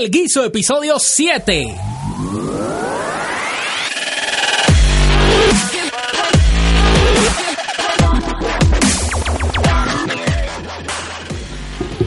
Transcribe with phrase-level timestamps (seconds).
[0.00, 1.76] El Guiso, episodio 7.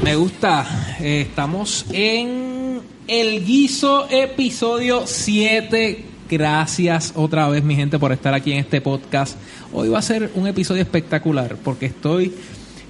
[0.01, 0.97] Me gusta.
[1.01, 6.03] Eh, estamos en El Guiso, episodio 7.
[6.31, 9.37] Gracias otra vez, mi gente, por estar aquí en este podcast.
[9.71, 12.33] Hoy va a ser un episodio espectacular porque estoy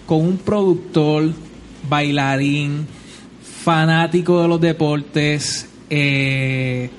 [0.05, 1.33] con un productor,
[1.89, 2.87] bailarín,
[3.63, 6.89] fanático de los deportes, eh,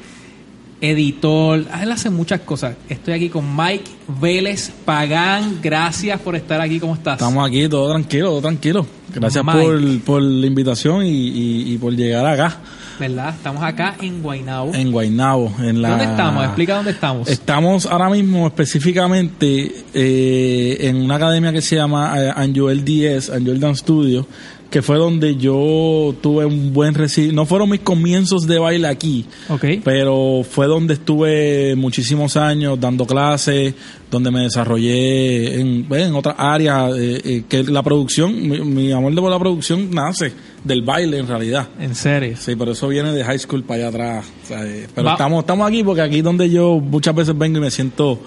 [0.80, 1.64] editor.
[1.80, 2.77] Él hace muchas cosas.
[2.88, 5.60] Estoy aquí con Mike Vélez Pagán.
[5.62, 6.80] Gracias por estar aquí.
[6.80, 7.14] ¿Cómo estás?
[7.14, 8.86] Estamos aquí, todo tranquilo, todo tranquilo.
[9.14, 12.58] Gracias por, por, la invitación y, y, por llegar acá.
[12.98, 13.34] ¿Verdad?
[13.34, 14.74] Estamos acá en Guaynabo.
[14.74, 15.52] En Guaynabo.
[15.60, 15.91] En la...
[15.91, 16.44] ¿Dónde estamos?
[16.44, 17.28] Explica dónde estamos.
[17.28, 23.80] Estamos ahora mismo específicamente eh, en una academia que se llama Anjoel 10, Anjoel Dance
[23.80, 24.27] Studio,
[24.74, 27.33] que fue donde yo tuve un buen recibo.
[27.33, 29.80] No fueron mis comienzos de baile aquí, okay.
[29.84, 33.72] pero fue donde estuve muchísimos años dando clases,
[34.11, 38.34] donde me desarrollé en, en otras áreas, eh, eh, que la producción,
[38.75, 40.33] mi, amor de la producción nace
[40.64, 41.69] del baile en realidad.
[41.78, 42.36] ¿En serio?
[42.36, 44.27] Sí, pero eso viene de high school para allá atrás.
[44.50, 48.19] Eh, pero estamos, estamos aquí porque aquí donde yo muchas veces vengo y me siento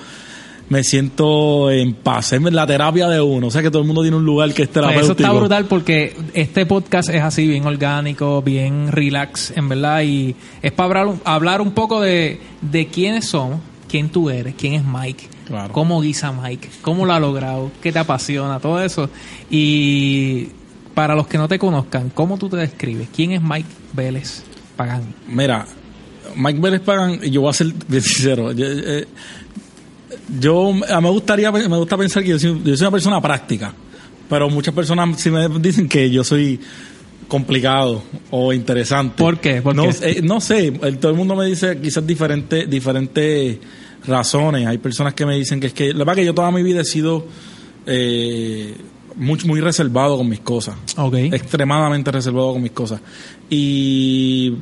[0.70, 2.34] me siento en paz.
[2.34, 3.48] Es la terapia de uno.
[3.48, 5.08] O sea que todo el mundo tiene un lugar que es terapéutico.
[5.08, 10.02] Pues eso está brutal porque este podcast es así, bien orgánico, bien relax, en verdad.
[10.04, 13.60] Y es para hablar, hablar un poco de, de quiénes somos,
[13.90, 15.28] quién tú eres, quién es Mike,
[15.72, 19.10] cómo guisa Mike, cómo lo ha logrado, qué te apasiona, todo eso.
[19.50, 20.48] Y
[20.94, 23.08] para los que no te conozcan, ¿cómo tú te describes?
[23.16, 24.44] ¿Quién es Mike Vélez
[24.76, 25.04] Pagán?
[25.28, 25.66] Mira,
[26.36, 28.52] Mike Vélez Pagán, yo voy a ser sincero.
[28.52, 29.06] eh,
[30.40, 33.74] yo me gustaría me gusta pensar que yo soy, una persona práctica
[34.30, 36.60] pero muchas personas sí me dicen que yo soy
[37.28, 39.16] complicado o interesante.
[39.18, 39.62] ¿por qué?
[39.62, 43.58] no, eh, no sé todo el mundo me dice quizás diferentes diferentes
[44.08, 44.66] razones.
[44.68, 46.82] Hay personas que me dicen que es que la verdad que yo toda mi vida
[46.82, 47.26] he sido
[47.86, 48.76] eh,
[49.16, 50.76] muy, muy reservado con mis cosas.
[50.96, 51.28] Okay.
[51.28, 53.02] extremadamente reservado con mis cosas.
[53.50, 54.54] Y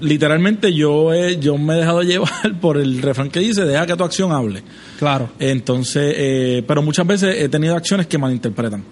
[0.00, 3.96] literalmente yo he, yo me he dejado llevar por el refrán que dice deja que
[3.96, 4.62] tu acción hable
[4.98, 5.30] claro.
[5.38, 8.82] Entonces eh, pero muchas veces he tenido acciones que malinterpretan.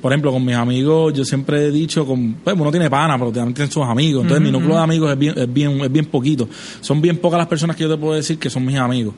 [0.00, 3.32] Por ejemplo con mis amigos yo siempre he dicho con pues uno tiene pana pero
[3.32, 4.22] también tiene sus amigos.
[4.22, 6.48] Entonces mi núcleo de amigos es bien es bien es bien poquito.
[6.80, 9.14] Son bien pocas las personas que yo te puedo decir que son mis amigos.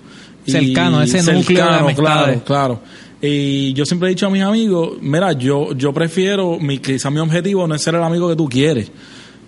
[0.46, 2.80] Cercano ese núcleo de claro claro.
[3.22, 7.20] Y yo siempre he dicho a mis amigos mira yo yo prefiero mi quizá mi
[7.20, 8.90] objetivo no es ser el amigo que tú quieres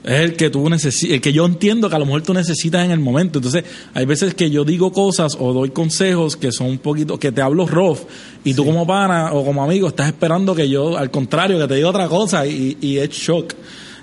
[0.04, 2.84] es el que tú necesitas, el que yo entiendo que a lo mejor tú necesitas
[2.84, 3.38] en el momento.
[3.38, 3.64] Entonces,
[3.94, 7.40] hay veces que yo digo cosas o doy consejos que son un poquito, que te
[7.40, 8.00] hablo rough,
[8.44, 11.74] y tú como pana o como amigo estás esperando que yo, al contrario, que te
[11.76, 13.54] diga otra cosa y, y es shock.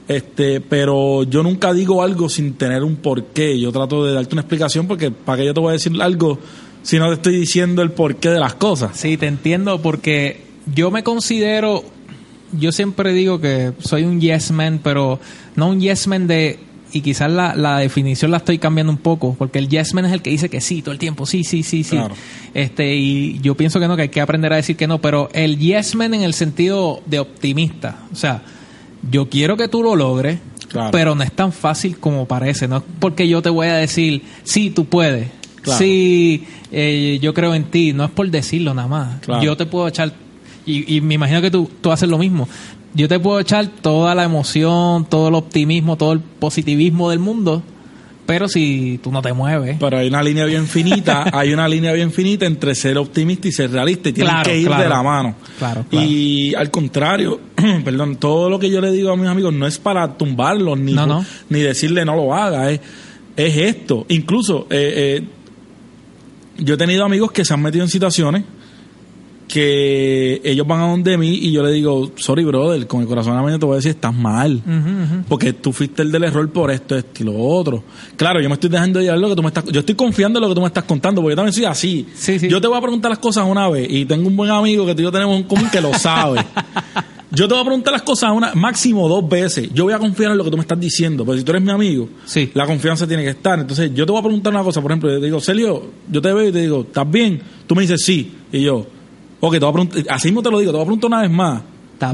[0.08, 3.60] Este, pero yo nunca digo algo sin tener un porqué.
[3.60, 6.40] Yo trato de darte una explicación porque para que yo te voy a decir algo
[6.81, 8.98] si no te estoy diciendo el porqué de las cosas.
[8.98, 10.42] Sí, te entiendo porque
[10.74, 11.84] yo me considero
[12.52, 15.20] yo siempre digo que soy un yes man, pero
[15.56, 16.60] no un yes man de
[16.92, 20.14] y quizás la, la, definición la estoy cambiando un poco, porque el yes man es
[20.14, 22.00] el que dice que sí todo el tiempo, sí, sí, sí, sí.
[22.54, 25.30] Este, y yo pienso que no, que hay que aprender a decir que no, pero
[25.34, 28.42] el yes man en el sentido de optimista, o sea,
[29.10, 30.40] yo quiero que tú lo logres,
[30.92, 34.24] pero no es tan fácil como parece, no es porque yo te voy a decir,
[34.44, 35.28] sí, tú puedes,
[35.78, 39.88] sí, eh, yo creo en ti, no es por decirlo nada más, yo te puedo
[39.88, 40.14] echar
[40.69, 42.47] y, me imagino que tú, tú haces lo mismo.
[42.94, 47.62] Yo te puedo echar toda la emoción, todo el optimismo, todo el positivismo del mundo,
[48.25, 49.78] pero si tú no te mueves.
[49.80, 53.52] Pero hay una línea bien finita, hay una línea bien finita entre ser optimista y
[53.52, 55.35] ser realista y tienes que ir de la mano.
[55.57, 57.40] Claro, Y al contrario,
[57.84, 60.96] perdón, todo lo que yo le digo a mis amigos no es para tumbarlos ni,
[61.50, 62.80] ni decirle no lo haga, es,
[63.36, 64.06] es esto.
[64.09, 65.28] Incluso eh, eh,
[66.57, 68.44] yo he tenido amigos que se han metido en situaciones
[69.50, 73.36] que ellos van a donde mí y yo le digo, sorry brother, con el corazón
[73.36, 74.62] a mí te voy a decir, estás mal,
[75.28, 77.84] porque tú fuiste el del error por esto, esto y lo otro.
[78.16, 80.44] Claro, yo me estoy dejando llevar lo que tú me estás, yo estoy confiando en
[80.44, 82.06] lo que tú me estás contando, porque yo también soy así.
[82.48, 84.94] Yo te voy a preguntar las cosas una vez y tengo un buen amigo que
[84.94, 86.45] tú y yo tenemos un común que lo sabe.
[87.31, 89.69] Yo te voy a preguntar las cosas una, máximo dos veces.
[89.72, 91.24] Yo voy a confiar en lo que tú me estás diciendo.
[91.24, 92.50] Pero si tú eres mi amigo, sí.
[92.56, 93.60] la confianza tiene que estar.
[93.60, 94.81] Entonces, yo te voy a preguntar una cosa.
[94.81, 97.40] Por ejemplo, yo te digo, Celio, yo te veo y te digo, ¿estás bien?
[97.68, 98.34] Tú me dices sí.
[98.52, 98.88] Y yo,
[99.39, 101.21] Ok, te voy a preguntar, así mismo te lo digo, te voy a preguntar una
[101.21, 101.62] vez más.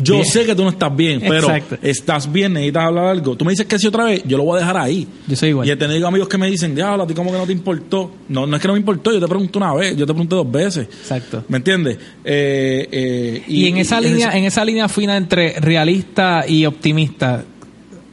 [0.01, 1.47] Yo sé que tú no estás bien, pero
[1.81, 3.35] estás bien, necesitas hablar algo.
[3.35, 5.07] Tú me dices que sí otra vez, yo lo voy a dejar ahí.
[5.27, 5.67] Yo soy igual.
[5.67, 8.11] Y he tenido amigos que me dicen, diablo, a ti como que no te importó.
[8.29, 10.35] No, no es que no me importó, yo te pregunto una vez, yo te pregunté
[10.35, 10.87] dos veces.
[10.87, 11.43] Exacto.
[11.47, 11.97] ¿Me entiendes?
[12.23, 17.43] Eh, eh, y, en esa línea, en esa línea fina entre realista y optimista,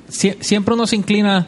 [0.08, 1.46] siempre uno se inclina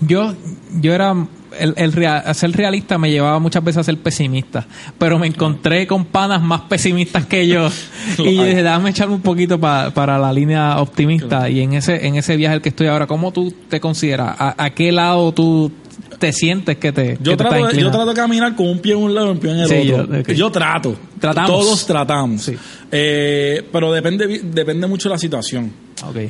[0.00, 0.34] Yo,
[0.80, 1.14] yo era
[1.58, 4.66] el, el ser realista me llevaba muchas veces a ser pesimista,
[4.98, 7.68] pero me encontré con panas más pesimistas que yo.
[8.18, 12.16] Y yo dije, déjame echarme un poquito para la línea optimista y en ese en
[12.16, 14.34] ese viaje el que estoy ahora, ¿cómo tú te consideras?
[14.38, 15.70] ¿A, qué lado tú
[16.18, 19.14] te sientes que te yo trato yo trato de caminar con un pie en un
[19.14, 20.32] lado y un pie en el otro.
[20.32, 20.96] yo, trato.
[21.20, 21.50] Tratamos.
[21.50, 22.50] Todos tratamos.
[22.90, 25.72] Eh, pero depende depende mucho de la situación.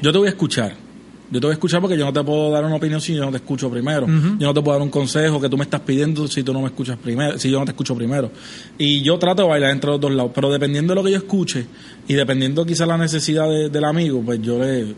[0.03, 0.88] Yo te voy a escuchar
[1.31, 3.25] yo te voy a escuchar porque yo no te puedo dar una opinión si yo
[3.25, 4.07] no te escucho primero.
[4.07, 6.61] Yo no te puedo dar un consejo que tú me estás pidiendo si tú no
[6.61, 8.31] me escuchas primero, si yo no te escucho primero.
[8.79, 11.19] Y yo trato de bailar entre los dos lados, pero dependiendo de lo que yo
[11.19, 11.67] escuche
[12.07, 14.95] y dependiendo quizás la necesidad del amigo, pues yo le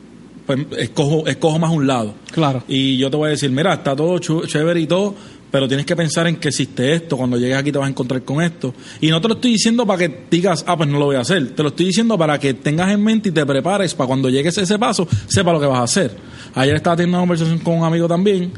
[0.46, 2.14] pues escojo, escojo más un lado.
[2.32, 2.62] Claro.
[2.66, 5.14] Y yo te voy a decir, mira, está todo chévere y todo,
[5.50, 8.22] pero tienes que pensar en que existe esto, cuando llegues aquí te vas a encontrar
[8.22, 8.72] con esto.
[9.00, 11.20] Y no te lo estoy diciendo para que digas, ah, pues no lo voy a
[11.20, 14.28] hacer, te lo estoy diciendo para que tengas en mente y te prepares para cuando
[14.28, 16.16] llegues a ese paso, sepa lo que vas a hacer.
[16.54, 18.52] Ayer estaba teniendo una conversación con un amigo también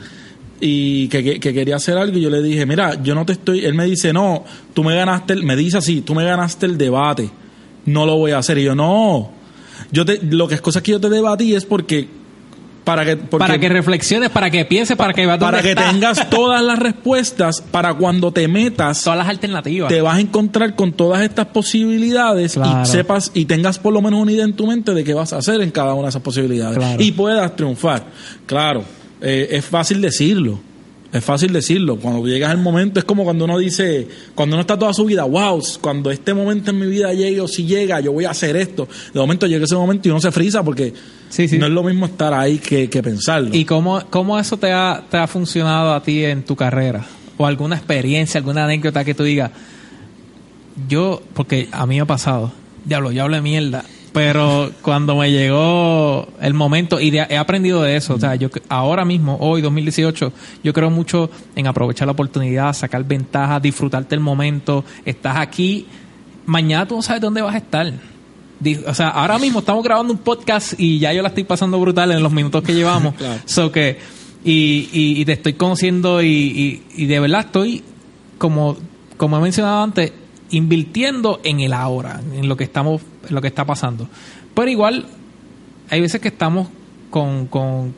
[0.61, 3.75] y que, quería hacer algo y yo le dije, mira, yo no te estoy, él
[3.75, 7.31] me dice, no, tú me ganaste, me dice así, tú me ganaste el debate,
[7.87, 8.59] no lo voy a hacer.
[8.59, 9.33] Y yo, no,
[9.91, 12.22] yo te, lo que es cosa que yo te debatí es porque
[12.85, 16.79] para que, para que reflexiones, para que pienses, para que Para que tengas todas las
[16.79, 19.05] respuestas para cuando te metas.
[19.05, 19.89] Todas las alternativas.
[19.89, 24.21] Te vas a encontrar con todas estas posibilidades y sepas y tengas por lo menos
[24.21, 26.23] una idea en tu mente de qué vas a hacer en cada una de esas
[26.23, 27.01] posibilidades.
[27.01, 28.05] Y puedas triunfar.
[28.47, 28.85] Claro,
[29.21, 30.72] eh, es fácil decirlo
[31.13, 31.97] es fácil decirlo.
[31.97, 35.25] Cuando llegas al momento, es como cuando uno dice, cuando uno está toda su vida,
[35.25, 38.57] wow, cuando este momento en mi vida llegue o si llega, yo voy a hacer
[38.57, 38.89] esto.
[39.13, 40.95] De momento llega ese momento y uno se frisa porque
[41.59, 43.51] no es lo mismo estar ahí que, pensarlo.
[43.53, 47.05] ¿Y cómo, cómo eso te ha, te ha funcionado a ti en tu carrera?
[47.37, 49.51] ¿O alguna experiencia, alguna anécdota que tú digas?
[50.89, 52.53] Yo, porque a mí me ha pasado,
[52.87, 57.97] diablo, yo hablo de mierda pero cuando me llegó el momento, y he aprendido de
[57.97, 60.33] eso, o sea, yo ahora mismo, hoy 2018,
[60.63, 65.87] yo creo mucho en aprovechar la oportunidad, sacar ventaja, disfrutarte el momento, estás aquí,
[66.45, 67.93] mañana tú no sabes dónde vas a estar.
[68.87, 72.13] O sea, ahora mismo estamos grabando un podcast y ya yo la estoy pasando brutal
[72.13, 73.15] en los minutos que llevamos.
[73.45, 73.99] so que,
[74.45, 77.83] y, y, te estoy conociendo y, y, de verdad estoy,
[78.39, 78.77] como,
[79.17, 80.13] como he mencionado antes,
[80.53, 84.07] invirtiendo en el ahora, en lo que estamos, en lo que está pasando.
[84.55, 85.07] Pero igual,
[85.91, 86.69] hay veces que estamos
[87.11, 87.95] con, con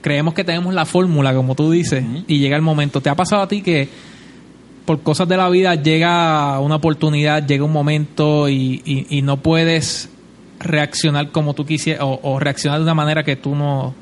[0.00, 3.00] creemos que tenemos la fórmula, como tú dices, y llega el momento.
[3.00, 3.88] ¿Te ha pasado a ti que
[4.84, 10.08] por cosas de la vida llega una oportunidad, llega un momento y, y, no puedes
[10.58, 13.94] reaccionar como tú quisieras o, reaccionar de una manera que tú no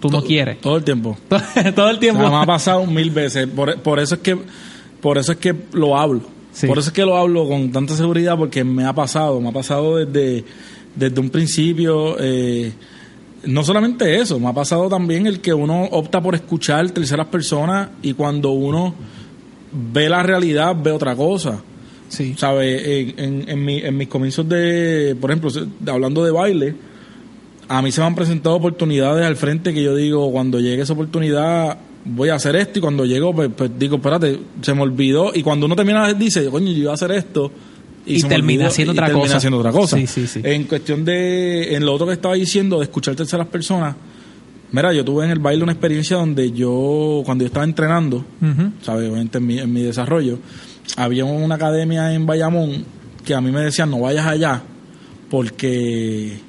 [0.00, 0.60] tú no quieres?
[0.60, 1.18] Todo el tiempo.
[1.74, 2.28] todo el tiempo.
[2.28, 3.46] me ha pasado mil veces.
[3.48, 4.38] Por, por, eso es que
[5.00, 6.39] por eso es que lo hablo.
[6.66, 9.52] Por eso es que lo hablo con tanta seguridad, porque me ha pasado, me ha
[9.52, 10.44] pasado desde,
[10.94, 12.16] desde un principio.
[12.18, 12.72] Eh,
[13.44, 17.90] no solamente eso, me ha pasado también el que uno opta por escuchar terceras personas
[18.02, 18.94] y cuando uno
[19.72, 21.62] ve la realidad ve otra cosa.
[22.08, 22.34] Sí.
[22.36, 23.14] ¿Sabe?
[23.16, 25.50] En, en, mi, en mis comienzos de, por ejemplo,
[25.86, 26.74] hablando de baile,
[27.68, 30.94] a mí se me han presentado oportunidades al frente que yo digo, cuando llegue esa
[30.94, 35.32] oportunidad, voy a hacer esto y cuando llego, pues, pues, digo, espérate, se me olvidó.
[35.34, 37.50] Y cuando uno termina, dice, coño, yo iba a hacer esto.
[38.06, 39.36] Y, termina haciendo otra cosa.
[39.36, 39.96] haciendo otra cosa.
[39.98, 40.40] Sí, sí, sí.
[40.42, 43.94] En cuestión de, en lo otro que estaba diciendo, de escuchar terceras personas,
[44.72, 48.24] mira, yo tuve en el baile una experiencia donde yo, cuando yo estaba entrenando,
[48.82, 49.08] ¿sabes?
[49.08, 50.38] Obviamente en mi, en mi desarrollo,
[50.96, 52.84] había una academia en Bayamón
[53.24, 54.62] que a mí me decían, no vayas allá,
[55.28, 56.40] porque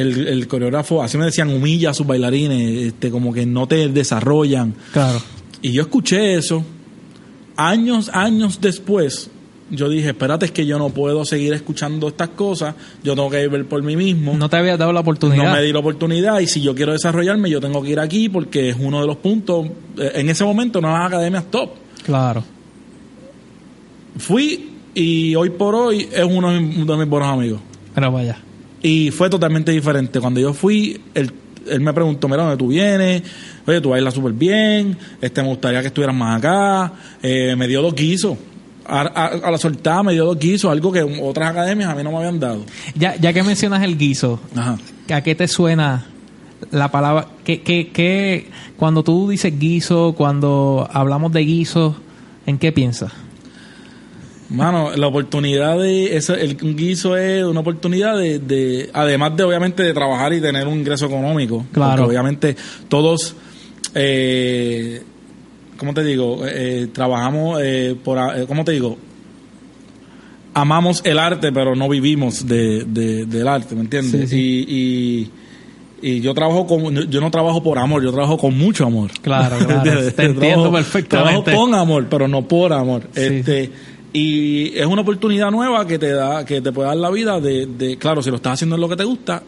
[0.00, 4.74] el, coreógrafo, así me decían, humilla a sus bailarines, este, como que no te desarrollan.
[4.92, 5.20] Claro.
[5.62, 6.64] Y yo escuché eso.
[7.56, 9.30] Años, años después,
[9.70, 13.48] yo dije, espérate, es que yo no puedo seguir escuchando estas cosas, yo tengo que
[13.48, 14.36] ver por mí mismo.
[14.36, 15.44] No te había dado la oportunidad.
[15.44, 18.28] No me di la oportunidad y si yo quiero desarrollarme, yo tengo que ir aquí
[18.28, 19.66] porque es uno de los puntos,
[19.98, 21.70] eh, en ese momento no las academias top.
[22.04, 22.44] Claro.
[24.18, 27.60] Fui y hoy por hoy es uno de mis buenos amigos.
[27.94, 28.45] Pero vaya.
[28.82, 30.20] Y fue totalmente diferente.
[30.20, 31.32] Cuando yo fui, él,
[31.68, 33.22] él me preguntó, mira, ¿dónde tú vienes?
[33.66, 36.92] Oye, tú bailas súper bien, este, me gustaría que estuvieras más acá.
[37.22, 38.36] Eh, me dio dos guisos.
[38.88, 42.18] A, la soltada me dio dos guisos, algo que otras academias a mí no me
[42.18, 42.64] habían dado.
[42.94, 44.38] Ya, ya que mencionas el guiso,
[45.10, 46.06] ¿a qué te suena
[46.70, 47.26] la palabra?
[47.42, 51.96] ¿Qué, qué, qué, cuando tú dices guiso, cuando hablamos de guiso,
[52.46, 53.12] ¿en qué piensas?
[54.48, 59.92] Mano, la oportunidad de eso, el guiso es una oportunidad de, además de obviamente de
[59.92, 61.66] trabajar y tener un ingreso económico.
[61.72, 61.96] Claro.
[61.96, 62.56] Porque obviamente
[62.88, 63.34] todos,
[63.94, 65.02] eh,
[65.76, 66.42] ¿cómo te digo?
[66.46, 68.96] Eh, trabajamos eh, por, eh, ¿cómo te digo?
[70.54, 74.32] Amamos el arte, pero no vivimos de, del arte, ¿me entiendes?
[74.32, 75.30] Y,
[76.02, 79.56] y yo trabajo con yo no trabajo por amor yo trabajo con mucho amor claro
[79.66, 83.70] claro te entiendo perfectamente trabajo con amor pero no por amor este
[84.12, 87.66] y es una oportunidad nueva que te da que te puede dar la vida de,
[87.66, 89.42] de claro si lo estás haciendo en lo que te gusta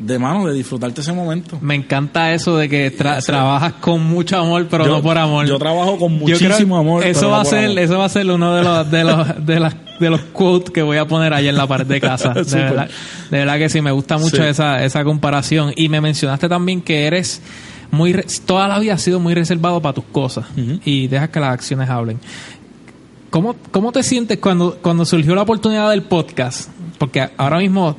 [0.00, 1.58] de mano, de disfrutarte ese momento.
[1.60, 5.46] Me encanta eso de que trabajas con mucho amor, pero no por amor.
[5.46, 7.04] Yo trabajo con muchísimo amor.
[7.04, 9.76] Eso va a ser, eso va a ser uno de los, de los, de las,
[9.98, 12.32] de los quotes que voy a poner ahí en la pared de casa.
[12.34, 12.88] de, verdad,
[13.30, 15.72] de verdad que sí, me gusta mucho esa, esa comparación.
[15.76, 17.42] Y me mencionaste también que eres
[17.90, 18.14] muy,
[18.46, 20.46] toda la vida has sido muy reservado para tus cosas
[20.84, 22.20] y dejas que las acciones hablen.
[23.30, 26.68] ¿Cómo, ¿Cómo te sientes cuando, cuando surgió la oportunidad del podcast?
[26.98, 27.96] Porque ahora mismo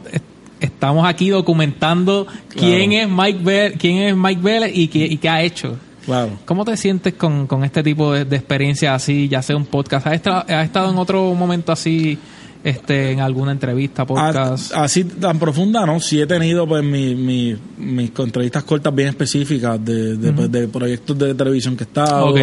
[0.59, 5.29] estamos aquí documentando quién es Mike Bell, quién es Mike Vélez y qué, y qué
[5.29, 5.77] ha hecho.
[6.05, 6.31] Claro.
[6.45, 10.07] ¿Cómo te sientes con, con este tipo de, de, experiencia así, ya sea un podcast?
[10.07, 12.17] ¿Has, ¿Has estado en otro momento así
[12.63, 14.73] este, en alguna entrevista, podcast?
[14.73, 15.99] Así tan profunda, ¿no?
[15.99, 20.67] Sí he tenido pues mi, mi, mis entrevistas cortas bien específicas de, de, pues, de
[20.67, 22.33] proyectos de televisión que he estado,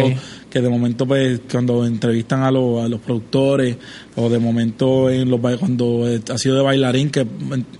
[0.49, 3.77] que de momento pues cuando entrevistan a, los, a los productores
[4.15, 7.25] o de momento en los cuando ha sido de bailarín que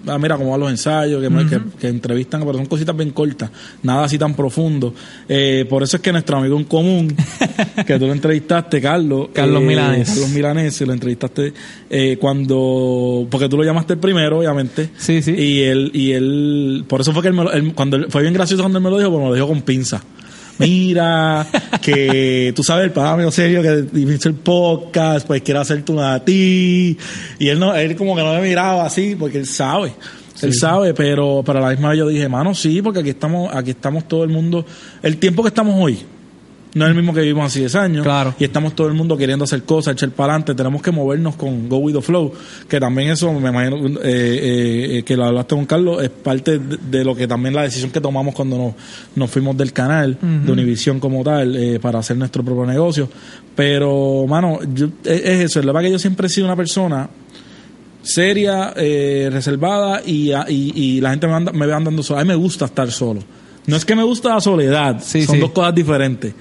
[0.08, 3.50] ah, mira cómo van los ensayos que, que, entrevistan pero son cositas bien cortas
[3.84, 4.94] nada así tan profundo.
[5.28, 7.16] Eh, por eso es que nuestro amigo en común
[7.88, 11.54] que tú lo entrevistaste Carlos Carlos eh, Milanes Carlos Milanes lo entrevistaste
[11.90, 14.90] eh, cuando porque tú lo llamaste el primero obviamente.
[14.98, 15.32] Sí sí.
[15.32, 18.84] Y él y él por eso fue que él, cuando fue bien gracioso cuando él
[18.84, 20.02] me lo dijo porque me lo dijo con pinza
[20.60, 21.48] mira,
[21.82, 26.14] que tú sabes, el padre medio serio que hizo el podcast, pues quiere hacerte una
[26.16, 26.98] a ti.
[27.40, 29.94] Y él no, él como que no me miraba así, porque él sabe.
[30.42, 33.72] Él sabe, pero para la misma vez yo dije, mano, sí, porque aquí estamos, aquí
[33.72, 34.66] estamos todo el mundo,
[35.02, 36.00] el tiempo que estamos hoy,
[36.76, 38.04] no es el mismo que vivimos hace 10 años.
[38.04, 38.36] Claro.
[38.38, 40.54] Y estamos todo el mundo queriendo hacer cosas, echar para adelante.
[40.54, 42.32] Tenemos que movernos con Go With The Flow.
[42.68, 46.60] Que también eso, me imagino eh, eh, eh, que lo hablaste con Carlos, es parte
[46.60, 48.74] de, lo que también la decisión que tomamos cuando nos,
[49.16, 53.10] nos fuimos del canal, de Univision como tal, para hacer nuestro propio negocio.
[53.56, 54.60] Pero, mano,
[55.04, 55.60] es, eso.
[55.60, 57.10] Es la verdad que yo siempre he sido una persona
[58.04, 62.20] seria, reservada y, y, la gente me, anda, me ve andando solo.
[62.20, 63.22] A mí me gusta estar solo.
[63.70, 66.34] No es que me gusta la soledad, son dos cosas diferentes.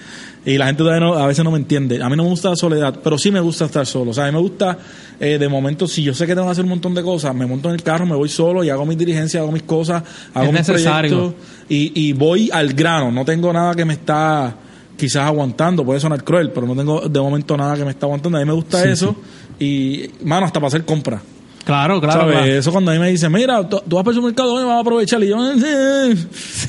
[0.44, 2.02] Y la gente a veces no me entiende.
[2.02, 4.12] A mí no me gusta la soledad, pero sí me gusta estar solo.
[4.12, 4.78] O sea, a mí me gusta,
[5.20, 7.44] eh, de momento, si yo sé que tengo que hacer un montón de cosas, me
[7.44, 10.50] monto en el carro, me voy solo y hago mis dirigencias, hago mis cosas, hago
[10.50, 11.34] mis proyectos
[11.68, 13.12] y, y voy al grano.
[13.12, 14.56] No tengo nada que me está
[14.96, 18.38] quizás aguantando, puede sonar cruel, pero no tengo de momento nada que me está aguantando.
[18.38, 19.16] A mí me gusta eso
[19.58, 21.20] y, mano, hasta para hacer compras.
[21.68, 24.64] Claro, claro, Eso cuando a mí me dicen, mira, tú, vas para el supermercado, me
[24.64, 25.22] vas a aprovechar.
[25.22, 26.16] Y yo, eh,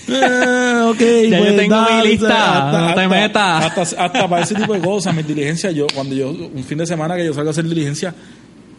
[0.09, 3.63] eh, ok, ya pues, yo tengo mi lista, no te metas.
[3.63, 6.85] Hasta, hasta, para ese tipo de cosas, mis diligencias, yo, cuando yo, un fin de
[6.85, 8.13] semana que yo salgo a hacer diligencia,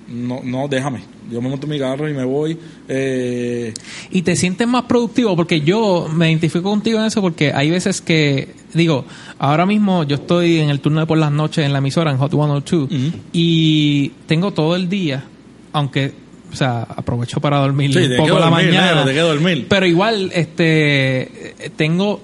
[0.09, 1.01] no, no, déjame.
[1.33, 2.59] Yo me monto mi carro y me voy.
[2.87, 3.73] Eh...
[4.11, 8.03] Y te sientes más productivo porque yo me identifico contigo en eso porque hay veces
[8.03, 9.07] que, digo,
[9.39, 12.19] ahora mismo yo estoy en el turno de por las noches en la emisora en
[12.19, 12.91] Hot 102
[13.33, 15.25] y tengo todo el día
[15.73, 16.13] aunque
[16.53, 19.05] o sea, aprovecho para dormir un poco la mañana.
[19.05, 19.67] dormir.
[19.69, 22.21] Pero igual, este, tengo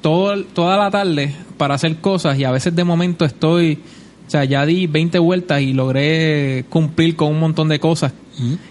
[0.00, 3.78] todo, toda la tarde para hacer cosas y a veces de momento estoy,
[4.26, 8.12] o sea, ya di 20 vueltas y logré cumplir con un montón de cosas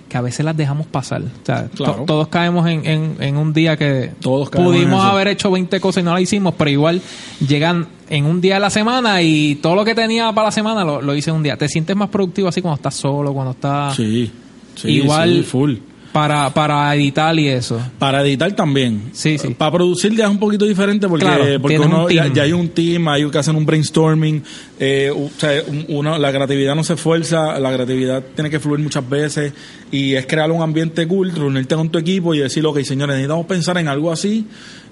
[0.07, 1.21] que a veces las dejamos pasar.
[1.21, 1.69] O sea,
[2.05, 6.13] todos caemos en, en, un día que todos pudimos haber hecho 20 cosas y no
[6.13, 7.01] las hicimos, pero igual
[7.45, 10.83] llegan en un día de la semana y todo lo que tenía para la semana
[10.83, 11.57] lo, lo hice en un día.
[11.57, 13.95] ¿Te sientes más productivo así cuando estás solo, cuando estás...
[13.95, 14.31] Sí,
[14.75, 15.75] sí igual full.
[16.17, 17.79] Para, para editar y eso.
[17.99, 19.11] Para editar también.
[19.13, 19.49] Sí, sí.
[19.49, 23.29] Para producir ya es un poquito diferente porque, porque uno, ya, hay un team, hay
[23.29, 24.43] que hacer un brainstorming.
[24.79, 29.07] Eh, o sea, uno, la creatividad no se esfuerza, la creatividad tiene que fluir muchas
[29.07, 29.53] veces
[29.91, 33.45] y es crear un ambiente cool, reunirte con tu equipo y decir, ok, señores, necesitamos
[33.45, 34.47] pensar en algo así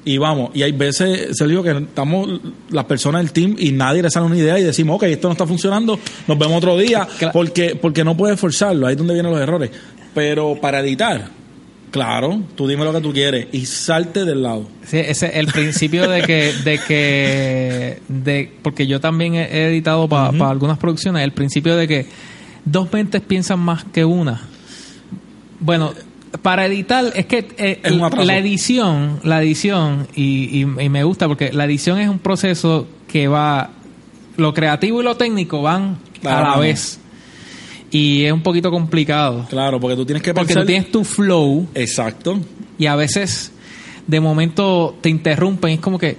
[0.05, 0.51] y vamos.
[0.53, 2.39] Y hay veces, Sergio, que estamos
[2.69, 5.31] las personas del team y nadie le sale una idea y decimos, ok, esto no
[5.31, 9.31] está funcionando, nos vemos otro día, porque, porque no puedes forzarlo, ahí es donde vienen
[9.31, 9.71] los errores.
[10.15, 11.29] Pero para editar,
[11.91, 14.67] claro, tú dime lo que tú quieres y salte del lado.
[14.85, 20.49] Sí, ese el principio de que, de que, de, porque yo también he editado para
[20.49, 22.07] algunas producciones, el principio de que
[22.63, 24.41] dos mentes piensan más que una.
[25.59, 25.93] Bueno,
[26.41, 27.81] para editar es que eh,
[28.17, 33.27] la edición, la edición y, y, me gusta porque la edición es un proceso que
[33.27, 33.71] va,
[34.37, 36.99] lo creativo y lo técnico van a la vez
[37.95, 39.45] y es un poquito complicado.
[39.49, 40.45] Claro, porque tú tienes que pensar...
[40.45, 41.67] Porque tú tienes tu flow.
[41.73, 42.37] Exacto.
[42.77, 43.51] Y a veces,
[44.05, 45.71] de momento, te interrumpen.
[45.71, 46.17] Es como que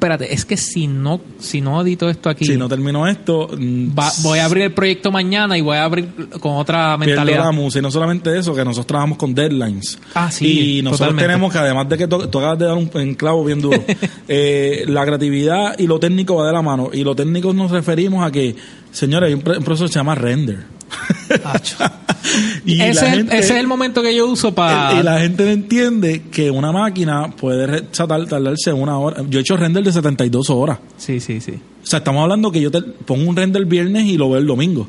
[0.00, 2.46] espérate, es que si no, si no edito esto aquí.
[2.46, 3.50] Si no termino esto.
[3.54, 3.90] Mm,
[4.22, 7.44] voy a abrir el proyecto mañana y voy a abrir con otra mentalidad.
[7.44, 7.80] La música.
[7.80, 9.98] Y no solamente eso, que nosotros trabajamos con deadlines.
[10.14, 10.78] Ah, sí.
[10.78, 13.84] Y nosotros tenemos que, además de que tú, acabas de dar un enclavo bien duro,
[14.28, 16.88] eh, la creatividad y lo técnico va de la mano.
[16.90, 18.56] Y lo técnico nos referimos a que,
[18.92, 20.79] señores, hay un, proceso que se llama render.
[22.66, 24.98] y ese, es el momento que yo uso para...
[24.98, 29.22] Y la gente no entiende que una máquina puede tardarse una hora.
[29.28, 30.78] Yo he hecho render de 72 horas.
[30.96, 31.52] Sí, sí, sí.
[31.82, 34.38] O sea, estamos hablando que yo te pongo un render el viernes y lo veo
[34.38, 34.88] el domingo.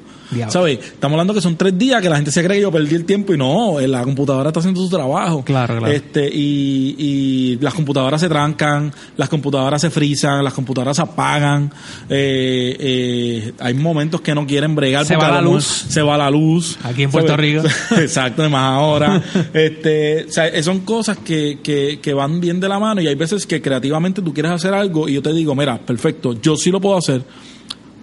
[0.50, 0.80] ¿Sabes?
[0.80, 3.06] Estamos hablando que son tres días que la gente se cree que yo perdí el
[3.06, 5.44] tiempo y no, eh, la computadora está haciendo su trabajo.
[5.44, 5.94] Claro, claro.
[5.94, 11.72] Este, y, y las computadoras se trancan, las computadoras se frisan, las computadoras se apagan.
[12.10, 15.06] Eh, eh, hay momentos que no quieren bregar.
[15.06, 15.66] Se va la luz.
[15.66, 16.78] Se va la luz.
[16.84, 17.64] Aquí en Puerto Rico.
[17.98, 19.22] Exacto, más ahora.
[19.54, 23.16] este, o sea, son cosas que, que, que van bien de la mano y hay
[23.16, 26.72] veces que creativamente tú quieres hacer algo y yo te digo, mira, perfecto, yo sí
[26.72, 27.24] lo puedo hacer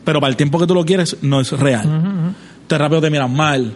[0.08, 1.86] pero para el tiempo que tú lo quieres no es real.
[2.68, 3.72] Te rápido te miran mal,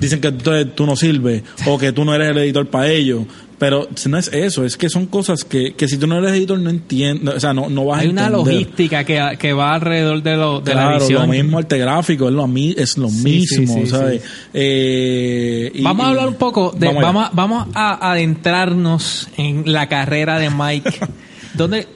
[0.00, 3.24] dicen que tú, no sirves o que tú no eres el editor para ellos.
[3.58, 6.58] Pero no es eso, es que son cosas que, que si tú no eres editor
[6.58, 8.30] no entiendes, o sea, no, no vas Hay a entender.
[8.30, 11.22] una logística que, que va alrededor de, lo, de la edición.
[11.22, 14.20] lo mismo arte gráfico, es lo, es lo mismo, ¿sabes?
[14.52, 20.50] Eh, vamos a hablar un poco, de, vamos, vamos, a adentrarnos en la carrera de
[20.50, 20.98] Mike.
[21.54, 21.86] ¿Dónde,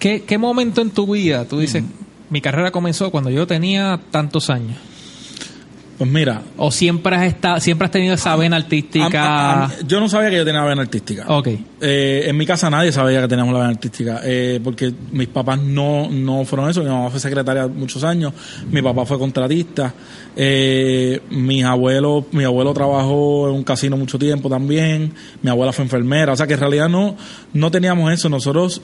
[0.00, 1.84] qué, ¿Qué momento en tu vida tú dices,
[2.30, 4.76] mi carrera comenzó cuando yo tenía tantos años.
[6.00, 6.40] Pues mira.
[6.56, 9.70] ¿O siempre has estado, siempre has tenido esa vena artística?
[9.86, 11.26] yo no sabía que yo tenía vena artística.
[11.28, 11.48] Ok.
[11.78, 15.60] Eh, en mi casa nadie sabía que teníamos la vena artística, eh, porque mis papás
[15.60, 16.82] no, no fueron eso.
[16.82, 18.32] Mi mamá fue secretaria muchos años,
[18.70, 19.92] mi papá fue contratista,
[20.36, 25.84] eh, mis abuelos, mi abuelo trabajó en un casino mucho tiempo también, mi abuela fue
[25.84, 27.14] enfermera, o sea que en realidad no,
[27.52, 28.30] no teníamos eso.
[28.30, 28.80] Nosotros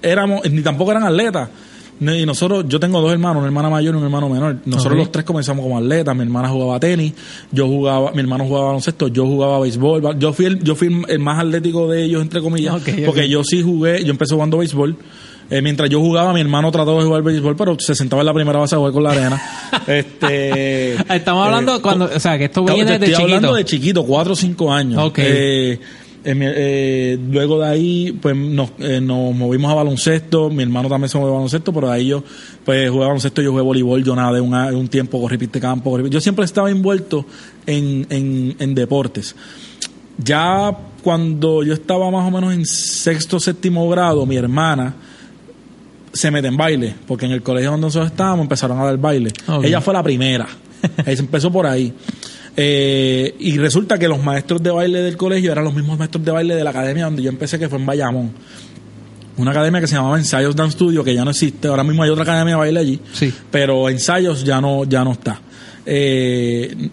[0.00, 1.50] éramos, ni tampoco eran atletas.
[1.98, 4.56] Y nosotros, yo tengo dos hermanos, una hermana mayor y un hermano menor.
[4.64, 6.14] Nosotros los tres comenzamos como atletas.
[6.14, 7.12] Mi hermana jugaba tenis,
[7.50, 10.18] yo jugaba, mi hermano jugaba baloncesto, yo jugaba béisbol.
[10.18, 12.74] Yo fui el, yo fui el más atlético de ellos, entre comillas,
[13.04, 14.96] porque yo sí jugué, yo empecé jugando béisbol.
[15.48, 18.34] Eh, mientras yo jugaba, mi hermano trató de jugar béisbol, pero se sentaba en la
[18.34, 19.42] primera base a jugar con la arena.
[19.86, 23.22] este, Estamos hablando eh, cuando, o sea, que esto viene de chiquito.
[23.22, 25.12] hablando de chiquito, cuatro o cinco años.
[25.16, 25.78] Eh,
[26.28, 30.50] eh, luego de ahí, pues nos, eh, nos movimos a baloncesto.
[30.50, 32.24] Mi hermano también se movió a baloncesto, pero ahí yo,
[32.64, 36.00] pues jugué baloncesto, yo jugué voleibol, yo nada de un tiempo, corrí piste campo.
[36.08, 37.24] Yo siempre estaba envuelto
[37.66, 39.36] en, en, en deportes.
[40.18, 44.94] Ya cuando yo estaba más o menos en sexto, séptimo grado, mi hermana
[46.12, 49.30] se mete en baile, porque en el colegio donde nosotros estábamos empezaron a dar baile.
[49.62, 50.48] Ella fue la primera.
[51.06, 51.92] Ella empezó por ahí.
[52.56, 56.32] Eh, y resulta que los maestros de baile del colegio eran los mismos maestros de
[56.32, 58.32] baile de la academia donde yo empecé, que fue en Bayamón.
[59.36, 61.68] Una academia que se llamaba Ensayos Dance Studio, que ya no existe.
[61.68, 63.00] Ahora mismo hay otra academia de baile allí.
[63.12, 63.32] Sí.
[63.50, 65.40] Pero Ensayos ya no, ya no está.
[65.84, 66.90] Eh,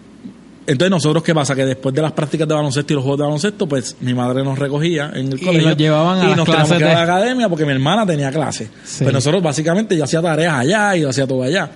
[0.66, 3.24] entonces nosotros qué pasa que después de las prácticas de baloncesto y los juegos de
[3.24, 6.46] baloncesto pues mi madre nos recogía en el colegio y nos llevaban a y nos
[6.46, 6.86] clases de...
[6.86, 10.96] a la academia porque mi hermana tenía clase pues nosotros básicamente yo hacía tareas allá
[10.96, 11.70] y yo hacía todo allá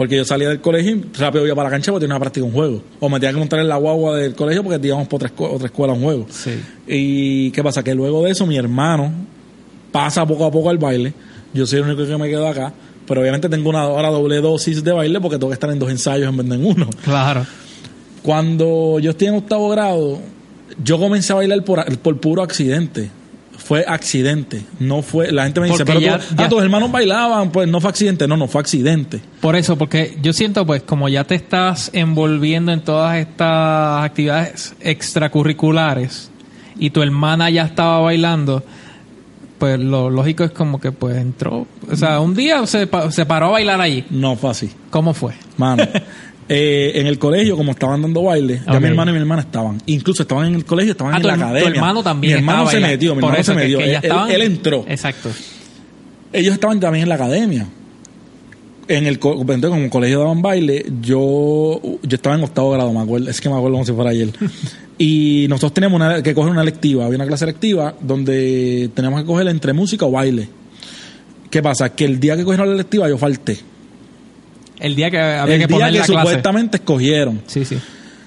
[0.00, 2.46] porque yo salía del colegio y rápido iba para la cancha porque tenía una práctica
[2.46, 2.82] un juego.
[3.00, 5.66] O me tenía que montar en la guagua del colegio porque íbamos por otra, otra
[5.66, 6.26] escuela un juego.
[6.30, 6.58] Sí.
[6.86, 9.12] Y qué pasa, que luego de eso mi hermano
[9.92, 11.12] pasa poco a poco al baile.
[11.52, 12.72] Yo soy el único que me quedo acá.
[13.06, 15.90] Pero obviamente tengo una hora doble dosis de baile porque tengo que estar en dos
[15.90, 16.88] ensayos en vez de en uno.
[17.04, 17.44] Claro.
[18.22, 20.18] Cuando yo estoy en octavo grado,
[20.82, 23.10] yo comencé a bailar por, por puro accidente
[23.70, 24.64] fue accidente.
[24.80, 25.30] No fue.
[25.30, 26.00] La gente me dice, pero
[26.36, 28.26] ah, tus hermanos bailaban, pues no fue accidente.
[28.26, 29.20] No, no fue accidente.
[29.40, 34.74] Por eso, porque yo siento, pues, como ya te estás envolviendo en todas estas actividades
[34.80, 36.32] extracurriculares
[36.80, 38.64] y tu hermana ya estaba bailando,
[39.58, 41.68] pues lo lógico es como que pues entró.
[41.88, 44.04] O sea, un día se, se paró a bailar allí.
[44.10, 44.68] No fue así.
[44.90, 45.34] ¿Cómo fue?
[45.58, 45.84] Mano.
[46.52, 49.80] Eh, en el colegio, como estaban dando baile, ya mi hermano y mi hermana estaban.
[49.86, 51.62] Incluso estaban en el colegio, estaban ah, en la academia.
[51.62, 52.32] Tu hermano también.
[52.32, 53.78] Mi hermano se metió, mi hermano se metió.
[53.78, 54.84] él, entró.
[54.88, 55.28] Exacto.
[56.32, 57.68] Ellos estaban también en la academia.
[58.88, 63.30] En el entonces, como colegio daban baile, yo, yo estaba en octavo grado, me acuerdo,
[63.30, 64.30] es que me acuerdo como si fuera ayer.
[64.98, 69.46] y nosotros teníamos que coger una lectiva, había una clase lectiva donde teníamos que coger
[69.46, 70.48] entre música o baile.
[71.48, 71.90] ¿Qué pasa?
[71.94, 73.70] Que el día que cogieron la lectiva yo falté
[74.80, 77.42] el día que había que poner la supuestamente escogieron.
[77.46, 77.78] Sí, sí.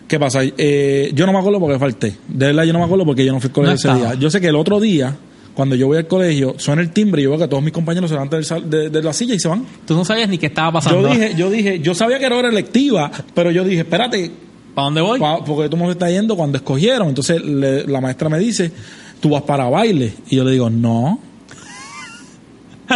[0.08, 0.42] ¿Qué pasa?
[0.44, 2.16] Eh, yo no me acuerdo porque falté.
[2.28, 4.14] De verdad, yo no me acuerdo porque yo no fui al colegio ese día.
[4.16, 5.16] Yo sé que el otro día,
[5.54, 8.10] cuando yo voy al colegio, suena el timbre y yo veo que todos mis compañeros
[8.10, 9.66] se levantan de, la silla y se van.
[9.88, 11.02] Tú no sabías ni qué estaba pasando.
[11.02, 14.32] Yo dije, yo dije, yo sabía que era hora electiva, pero yo dije, espérate.
[14.76, 15.20] ¿Para dónde voy?
[15.46, 17.10] porque tú me estás yendo cuando escogieron.
[17.10, 18.72] Entonces la maestra me dice,
[19.20, 20.14] tú vas para baile.
[20.30, 21.20] Y yo le digo, no.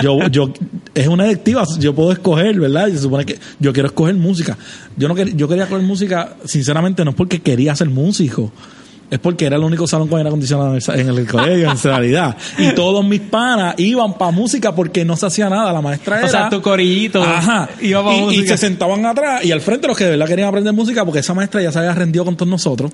[0.02, 0.52] Yo, yo,
[0.94, 2.88] es una electiva, yo puedo escoger, ¿verdad?
[2.90, 4.58] Se supone que yo quiero escoger música.
[4.96, 8.52] Yo no yo quería escoger música, sinceramente, no es porque quería ser músico
[9.10, 12.36] es porque era el único salón con aire acondicionado en el colegio, en realidad.
[12.58, 15.72] Y todos mis panas iban para música porque no se hacía nada.
[15.72, 16.28] La maestra era.
[16.28, 17.24] O sea, tu corillito.
[17.24, 17.70] Ajá.
[17.82, 20.74] Iba y, y, se sentaban atrás y al frente los que de verdad querían aprender
[20.74, 22.92] música porque esa maestra ya se había rendido con todos nosotros.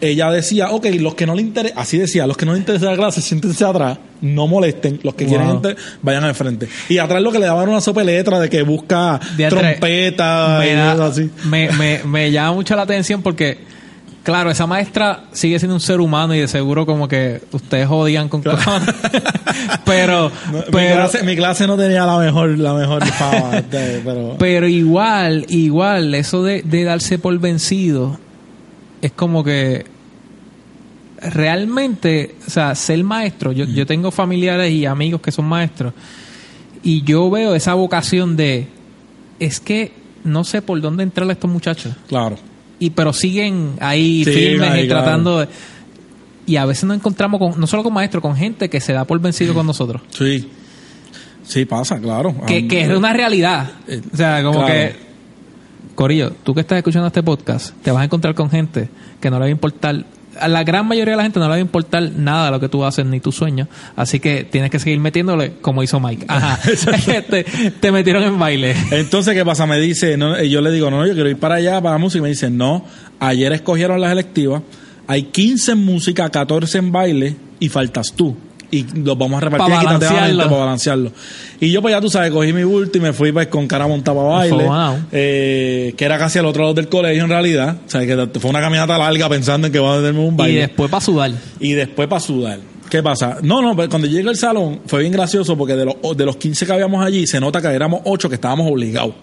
[0.00, 2.86] Ella decía, ok, los que no le interesa, así decía, los que no le interesa
[2.86, 5.60] la clase, siéntense atrás, no molesten, los que quieren
[6.02, 6.68] vayan al frente.
[6.88, 11.30] Y atrás lo que le daban una sopa letra de que busca trompeta y así.
[11.44, 13.70] Me, me, me llama mucho la atención porque
[14.22, 18.28] Claro, esa maestra sigue siendo un ser humano y de seguro como que ustedes odian
[18.28, 18.60] con claro.
[19.86, 20.30] pero,
[20.70, 26.14] pero mi, clase, no tenía la mejor la mejor fama, este, pero pero igual, igual
[26.14, 28.18] eso de, darse por vencido
[29.00, 29.86] es como que
[31.22, 35.92] realmente, o sea, ser maestro, yo, yo tengo familiares y amigos que son maestros
[36.82, 38.66] y yo veo esa vocación de
[39.38, 39.92] es que
[40.24, 41.94] no sé por dónde entrar a estos muchachos.
[42.08, 42.36] Claro.
[42.78, 45.48] Y pero siguen ahí firmes y tratando de
[46.46, 49.04] y a veces nos encontramos con no solo con maestros con gente que se da
[49.04, 50.02] por vencido con nosotros.
[50.10, 50.48] Sí.
[51.42, 52.34] Sí pasa claro.
[52.46, 53.72] Que, que es una realidad.
[53.88, 55.10] eh, o sea como que
[55.94, 58.88] Corillo, tú que estás escuchando este podcast, te vas a encontrar con gente
[59.20, 60.06] que no le va a importar
[60.38, 62.60] a la gran mayoría de la gente no le va a importar nada de lo
[62.60, 63.68] que tú haces ni tus sueños.
[63.96, 66.26] Así que tienes que seguir metiéndole como hizo Mike.
[66.28, 66.58] Ajá.
[67.30, 68.74] te, te, metieron en baile.
[68.90, 69.66] Entonces, ¿qué pasa?
[69.66, 72.18] Me dice, no, yo le digo, no, yo quiero ir para allá, para la música.
[72.18, 72.84] Y me dice, no,
[73.18, 74.62] ayer escogieron las electivas.
[75.06, 78.36] Hay 15 en música, 14 en baile y faltas tú
[78.70, 80.44] y los vamos a repartir para balancearlo.
[80.44, 81.12] para balancearlo.
[81.60, 83.86] Y yo, pues ya tú sabes, cogí mi bulto y me fui pues, con cara
[83.86, 84.68] montada para baile,
[85.12, 87.76] eh, que era casi al otro lado del colegio en realidad.
[87.86, 90.58] O sea, que fue una caminata larga pensando en que va a tenerme un baile.
[90.58, 91.32] Y después para sudar.
[91.58, 92.58] Y después para sudar.
[92.90, 93.38] ¿Qué pasa?
[93.42, 96.36] No, no, pues, cuando llegué al salón fue bien gracioso porque de los, de los
[96.36, 99.14] 15 que habíamos allí se nota que éramos 8 que estábamos obligados.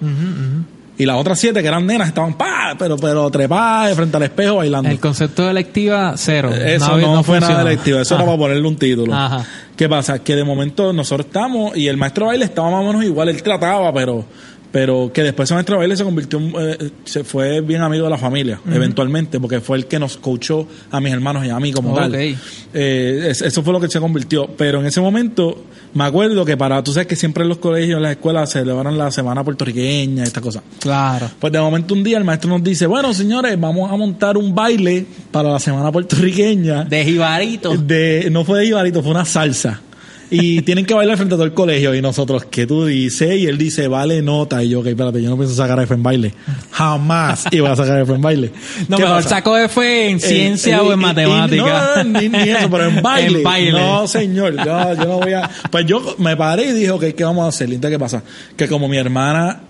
[0.99, 4.55] Y las otras siete que eran nenas estaban pa, pero pero trepadas frente al espejo
[4.57, 4.89] bailando.
[4.89, 6.51] El concepto de electiva, cero.
[6.53, 9.13] Eso no, fue nada de electiva, eso era para ponerle un título.
[9.13, 9.45] Ajá.
[9.75, 10.19] ¿Qué pasa?
[10.19, 13.29] Que de momento nosotros estamos y el maestro de baile estaba más o menos igual,
[13.29, 14.25] él trataba, pero
[14.71, 18.59] pero que después de baile se convirtió, eh, se fue bien amigo de la familia,
[18.71, 22.13] eventualmente, porque fue el que nos coachó a mis hermanos y a mí como tal.
[22.15, 24.47] Eh, eso fue lo que se convirtió.
[24.57, 27.97] Pero en ese momento, me acuerdo que para, tú sabes que siempre en los colegios,
[27.97, 30.61] en las escuelas, se celebran la semana puertorriqueña, esta cosa.
[30.79, 31.29] Claro.
[31.39, 34.53] Pues de momento un día el maestro nos dice, bueno, señores, vamos a montar un
[34.53, 36.83] baile para la semana puertorriqueña.
[36.83, 37.75] De jibarito.
[37.75, 39.81] De, no fue de jibarito, fue una salsa
[40.29, 41.95] y tienen que bailar frente a todo el colegio.
[41.95, 43.37] Y nosotros, ¿qué tú dices?
[43.37, 44.63] Y él dice, vale nota.
[44.63, 46.33] Y yo, ok, espérate, yo no pienso sacar F en baile.
[46.71, 48.51] Jamás iba a sacar F en baile.
[48.89, 52.03] No, mejor saco F en ciencia o en matemática.
[52.03, 53.01] no, ni, eso, pero en
[53.43, 53.71] baile.
[53.71, 55.49] No, señor, yo, yo no voy a.
[55.71, 57.67] Pues yo me paré y dije, ok, ¿qué vamos a hacer?
[57.67, 58.23] Entonces, ¿qué pasa?
[58.55, 59.61] Que como mi hermana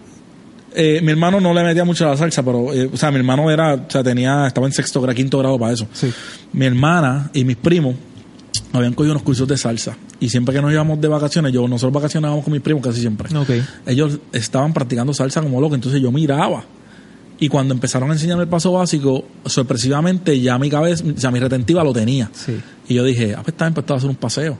[0.79, 3.17] eh, mi hermano no le metía mucho a la salsa, pero, eh, o sea, mi
[3.17, 5.87] hermano era, o sea, tenía, estaba en sexto grado, quinto grado para eso.
[5.91, 6.13] Sí.
[6.53, 7.95] Mi hermana y mis primos
[8.73, 9.97] habían cogido unos cursos de salsa.
[10.19, 13.29] Y siempre que nos íbamos de vacaciones, yo nosotros vacacionábamos con mis primos casi siempre.
[13.85, 16.63] Ellos estaban practicando salsa como locos, entonces yo miraba.
[17.39, 21.39] Y cuando empezaron a enseñarme el paso básico, sorpresivamente ya mi cabeza, o sea, mi
[21.39, 22.31] retentiva lo tenía.
[22.87, 24.57] Y yo dije, ah, pues está empezado a hacer un paseo.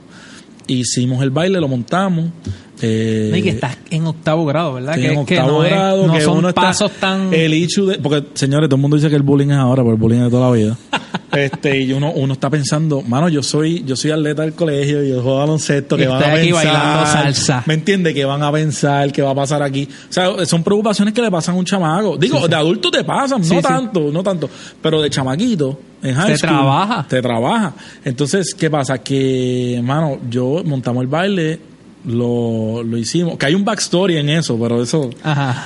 [0.68, 2.30] Hicimos el baile, lo montamos.
[2.80, 4.94] Eh, y que estás en octavo grado, ¿verdad?
[4.94, 7.32] Que, en octavo grado, que son pasos tan...
[7.32, 7.98] El hecho de...
[7.98, 10.24] Porque, señores, todo el mundo dice que el bullying es ahora, pero el bullying es
[10.24, 10.76] de toda la vida.
[11.32, 15.22] este y uno, uno está pensando, mano, yo soy yo soy atleta del colegio, yo
[15.22, 17.62] juego baloncesto, que van a aquí bailando salsa.
[17.66, 19.88] ¿Me entiende Que van a pensar, que va a pasar aquí.
[20.08, 22.16] O sea, son preocupaciones que le pasan a un chamaco.
[22.16, 24.48] Digo, de adulto te pasan, no tanto, no tanto,
[24.80, 27.06] pero de chamaquito en high te trabaja.
[27.08, 27.74] Te trabaja.
[28.04, 28.98] Entonces, ¿qué pasa?
[28.98, 31.60] Que, mano, yo montamos el baile
[32.08, 33.36] lo, lo hicimos.
[33.36, 35.10] Que hay un backstory en eso, pero eso,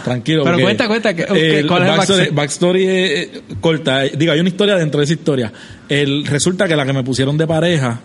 [0.05, 0.45] tranquilo.
[0.45, 2.85] Pero cuenta, cuenta, que, ¿cuál es el backstory?
[2.87, 4.05] Eh, corta.
[4.05, 5.53] Eh, digo, hay una historia dentro de esa historia.
[5.89, 8.01] El, resulta que la que me pusieron de pareja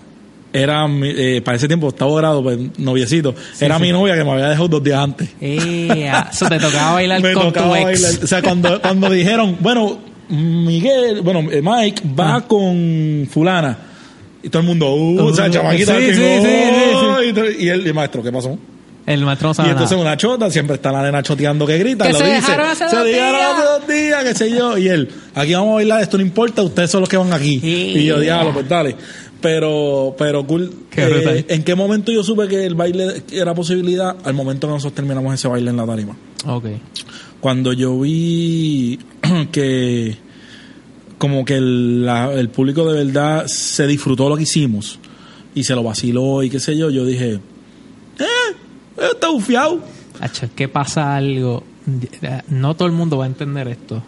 [0.53, 3.33] era, eh, para ese tiempo, estaba grado, pues, noviecito.
[3.59, 5.29] era mi novia que me había dejado dos días antes.
[5.39, 8.11] eso te tocaba bailar me con tocaba Bailar.
[8.23, 12.41] O sea, cuando, cuando dijeron, bueno, Miguel, bueno, Mike va ah.
[12.47, 13.86] con fulana
[14.47, 15.97] y todo el mundo, uh, o sea, chamaquita.
[15.97, 18.57] Sí, sí, sí, y, el, maestro, ¿qué pasó?
[19.05, 22.07] El maestro no sabe Y entonces una chota, siempre está la nena choteando que grita,
[22.07, 22.51] que lo se dice.
[22.53, 24.77] Hace se dejaron hace dos días, qué sé yo.
[24.77, 27.59] Y él, aquí vamos a bailar, esto no importa, ustedes son los que van aquí.
[27.61, 28.95] y yo, diablo, pues dale.
[29.41, 30.73] Pero, pero cool.
[30.95, 34.15] Eh, ¿En qué momento yo supe que el baile era posibilidad?
[34.23, 36.15] Al momento que nosotros terminamos ese baile en la tarima.
[36.45, 36.65] Ok.
[37.41, 38.97] Cuando yo vi
[39.51, 40.17] que
[41.17, 44.99] como que el, el público de verdad se disfrutó lo que hicimos
[45.55, 47.39] y se lo vaciló y qué sé yo, yo dije, eh,
[48.97, 49.81] eh está bufiado.
[50.55, 51.63] que pasa algo.
[52.49, 54.03] No todo el mundo va a entender esto,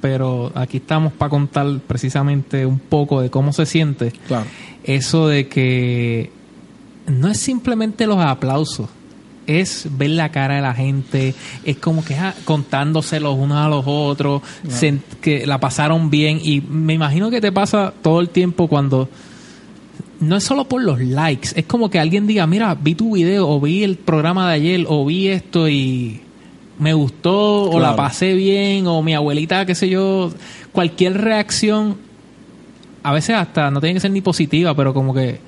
[0.00, 4.12] pero aquí estamos para contar precisamente un poco de cómo se siente.
[4.28, 4.46] Claro.
[4.84, 6.30] Eso de que
[7.08, 8.88] no es simplemente los aplausos
[9.46, 13.68] es ver la cara de la gente, es como que ah, contándose los unos a
[13.68, 14.42] los otros,
[15.20, 16.40] que la pasaron bien.
[16.42, 19.08] Y me imagino que te pasa todo el tiempo cuando
[20.20, 23.48] no es solo por los likes, es como que alguien diga, mira, vi tu video
[23.48, 26.20] o vi el programa de ayer o vi esto y
[26.78, 30.32] me gustó o la pasé bien o mi abuelita, qué sé yo,
[30.72, 31.96] cualquier reacción,
[33.02, 35.38] a veces hasta no tiene que ser ni positiva, pero como que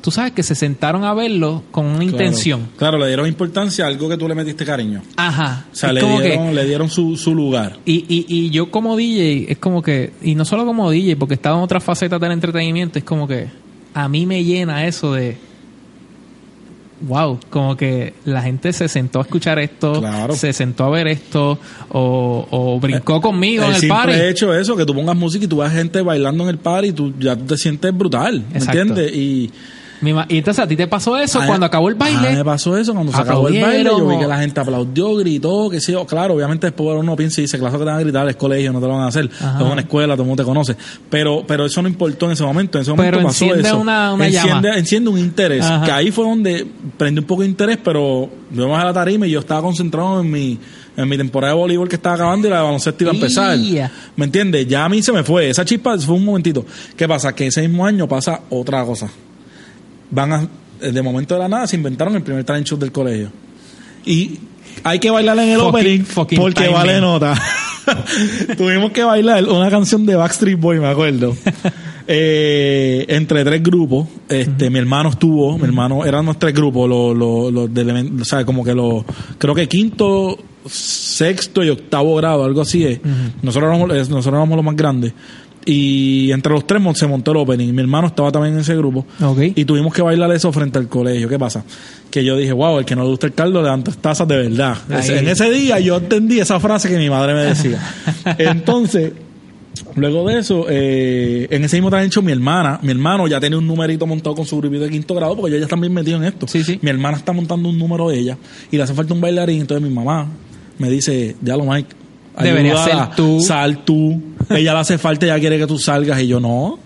[0.00, 2.68] tú sabes que se sentaron a verlo con una intención.
[2.76, 5.02] Claro, le dieron importancia a algo que tú le metiste cariño.
[5.16, 5.66] Ajá.
[5.72, 7.78] O sea, le dieron, le dieron, su, su lugar.
[7.84, 11.34] Y, y, y, yo como DJ, es como que, y no solo como DJ, porque
[11.34, 13.48] estaba en otras facetas del entretenimiento, es como que
[13.94, 15.36] a mí me llena eso de,
[17.00, 20.02] wow, como que la gente se sentó a escuchar esto,
[20.34, 21.58] se sentó a ver esto,
[21.90, 24.12] o, o brincó eh, conmigo en el party.
[24.12, 26.88] he hecho eso, que tú pongas música y tú ves gente bailando en el party
[26.88, 29.12] y tú ya te sientes brutal, ¿me entiendes?
[29.12, 29.50] Y
[30.02, 32.28] y entonces a ti te pasó eso cuando acabó el baile.
[32.28, 33.84] A me pasó eso cuando se acabó el baile.
[33.84, 35.94] Yo vi que la gente aplaudió, gritó, que sí.
[36.06, 38.72] Claro, obviamente después uno piensa y dice, claro que te van a gritar, es colegio,
[38.72, 39.26] no te lo van a hacer.
[39.26, 40.76] Es una escuela, todo el mundo te conoce.
[41.10, 42.78] Pero, pero eso no importó en ese momento.
[42.78, 43.78] En ese momento pasó eso.
[43.78, 45.66] Una, una enciende, enciende un interés.
[45.84, 49.30] Que ahí fue donde prendí un poco de interés, pero yo a la tarima y
[49.30, 50.58] yo estaba concentrado en mi
[50.96, 53.56] en mi temporada de voleibol que estaba acabando y la de baloncesto iba a empezar.
[54.16, 54.66] ¿Me entiendes?
[54.66, 55.48] Ya a mí se me fue.
[55.48, 56.66] Esa chispa fue un momentito.
[56.96, 57.32] ¿Qué pasa?
[57.36, 59.08] Que ese mismo año pasa otra cosa
[60.10, 60.48] van a,
[60.80, 63.30] de momento de la nada se inventaron el primer talent show del colegio.
[64.04, 64.38] Y
[64.84, 66.04] hay que bailar en el opening
[66.36, 67.34] porque vale nota.
[68.56, 71.34] Tuvimos que bailar una canción de Backstreet Boy, me acuerdo.
[72.06, 74.08] eh, entre tres grupos.
[74.28, 78.64] Este, mi hermano estuvo, mi hermano, eran los tres grupos, los, los, los sea, como
[78.64, 79.04] que los,
[79.38, 83.00] creo que quinto, sexto y octavo grado, algo así es.
[83.42, 85.12] Nosotros éramos, nosotros éramos los más grandes.
[85.70, 87.74] Y entre los tres se montó el opening.
[87.74, 89.04] Mi hermano estaba también en ese grupo.
[89.54, 91.28] Y tuvimos que bailar eso frente al colegio.
[91.28, 91.62] ¿Qué pasa?
[92.10, 94.48] Que yo dije, wow, el que no le gusta el caldo le dan tazas de
[94.48, 94.78] verdad.
[94.88, 97.78] En ese día yo entendí esa frase que mi madre me decía.
[98.38, 99.12] Entonces,
[99.94, 103.66] luego de eso, eh, en ese mismo hecho mi hermana, mi hermano ya tiene un
[103.66, 106.28] numerito montado con su grupito de quinto grado, porque ellos ya están bien metidos en
[106.28, 106.48] esto.
[106.48, 106.78] Sí, sí.
[106.80, 108.38] Mi hermana está montando un número de ella
[108.70, 109.60] y le hace falta un bailarín.
[109.60, 110.28] Entonces mi mamá
[110.78, 111.94] me dice, ya lo Mike,
[112.42, 113.40] Debería ser tú.
[113.40, 114.22] Sal tú.
[114.50, 116.20] Ella le hace falta, ella quiere que tú salgas.
[116.20, 116.78] Y yo, no.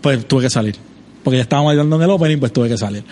[0.00, 0.76] Pues tuve que salir.
[1.22, 3.04] Porque ya estábamos bailando en el opening, pues tuve que salir.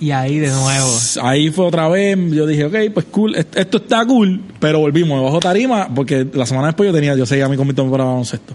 [0.00, 0.90] Y ahí de nuevo.
[1.22, 2.16] Ahí fue otra vez.
[2.30, 3.34] Yo dije, ok, pues cool.
[3.34, 4.40] Esto está cool.
[4.60, 5.88] Pero volvimos bajo tarima.
[5.94, 8.54] Porque la semana después yo tenía, yo seguía mi comité para baloncesto.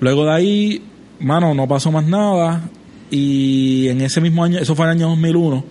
[0.00, 0.82] Luego de ahí,
[1.20, 2.62] mano, no pasó más nada.
[3.10, 5.64] Y en ese mismo año, eso fue en el año 2001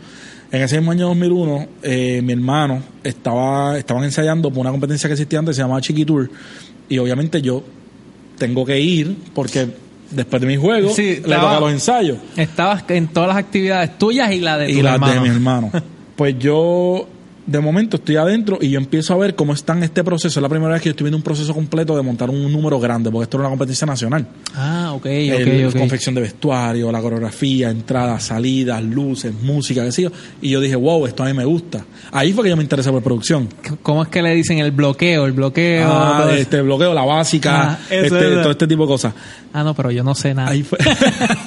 [0.51, 5.13] en ese mismo año 2001, eh, mi hermano estaba estaban ensayando por una competencia que
[5.13, 6.29] existía antes, se llamaba Chiquitour,
[6.87, 7.63] y obviamente yo
[8.37, 9.67] tengo que ir porque
[10.11, 12.17] después de mi juego le toca los ensayos.
[12.35, 15.71] Estabas en todas las actividades tuyas y la de tu y las de mi hermano.
[16.15, 17.09] Pues yo
[17.45, 20.39] de momento estoy adentro y yo empiezo a ver cómo está en este proceso.
[20.39, 22.79] Es la primera vez que yo estoy viendo un proceso completo de montar un número
[22.79, 24.27] grande, porque esto era una competencia nacional.
[24.55, 30.11] Ah, ok, ok, Confección de vestuario, la coreografía, entradas, salidas, luces, música, qué sé yo.
[30.41, 31.85] Y yo dije, wow, esto a mí me gusta.
[32.11, 33.47] Ahí fue que yo me interesé por producción.
[33.83, 35.25] ¿Cómo es que le dicen el bloqueo?
[35.25, 35.87] El bloqueo.
[35.91, 39.13] Ah, este bloqueo, la básica, ah, este, todo este tipo de cosas.
[39.53, 40.49] Ah, no, pero yo no sé nada.
[40.49, 40.79] Ahí fue.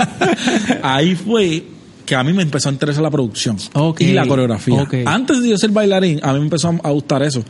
[0.83, 1.65] Ahí fue
[2.09, 3.59] que a mí me empezó a interesar la producción
[3.99, 4.87] y la coreografía.
[5.05, 7.45] Antes de yo ser bailarín, a mí me empezó a gustar eso.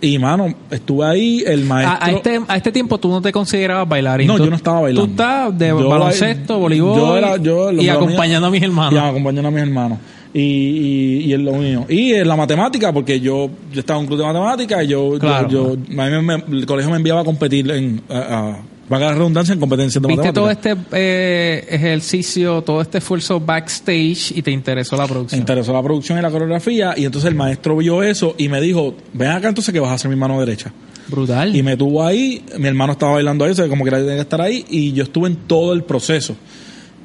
[0.00, 1.98] Y, mano, estuve ahí, el maestro...
[2.00, 4.28] A, este, a este tiempo tú no te considerabas bailarín.
[4.28, 5.06] No, yo no estaba bailando.
[5.06, 8.92] Tú estás de baloncesto, voleibol yo era, yo, y acompañando a mis hermanos.
[8.92, 9.98] Y acompañando a mis hermanos.
[10.32, 11.86] Y, y, y es lo mío.
[11.88, 15.18] Y en la matemática, porque yo, yo estaba en un club de matemática y yo,
[15.48, 18.58] yo, a mí el colegio me enviaba a competir en, a,
[18.90, 23.40] Va a la redundancia en competencias de ¿Viste todo este eh, ejercicio, todo este esfuerzo
[23.40, 25.38] backstage y te interesó la producción?
[25.38, 28.60] Me interesó la producción y la coreografía y entonces el maestro vio eso y me
[28.60, 30.72] dijo, ven acá entonces que vas a hacer mi mano derecha.
[31.08, 31.54] Brutal.
[31.54, 34.64] Y me tuvo ahí, mi hermano estaba bailando ahí, como que tenía que estar ahí
[34.68, 36.36] y yo estuve en todo el proceso.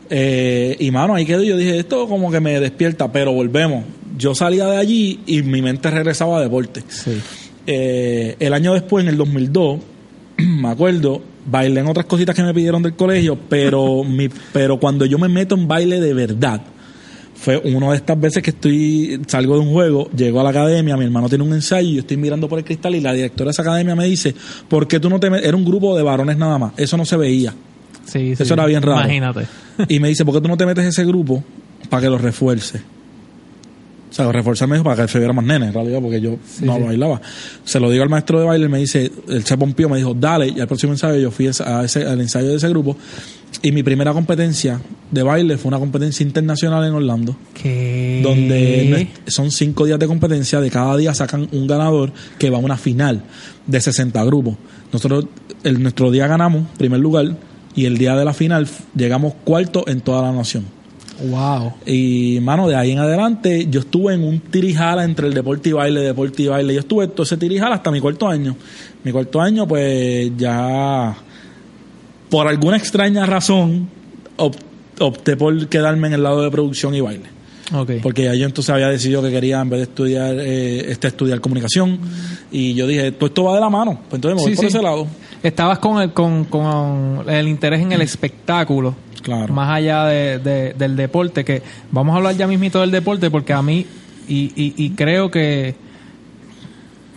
[0.10, 3.86] Eh, y mano, ahí quedó yo dije, esto como que me despierta, pero volvemos.
[4.18, 6.84] Yo salía de allí y mi mente regresaba a deporte.
[6.90, 7.20] Sí.
[7.66, 9.80] Eh, el año después, en el 2002,
[10.62, 15.06] me acuerdo, bailé en otras cositas que me pidieron del colegio, pero, mi, pero cuando
[15.06, 16.62] yo me meto en baile de verdad,
[17.36, 20.96] fue una de estas veces que estoy salgo de un juego, llego a la academia,
[20.96, 23.48] mi hermano tiene un ensayo, y yo estoy mirando por el cristal y la directora
[23.48, 24.36] de esa academia me dice,
[24.68, 25.48] ¿por qué tú no te metes?
[25.48, 27.54] Era un grupo de varones nada más, eso no se veía.
[28.06, 29.00] Sí, eso era bien raro.
[29.02, 29.48] Imagínate.
[29.88, 31.44] Y me dice, ¿por qué tú no te metes en ese grupo
[31.90, 32.82] para que lo refuerce?
[34.12, 36.88] O sea, reforzarme para que se viera más nene, en realidad, porque yo no lo
[36.88, 37.22] bailaba.
[37.64, 40.14] Se lo digo al maestro de baile, y me dice, él se pompió, me dijo,
[40.14, 42.98] dale, y al próximo ensayo yo fui a ese, al ensayo de ese grupo,
[43.62, 47.38] y mi primera competencia de baile fue una competencia internacional en Orlando.
[47.54, 48.20] ¿Qué?
[48.22, 52.62] Donde son cinco días de competencia, de cada día sacan un ganador que va a
[52.62, 53.24] una final
[53.66, 54.56] de 60 grupos.
[54.92, 55.26] Nosotros,
[55.64, 57.38] el, nuestro día ganamos, primer lugar,
[57.76, 60.81] y el día de la final llegamos cuarto en toda la nación.
[61.30, 61.74] Wow.
[61.86, 65.72] Y, mano, de ahí en adelante, yo estuve en un tirijala entre el deporte y
[65.72, 66.74] baile, deporte y baile.
[66.74, 68.56] Yo estuve todo ese tirijala hasta mi cuarto año.
[69.04, 71.16] Mi cuarto año, pues ya,
[72.30, 73.90] por alguna extraña razón,
[75.00, 77.26] opté por quedarme en el lado de producción y baile.
[77.74, 78.00] Okay.
[78.02, 81.40] Porque ya yo entonces había decidido que quería, en vez de estudiar, eh, este, estudiar
[81.40, 82.00] comunicación.
[82.52, 84.02] Y yo dije, todo esto va de la mano.
[84.10, 85.08] Pues entonces me voy por ese lado.
[85.44, 89.54] Estabas con el, con, con el interés en el espectáculo Claro.
[89.54, 93.62] Más allá de, del deporte, que vamos a hablar ya mismito del deporte, porque a
[93.62, 93.86] mí,
[94.28, 95.76] y, y, creo que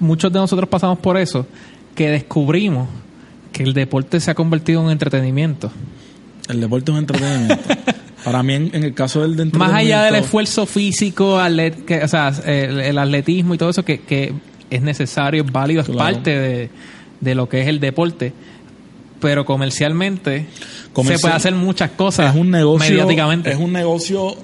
[0.00, 1.46] muchos de nosotros pasamos por eso,
[1.94, 2.88] que descubrimos
[3.52, 5.70] que el deporte se ha convertido en entretenimiento.
[6.48, 7.56] El deporte es un entretenimiento.
[8.24, 11.38] Para mí, en, el caso del de Más allá del esfuerzo físico,
[11.86, 14.32] que, o sea, el, atletismo y todo eso que, que
[14.70, 16.70] es necesario, es válido, es parte de,
[17.24, 18.32] de, lo que es el deporte.
[19.20, 20.46] Pero comercialmente
[20.94, 23.52] se puede hacer muchas cosas es un negocio, mediáticamente.
[23.52, 24.36] Es un negocio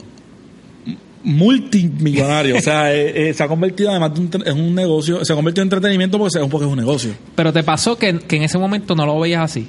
[1.23, 2.57] multimillonario.
[2.57, 4.13] o sea, eh, eh, se ha convertido además
[4.45, 7.13] en un negocio, se ha convertido en entretenimiento porque, es un negocio.
[7.35, 9.69] Pero te pasó que, en ese momento no lo veías así.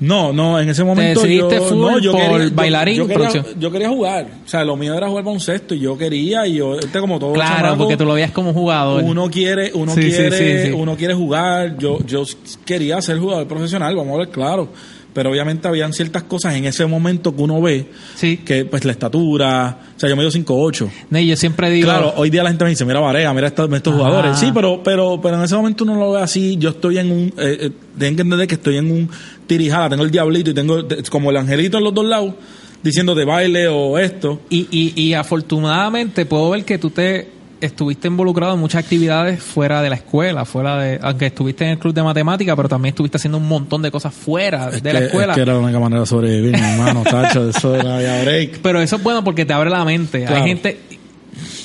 [0.00, 4.26] No, no, en ese momento yo, no, yo quería, bailarín, yo, quería, yo, quería, jugar.
[4.44, 7.34] O sea, lo mío era jugar baloncesto y yo quería y yo este como todo
[7.34, 9.04] Claro, porque tú lo veías como jugador.
[9.04, 11.78] Uno quiere, uno quiere, uno quiere jugar.
[11.78, 12.24] Yo yo
[12.64, 14.70] quería ser jugador profesional, vamos a ver claro
[15.12, 18.38] pero obviamente habían ciertas cosas en ese momento que uno ve sí.
[18.38, 22.12] que pues la estatura o sea yo me dio 5'8 no, yo siempre digo claro
[22.16, 25.36] hoy día la gente me dice mira Varea mira estos, jugadores sí pero pero pero
[25.36, 26.56] en ese momento uno lo ve así.
[26.58, 29.10] Yo estoy en un eh, eh, tienen que entender que estoy en un
[29.46, 29.90] tirijada.
[29.90, 32.34] Tengo el diablito y tengo como el angelito en los dos lados
[32.82, 34.40] diciendo de baile o esto.
[34.50, 37.28] Y, y, y afortunadamente puedo ver que tú te
[37.62, 41.78] estuviste involucrado en muchas actividades fuera de la escuela, fuera de, aunque estuviste en el
[41.78, 45.32] club de matemática, pero también estuviste haciendo un montón de cosas fuera de la escuela.
[45.32, 48.58] Es que era la única manera de sobrevivir, mi hermano, tacho, eso era ya break.
[48.62, 50.26] Pero eso es bueno porque te abre la mente.
[50.26, 50.78] Hay gente,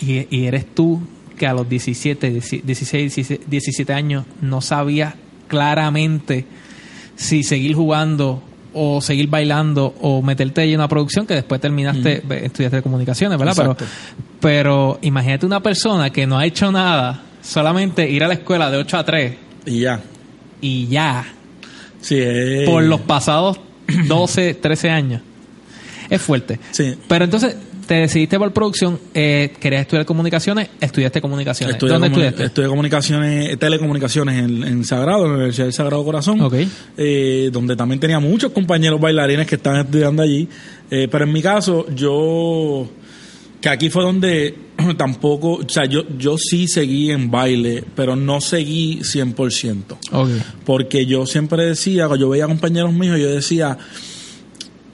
[0.01, 1.01] y, eres tú
[1.35, 5.15] que a los 17, 16, 17 años no sabías
[5.47, 6.45] claramente
[7.15, 8.43] si seguir jugando
[8.77, 13.53] o seguir bailando o meterte en una producción que después terminaste, estudiaste de comunicaciones, ¿verdad?
[13.55, 13.77] Pero,
[14.39, 18.77] pero imagínate una persona que no ha hecho nada, solamente ir a la escuela de
[18.77, 19.33] 8 a 3.
[19.65, 19.99] Y ya.
[20.61, 21.25] Y ya.
[22.01, 22.21] Sí,
[22.65, 23.59] Por los pasados
[24.07, 25.21] 12, 13 años.
[26.09, 26.59] Es fuerte.
[26.71, 26.95] Sí.
[27.07, 31.79] Pero entonces, te decidiste por producción, eh, querías estudiar comunicaciones, estudiaste comunicaciones.
[31.79, 32.43] ¿Dónde estudiaste?
[32.43, 36.69] Estudié comunicaciones, telecomunicaciones en, Sagrado, en la Universidad del Sagrado Corazón, okay.
[36.97, 40.47] eh, donde también tenía muchos compañeros bailarines que estaban estudiando allí.
[40.91, 42.89] Eh, pero en mi caso, yo,
[43.61, 44.55] que aquí fue donde
[44.97, 49.97] tampoco, o sea, yo, yo sí seguí en baile, pero no seguí 100%.
[50.11, 50.43] Okay.
[50.65, 53.77] Porque yo siempre decía, cuando yo veía compañeros míos, yo decía,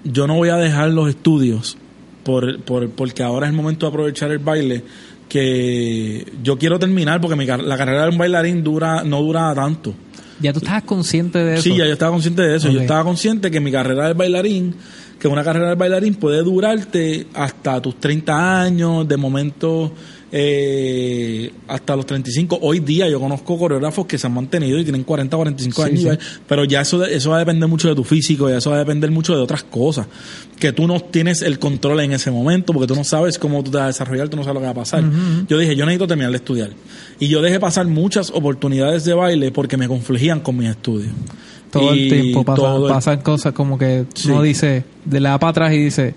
[0.04, 1.78] yo no voy a dejar los estudios
[2.24, 4.84] por, por, porque ahora es el momento de aprovechar el baile
[5.30, 9.94] que yo quiero terminar porque mi, la carrera de un bailarín dura no dura tanto.
[10.40, 11.64] ¿Ya tú estabas consciente de eso?
[11.64, 12.70] Sí, ya yo estaba consciente de eso.
[12.70, 14.76] Yo estaba consciente que mi carrera de bailarín,
[15.20, 19.92] que una carrera de bailarín puede durarte hasta tus 30 años, de momento
[20.36, 22.58] eh, hasta los 35.
[22.64, 26.18] Hoy día yo conozco coreógrafos que se han mantenido y tienen 40, 45 años,
[26.48, 28.80] pero ya eso, eso va a depender mucho de tu físico y eso va a
[28.80, 30.08] depender mucho de otras cosas,
[30.58, 33.70] que tú no tienes el control en ese momento porque tú no sabes cómo tú
[33.70, 35.04] te vas a desarrollar, tú no sabes lo que va a pasar.
[35.48, 36.72] Yo dije, yo necesito terminar de estudiar.
[37.20, 41.12] Y yo dejé pasar muchas oportunidades de baile porque me confligían con mis estudios.
[41.70, 46.16] Todo el tiempo pasan cosas como que uno dice, de la para atrás y dice,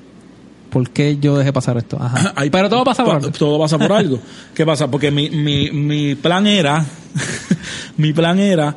[0.77, 1.97] ¿por qué yo dejé pasar esto?
[1.99, 2.35] Ajá.
[2.53, 3.31] Pero todo pasa por algo.
[3.31, 4.19] Todo pasa por algo.
[4.55, 4.91] ¿Qué pasa?
[4.91, 6.85] Porque mi, mi, mi plan era,
[7.97, 8.77] mi plan era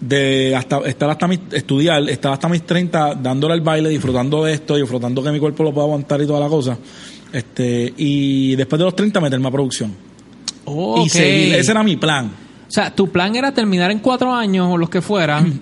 [0.00, 4.52] de hasta estar hasta mi, estudiar, estar hasta mis 30 dándole al baile, disfrutando de
[4.52, 6.78] esto, disfrutando que mi cuerpo lo pueda aguantar y toda la cosa.
[7.32, 9.92] Este, y después de los 30 meterme a producción.
[10.64, 11.06] Okay.
[11.06, 12.26] Y seguir, ese era mi plan.
[12.26, 15.60] O sea, tu plan era terminar en cuatro años o los que fueran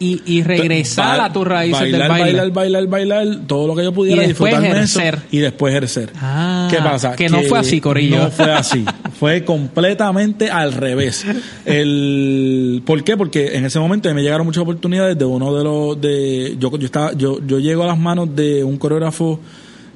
[0.00, 2.24] y, y regresar a tus raíces bailar, del baile.
[2.24, 5.18] Bailar, bailar, bailar, todo lo que yo pudiera y después ejercer.
[5.30, 6.10] y después ejercer.
[6.16, 7.14] Ah, ¿Qué pasa?
[7.14, 8.24] Que, no fue así, Corillo.
[8.24, 8.84] No fue así.
[9.20, 11.26] fue completamente al revés.
[11.66, 13.16] El, ¿Por qué?
[13.18, 16.00] Porque en ese momento me llegaron muchas oportunidades de uno de los...
[16.00, 19.38] de Yo, yo, estaba, yo, yo llego a las manos de un coreógrafo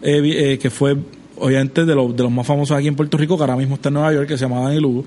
[0.02, 0.98] eh, eh, que fue
[1.38, 3.88] obviamente de, los de los más famosos aquí en Puerto Rico, que ahora mismo está
[3.88, 5.04] en Nueva York, que se llama Dani Lugo.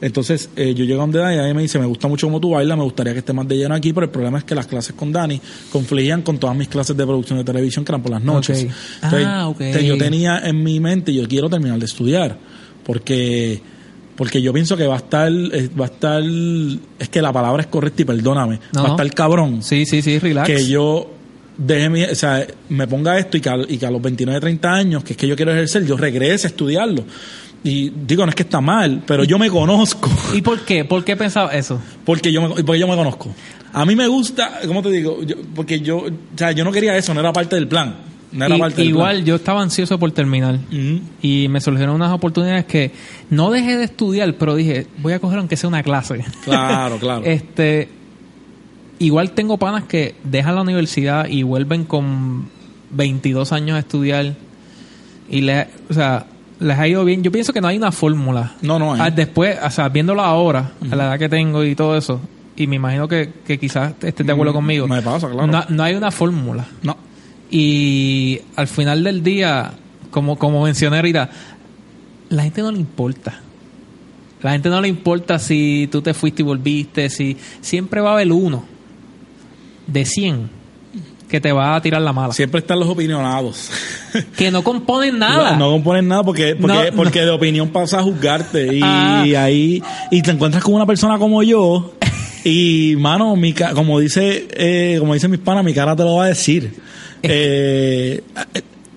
[0.00, 2.50] Entonces eh, yo llego a donde Dani y me dice, me gusta mucho cómo tú
[2.50, 4.66] bailas, me gustaría que estés más de lleno aquí, pero el problema es que las
[4.66, 5.40] clases con Dani
[5.72, 8.66] confluían con todas mis clases de producción de televisión que eran por las noches.
[9.02, 12.38] Ah, Entonces, yo tenía en mi mente, yo quiero terminar de estudiar,
[12.84, 13.60] porque
[14.14, 16.22] porque yo pienso que va a estar, eh, va a estar,
[16.98, 19.62] es que la palabra es correcta y perdóname, va a estar cabrón.
[19.62, 20.44] Sí, sí, sí, relax.
[20.48, 21.08] Que yo
[21.56, 24.40] deje mi, o sea, me ponga esto y que, a, y que a los 29,
[24.40, 27.04] 30 años, que es que yo quiero ejercer, yo regrese a estudiarlo.
[27.64, 30.10] Y digo, no es que está mal, pero yo me conozco.
[30.34, 30.84] ¿Y por qué?
[30.84, 31.80] ¿Por qué pensaba eso?
[32.04, 33.34] Porque yo me, porque yo me conozco.
[33.72, 35.18] A mí me gusta, ¿cómo te digo?
[35.54, 38.08] porque yo, o sea, yo no quería eso, no era parte del plan
[38.76, 40.58] igual yo estaba ansioso por terminar
[41.22, 42.92] y me surgieron unas oportunidades que
[43.30, 46.24] no dejé de estudiar, pero dije, voy a coger aunque sea una clase.
[46.44, 47.22] Claro, claro.
[47.24, 47.88] este
[48.98, 52.48] igual tengo panas que dejan la universidad y vuelven con
[52.90, 54.34] 22 años a estudiar
[55.30, 56.26] y le, o sea,
[56.60, 57.22] les ha ido bien.
[57.22, 58.54] Yo pienso que no hay una fórmula.
[58.62, 59.00] No, no hay.
[59.02, 62.20] Ah, después, o sea, viéndolo ahora, a la edad que tengo y todo eso,
[62.56, 64.88] y me imagino que, que quizás estés de acuerdo conmigo.
[64.88, 65.46] Me pasa, claro.
[65.46, 66.66] No, no hay una fórmula.
[66.82, 66.96] No.
[67.50, 69.72] Y al final del día,
[70.10, 71.30] como, como mencioné ahorita,
[72.30, 73.40] la gente no le importa.
[74.42, 78.12] La gente no le importa si tú te fuiste y volviste, si siempre va a
[78.14, 78.64] haber uno
[79.86, 80.57] de 100
[81.28, 82.32] que te va a tirar la mala.
[82.32, 83.70] Siempre están los opinionados.
[84.36, 85.56] Que no componen nada.
[85.56, 89.22] No, componen nada porque porque, porque de opinión pasa a juzgarte y, ah.
[89.36, 91.92] ahí y te encuentras con una persona como yo
[92.42, 96.24] y mano, mi como dice eh, como dicen mis panas, mi cara te lo va
[96.24, 96.72] a decir.
[97.22, 98.22] Eh,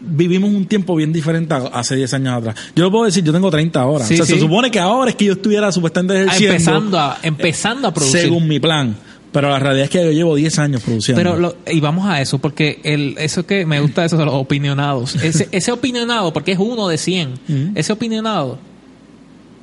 [0.01, 2.55] vivimos un tiempo bien diferente hace 10 años atrás.
[2.75, 4.05] Yo lo puedo decir, yo tengo 30 ahora.
[4.05, 6.53] se supone que ahora es que yo estuviera supuestamente ejerciendo.
[6.53, 8.21] Empezando a, empezando a producir.
[8.21, 8.95] Según mi plan.
[9.31, 11.21] Pero la realidad es que yo llevo 10 años produciendo.
[11.21, 15.15] Pero y vamos a eso, porque el, eso que me gusta eso de los opinionados.
[15.23, 18.59] Ese, ese opinionado, porque es uno de 100, ese opinionado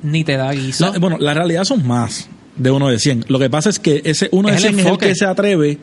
[0.01, 0.91] ni te da guiso.
[0.99, 3.25] bueno, la realidad son más de uno de 100.
[3.27, 5.77] Lo que pasa es que ese uno de 100 es el que se atreve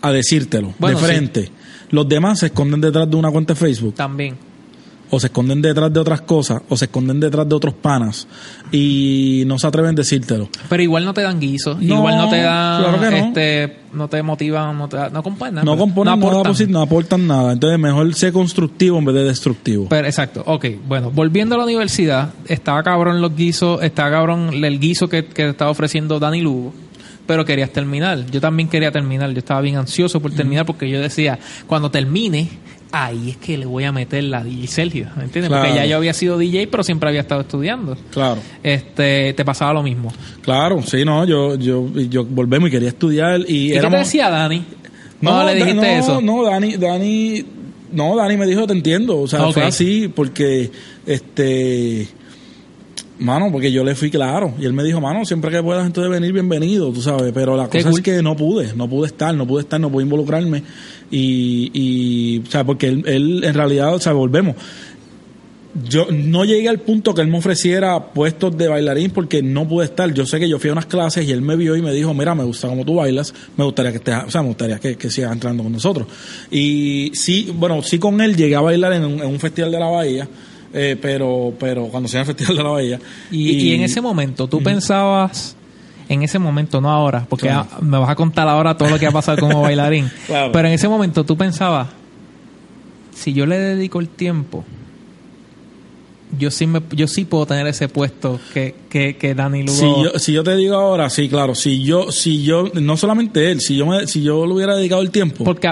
[0.00, 1.50] a decírtelo de frente.
[1.90, 3.94] Los demás se esconden detrás de una cuenta de Facebook.
[3.94, 4.36] También.
[5.10, 8.26] O se esconden detrás de otras cosas, o se esconden detrás de otros panas
[8.70, 10.48] y no se atreven a decírtelo.
[10.68, 13.16] Pero igual no te dan guiso, igual no te dan, no.
[13.16, 15.64] este, no te motivan, no, te, no componen nada.
[15.64, 16.70] No componen no aportan.
[16.70, 17.52] no aportan nada.
[17.52, 19.86] Entonces mejor ser constructivo en vez de destructivo.
[19.88, 24.78] Pero exacto, ok, bueno, volviendo a la universidad, estaba cabrón los guisos, estaba cabrón el
[24.78, 26.72] guiso que, que estaba ofreciendo Dani Lugo
[27.28, 28.24] pero querías terminar.
[28.30, 29.30] Yo también quería terminar.
[29.32, 32.48] Yo estaba bien ansioso por terminar porque yo decía, cuando termine,
[32.92, 35.52] ahí es que le voy a meter la DJ Sergio, ¿me entiendes?
[35.52, 37.96] Porque ya yo había sido DJ, pero siempre había estado estudiando.
[38.10, 38.40] Claro.
[38.62, 40.12] Este, te pasaba lo mismo.
[40.42, 44.30] Claro, sí, no, yo, yo, yo volvemos y quería estudiar y, ¿Y qué te decía
[44.30, 44.64] Dani?
[45.20, 46.20] No, le dijiste eso.
[46.20, 47.44] No, Dani, Dani,
[47.92, 50.70] no, Dani me dijo, te entiendo, o sea, fue así porque,
[51.06, 52.08] este
[53.18, 54.54] Mano, porque yo le fui claro.
[54.60, 57.32] Y él me dijo, mano, siempre que puedas entonces venir, bienvenido, tú sabes.
[57.32, 60.04] Pero la cosa es que no pude, no pude estar, no pude estar, no pude
[60.04, 60.62] involucrarme.
[61.10, 64.56] Y, y o sea, porque él, él en realidad, o sea, volvemos.
[65.88, 69.84] Yo no llegué al punto que él me ofreciera puestos de bailarín porque no pude
[69.84, 70.12] estar.
[70.12, 72.12] Yo sé que yo fui a unas clases y él me vio y me dijo,
[72.14, 74.96] mira, me gusta cómo tú bailas, me gustaría que estés, o sea, me gustaría que,
[74.96, 76.08] que sigas entrando con nosotros.
[76.50, 79.78] Y sí, bueno, sí con él llegué a bailar en un, en un festival de
[79.78, 80.28] la Bahía
[80.72, 83.00] eh, pero, pero cuando sea el Festival de la Bahía.
[83.30, 85.56] Y, en ese momento, ¿tú pensabas,
[86.08, 89.10] en ese momento, no ahora, porque me vas a contar ahora todo lo que ha
[89.10, 90.10] pasado como bailarín,
[90.52, 91.88] pero en ese momento tú pensabas,
[93.14, 94.64] si yo le dedico el tiempo,
[96.38, 99.72] yo sí me, yo sí puedo tener ese puesto que, que, que Dani Lugo.
[99.72, 103.50] Si yo, si yo te digo ahora, sí, claro, si yo, si yo, no solamente
[103.50, 105.44] él, si yo me, si yo le hubiera dedicado el tiempo.
[105.44, 105.70] Porque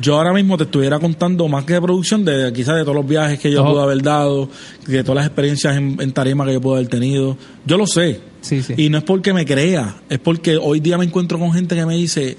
[0.00, 3.06] yo ahora mismo te estuviera contando más que de producción, de quizás de todos los
[3.06, 4.48] viajes que yo pude haber dado,
[4.86, 7.36] de todas las experiencias en, tarima que yo puedo haber tenido.
[7.64, 8.20] Yo lo sé.
[8.44, 8.60] Sí.
[8.76, 11.86] Y no es porque me crea, es porque hoy día me encuentro con gente que
[11.86, 12.36] me dice,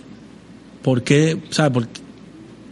[0.84, 1.40] ¿por qué?
[1.50, 1.88] ¿Sabes?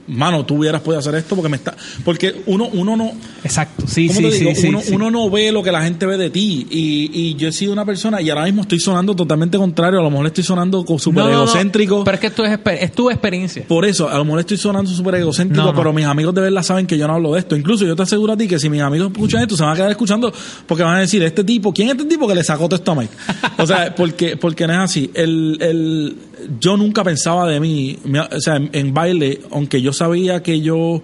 [0.07, 1.75] Mano, tú hubieras podido hacer esto porque me está.
[2.03, 3.11] Porque uno, uno no.
[3.43, 6.67] Exacto, sí, sí, sí, uno, uno, no ve lo que la gente ve de ti.
[6.69, 10.03] Y, y, yo he sido una persona, y ahora mismo estoy sonando totalmente contrario, a
[10.03, 12.03] lo mejor estoy sonando súper egocéntrico.
[12.03, 13.65] pero es que esto es, es, tu experiencia.
[13.67, 16.87] Por eso, a lo mejor estoy sonando súper egocéntrico, pero mis amigos de verdad saben
[16.87, 17.55] que yo no hablo de esto.
[17.55, 19.75] Incluso yo te aseguro a ti que si mis amigos escuchan esto, se van a
[19.75, 20.33] quedar escuchando
[20.67, 22.91] porque van a decir, este tipo, ¿quién es este tipo que le sacó todo esto
[22.91, 23.13] a Mike?
[23.57, 25.11] o sea, porque, porque no es así.
[25.13, 26.17] El, el,
[26.59, 27.97] yo nunca pensaba de mí,
[28.31, 31.01] o sea, en, baile, aunque yo sabía que yo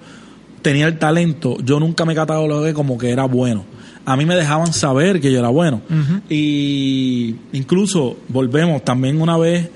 [0.61, 3.63] tenía el talento, yo nunca me catalogué como que era bueno.
[4.05, 5.81] A mí me dejaban saber que yo era bueno.
[6.29, 9.69] Y incluso, volvemos, también una vez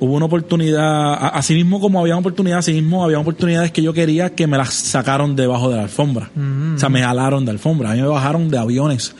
[0.00, 4.34] hubo una oportunidad, así mismo como había oportunidades, así mismo había oportunidades que yo quería
[4.34, 6.30] que me las sacaron debajo de la alfombra.
[6.74, 7.90] O sea, me jalaron de alfombra.
[7.90, 9.14] A mí me bajaron de aviones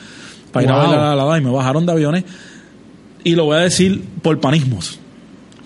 [0.51, 2.23] para ir a bailar a la y me bajaron de aviones.
[3.23, 4.99] Y lo voy a decir por panismos.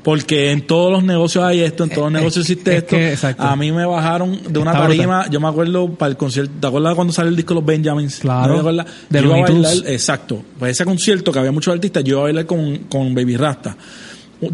[0.03, 3.35] Porque en todos los negocios hay esto, en todos los negocios existe esto.
[3.37, 6.95] a mí me bajaron de una tarima, yo me acuerdo para el concierto, ¿te acuerdas
[6.95, 8.19] cuando salió el disco Los Benjamins?
[8.19, 8.61] Claro.
[8.61, 10.43] De yo iba a bailar, exacto.
[10.59, 13.77] Pues ese concierto que había muchos artistas, yo iba a bailar con, con Baby Rasta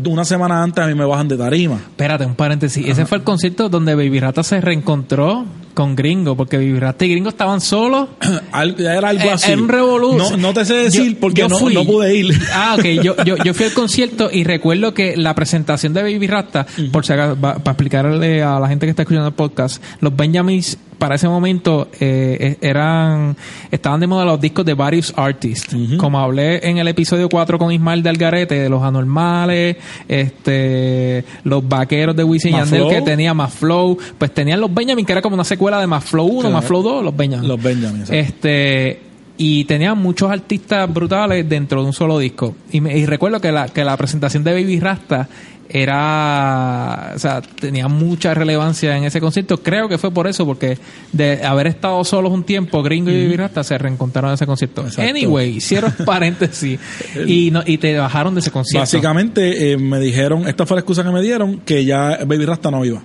[0.07, 1.75] una semana antes a mí me bajan de tarima.
[1.75, 2.85] Espérate, un paréntesis.
[2.87, 5.45] Ese fue el concierto donde Baby Rata se reencontró
[5.80, 8.09] con Gringo, porque Baby Rata y Gringo estaban solos.
[8.80, 9.53] era algo eh, así.
[9.53, 10.41] En Revolution.
[10.41, 12.38] No, te sé decir porque no, no, pude ir.
[12.53, 12.84] Ah, ok.
[13.01, 17.05] Yo, yo, yo, fui al concierto y recuerdo que la presentación de Baby Rata, por
[17.05, 21.15] si acaso, para explicarle a la gente que está escuchando el podcast, los Benjamins para
[21.15, 23.36] ese momento eh, e, eran
[23.71, 25.75] estaban de moda los discos de varios artists.
[25.97, 29.77] Como hablé en el episodio 4 con Ismael de Algarete, de los anormales,
[30.07, 35.13] este los vaqueros de Wisin Yandel que tenía más flow, pues tenían los Benjamin, que
[35.13, 37.47] era como una secuela de más flow 1, más flow 2, los Benjamin.
[37.47, 38.03] Los Benjamin.
[38.09, 39.01] Este
[39.41, 42.55] y tenían muchos artistas brutales dentro de un solo disco.
[42.72, 45.30] Y, y recuerdo que la, que la presentación de Baby Rasta
[45.70, 49.61] era, o sea, tenía mucha relevancia en ese concierto.
[49.61, 50.78] Creo que fue por eso, porque
[51.13, 54.86] de haber estado solos un tiempo, Gringo y Virata se reencontraron en ese concierto.
[54.97, 56.80] Anyway, hicieron paréntesis
[57.26, 58.82] y, no, y te bajaron de ese concierto.
[58.82, 62.72] Básicamente eh, me dijeron, esta fue la excusa que me dieron, que ya Baby Rasta
[62.72, 63.01] no iba.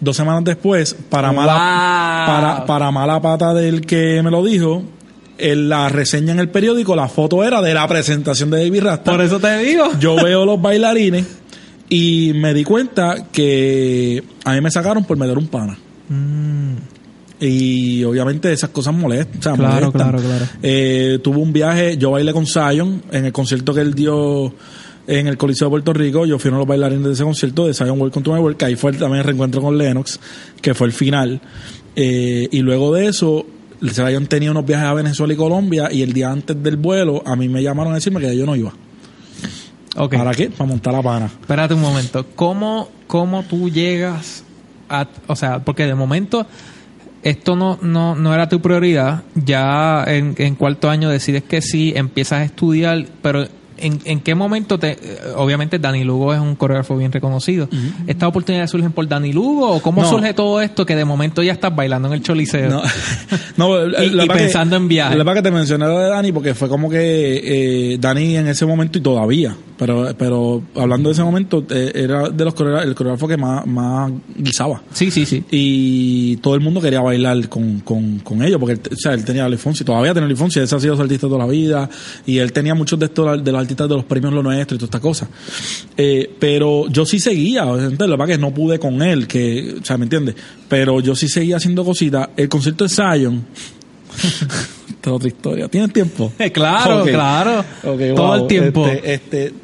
[0.00, 4.82] Dos semanas después, para mala, para, para mala pata del que me lo dijo,
[5.36, 9.10] en la reseña en el periódico, la foto era de la presentación de Baby Rasta.
[9.10, 9.90] Por eso te digo.
[10.00, 11.26] Yo veo los bailarines
[11.88, 15.76] y me di cuenta que a mí me sacaron por meter un pana.
[16.08, 16.76] Mm.
[17.40, 19.56] Y obviamente esas cosas molestan.
[19.56, 20.46] claro, claro, claro.
[20.62, 24.54] Eh, tuve un viaje, yo bailé con Zion en el concierto que él dio
[25.10, 26.24] en el Coliseo de Puerto Rico.
[26.24, 28.62] Yo fui uno de los bailarines de ese concierto de Zion Welcome to My Work.
[28.62, 30.20] Ahí fue también el reencuentro con Lennox,
[30.62, 31.40] que fue el final.
[31.96, 33.44] Eh, y luego de eso,
[33.84, 35.88] Zion tenía unos viajes a Venezuela y Colombia.
[35.90, 38.54] Y el día antes del vuelo, a mí me llamaron a decirme que yo no
[38.54, 38.72] iba.
[39.94, 40.48] ¿Para qué?
[40.48, 41.26] Para montar la pana.
[41.26, 42.24] Espérate un momento.
[42.36, 44.44] ¿Cómo, cómo tú llegas
[44.88, 45.08] a...
[45.26, 46.46] O sea, porque de momento
[47.24, 49.24] esto no, no, no era tu prioridad.
[49.34, 53.48] Ya en, en cuarto año decides que sí, empiezas a estudiar, pero
[53.80, 54.98] ¿en, qué momento te,
[55.36, 57.68] obviamente Dani Lugo es un coreógrafo bien reconocido?
[58.06, 61.52] ¿Estas oportunidades surgen por Dani Lugo o cómo surge todo esto que de momento ya
[61.52, 62.82] estás bailando en el Choliseo?
[63.56, 65.16] No, y, pensando en viaje.
[65.16, 68.66] La que te mencioné lo de Dani porque fue como que eh, Dani en ese
[68.66, 72.94] momento y todavía, pero pero hablando de ese momento eh, era de los coreógrafos, el
[72.94, 74.82] coreógrafo que más, más guisaba.
[74.92, 75.42] Sí, sí, sí.
[75.50, 79.46] Y todo el mundo quería bailar con, con, con ellos porque o sea, él tenía
[79.46, 81.88] a y todavía tiene a él ha sido su artista toda la vida
[82.26, 84.88] y él tenía muchos de estos de los de los premios Lo Nuestro y toda
[84.88, 85.26] esta cosa.
[85.96, 89.96] Eh, pero yo sí seguía, la verdad que no pude con él, que, o sea,
[89.96, 90.34] ¿me entiendes?
[90.68, 92.28] Pero yo sí seguía haciendo cositas.
[92.36, 93.46] El concierto de Zion.
[95.00, 95.68] Esta es otra historia.
[95.68, 96.32] ¿Tienes tiempo?
[96.52, 97.64] claro, claro.
[97.82, 98.86] Todo el tiempo.
[98.86, 99.54] Este, este,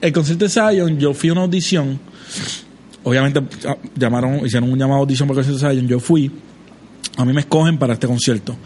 [0.00, 1.98] el concierto de Zion, yo fui a una audición.
[3.02, 5.88] Obviamente ah, llamaron, hicieron un llamado a audición para el concierto de Zion.
[5.88, 6.30] Yo fui.
[7.16, 8.56] A mí me escogen para este concierto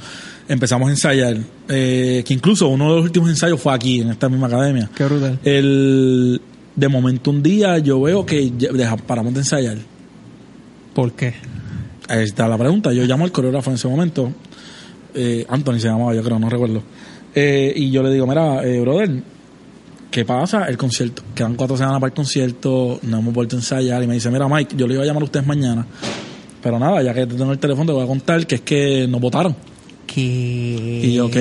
[0.49, 1.37] empezamos a ensayar.
[1.69, 4.91] Eh, que incluso uno de los últimos ensayos fue aquí, en esta misma academia.
[4.95, 5.39] Qué brutal.
[5.43, 6.41] El,
[6.77, 8.53] de momento un día yo veo que
[9.07, 9.79] paramos de ensayar.
[10.95, 11.35] ¿Por qué?
[12.09, 12.93] Ahí está la pregunta.
[12.93, 14.31] Yo llamo al coreógrafo en ese momento.
[15.15, 16.83] Eh, Anthony se llamaba, yo creo, no recuerdo.
[17.35, 19.11] Eh, y yo le digo, mira, eh, brother,
[20.15, 20.67] ¿qué pasa?
[20.67, 21.25] El concierto.
[21.35, 24.01] Quedan cuatro semanas para el concierto, no hemos vuelto a ensayar.
[24.01, 25.85] Y me dice, mira, Mike, yo le iba a llamar a ustedes mañana.
[26.63, 29.21] Pero nada, ya que tengo el teléfono, te voy a contar que es que nos
[29.21, 29.57] votaron.
[30.17, 31.37] Y ok,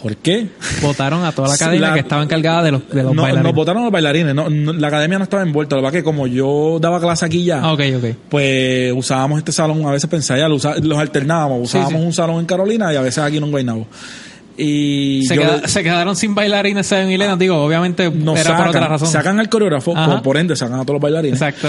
[0.00, 0.46] ¿por qué?
[0.80, 3.42] Votaron a toda la academia que estaba encargada de los, de los no, bailarines.
[3.42, 4.34] Nos votaron a los bailarines.
[4.36, 5.74] No, la academia no estaba envuelta.
[5.74, 7.60] Lo que que como yo daba clase aquí ya,
[8.28, 11.62] pues usábamos este salón a veces pensaba ya, los alternábamos.
[11.62, 13.88] Usábamos un salón en Carolina y a veces aquí en Guaynabo.
[14.56, 19.08] Y se, se, quedaron sin bailarines en Milena, digo, obviamente no era por otra razón.
[19.08, 21.40] Sacan al coreógrafo, por ende sacan a todos los bailarines.
[21.40, 21.68] Exacto.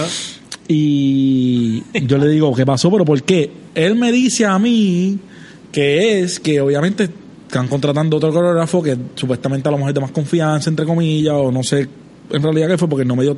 [0.68, 2.92] Y yo le digo, ¿qué pasó?
[2.92, 3.52] ¿Pero por qué?
[3.74, 5.20] Él me dice a mí
[5.72, 7.10] que es que obviamente
[7.48, 11.36] están contratando otro coreógrafo que supuestamente a lo mejor es de más confianza, entre comillas,
[11.36, 11.88] o no sé
[12.32, 13.38] en realidad qué fue, porque no me dio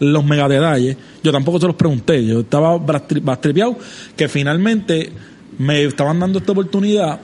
[0.00, 0.96] los mega detalles.
[1.22, 3.76] Yo tampoco se los pregunté, yo estaba bastripeado
[4.16, 5.10] que finalmente
[5.58, 7.20] me estaban dando esta oportunidad.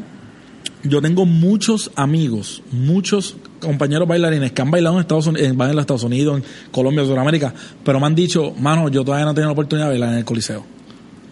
[0.85, 5.78] Yo tengo muchos amigos, muchos compañeros bailarines que han bailado en Estados Unidos, en, en
[5.78, 9.35] Estados Unidos, en Colombia, en Sudamérica, pero me han dicho, mano, yo todavía no he
[9.35, 10.64] tenido la oportunidad de bailar en el Coliseo.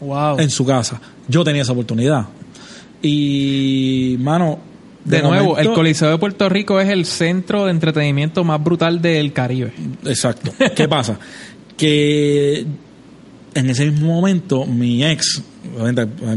[0.01, 0.41] Wow.
[0.41, 1.01] En su casa.
[1.29, 2.27] Yo tenía esa oportunidad.
[3.03, 4.59] Y, mano,
[5.05, 9.33] De, nuevo, el Coliseo de Puerto Rico es el centro de entretenimiento más brutal del
[9.33, 9.73] Caribe.
[10.05, 10.53] Exacto.
[10.75, 11.19] ¿Qué pasa?
[11.77, 12.65] Que
[13.55, 15.43] en ese mismo momento, mi ex,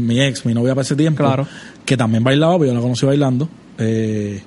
[0.00, 1.24] mi ex, mi novia para ese tiempo,
[1.86, 4.42] que también bailaba, porque yo la conocí bailando, eh,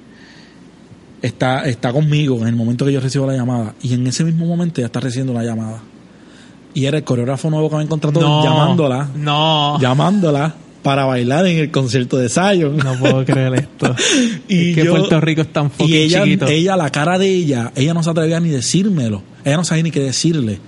[1.22, 3.74] está, está conmigo en el momento que yo recibo la llamada.
[3.82, 5.82] Y en ese mismo momento ella está recibiendo la llamada.
[6.74, 9.10] Y era el coreógrafo nuevo que me encontrado llamándola.
[9.16, 9.80] No.
[9.80, 12.78] Llamándola para bailar en el concierto de Zion.
[12.78, 13.96] No puedo creer esto.
[14.48, 16.48] y que Puerto Rico es tan y ella, chiquito.
[16.48, 19.24] ella, la cara de ella, ella no se atrevía ni decírmelo.
[19.44, 20.60] Ella no sabía ni qué decirle.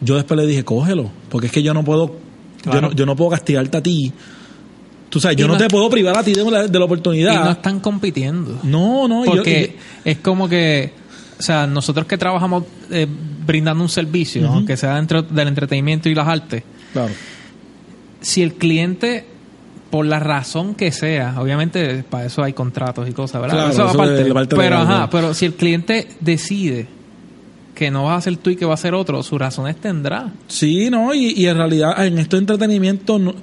[0.00, 2.16] Yo después le dije, cógelo, porque es que yo no puedo,
[2.70, 4.12] yo, no, yo no puedo castigarte a ti
[5.08, 7.32] Tú sabes, yo no, te puedo privar a ti de la, oportunidad.
[7.32, 8.58] Y no están compitiendo.
[8.62, 9.22] No, no.
[9.24, 10.92] Porque es como que,
[11.38, 13.06] o sea, nosotros que trabajamos eh,
[13.46, 16.64] brindando un servicio, aunque sea dentro del entretenimiento y las artes.
[16.92, 17.12] Claro.
[18.20, 19.26] Si el cliente,
[19.90, 23.70] por la razón que sea, obviamente para eso hay contratos y cosas, ¿verdad?
[23.70, 24.24] eso, aparte.
[24.56, 26.88] pero, ajá, pero si el cliente decide
[27.74, 30.32] que no va a ser tú y que va a ser otro, sus razones tendrá.
[30.48, 33.34] Sí, no, y, y en realidad en este entretenimiento no,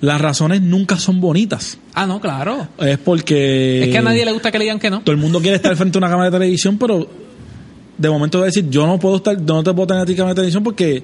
[0.00, 1.78] las razones nunca son bonitas.
[1.94, 2.68] Ah, no, claro.
[2.78, 3.84] Es porque...
[3.84, 5.00] Es que a nadie le gusta que le digan que no.
[5.00, 7.08] Todo el mundo quiere estar frente a una cámara de televisión, pero
[7.98, 10.14] de momento va a decir, yo no puedo estar, no te puedo tener a ti
[10.14, 11.02] cámara de televisión porque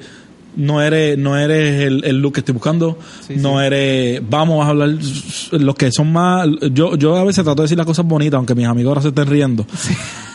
[0.56, 2.98] no eres, no eres el, el look que estoy buscando,
[3.36, 4.90] no eres, vamos a hablar,
[5.52, 8.54] los que son más, yo, yo a veces trato de decir las cosas bonitas, aunque
[8.54, 9.66] mis amigos ahora se estén riendo,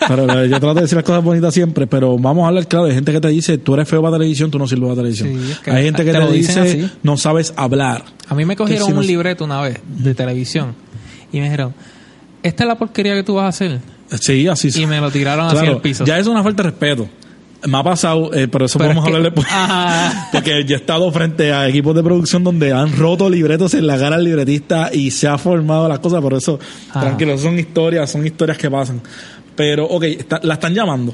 [0.07, 2.85] pero eh, yo trato de decir las cosas bonitas siempre, pero vamos a hablar claro,
[2.85, 5.29] hay gente que te dice, tú eres feo para televisión, tú no sirves para televisión.
[5.65, 8.03] hay gente que te, dice, no sabes hablar.
[8.29, 10.75] A mí me cogieron un libreto una vez de televisión
[11.31, 11.73] y me dijeron,
[12.43, 13.79] esta es la porquería que tú vas a hacer.
[14.19, 16.03] Sí, así Y me lo tiraron hacia el piso.
[16.05, 17.09] Ya es una falta de respeto.
[17.67, 19.47] Me ha pasado, eh, pero eso podemos hablar después.
[20.31, 23.97] Porque yo he estado frente a equipos de producción donde han roto libretos en la
[23.97, 26.59] cara al libretista y se ha formado las cosas, por eso,
[26.91, 29.01] tranquilo, son historias, son historias que pasan.
[29.55, 30.05] Pero, ok,
[30.43, 31.13] la están llamando.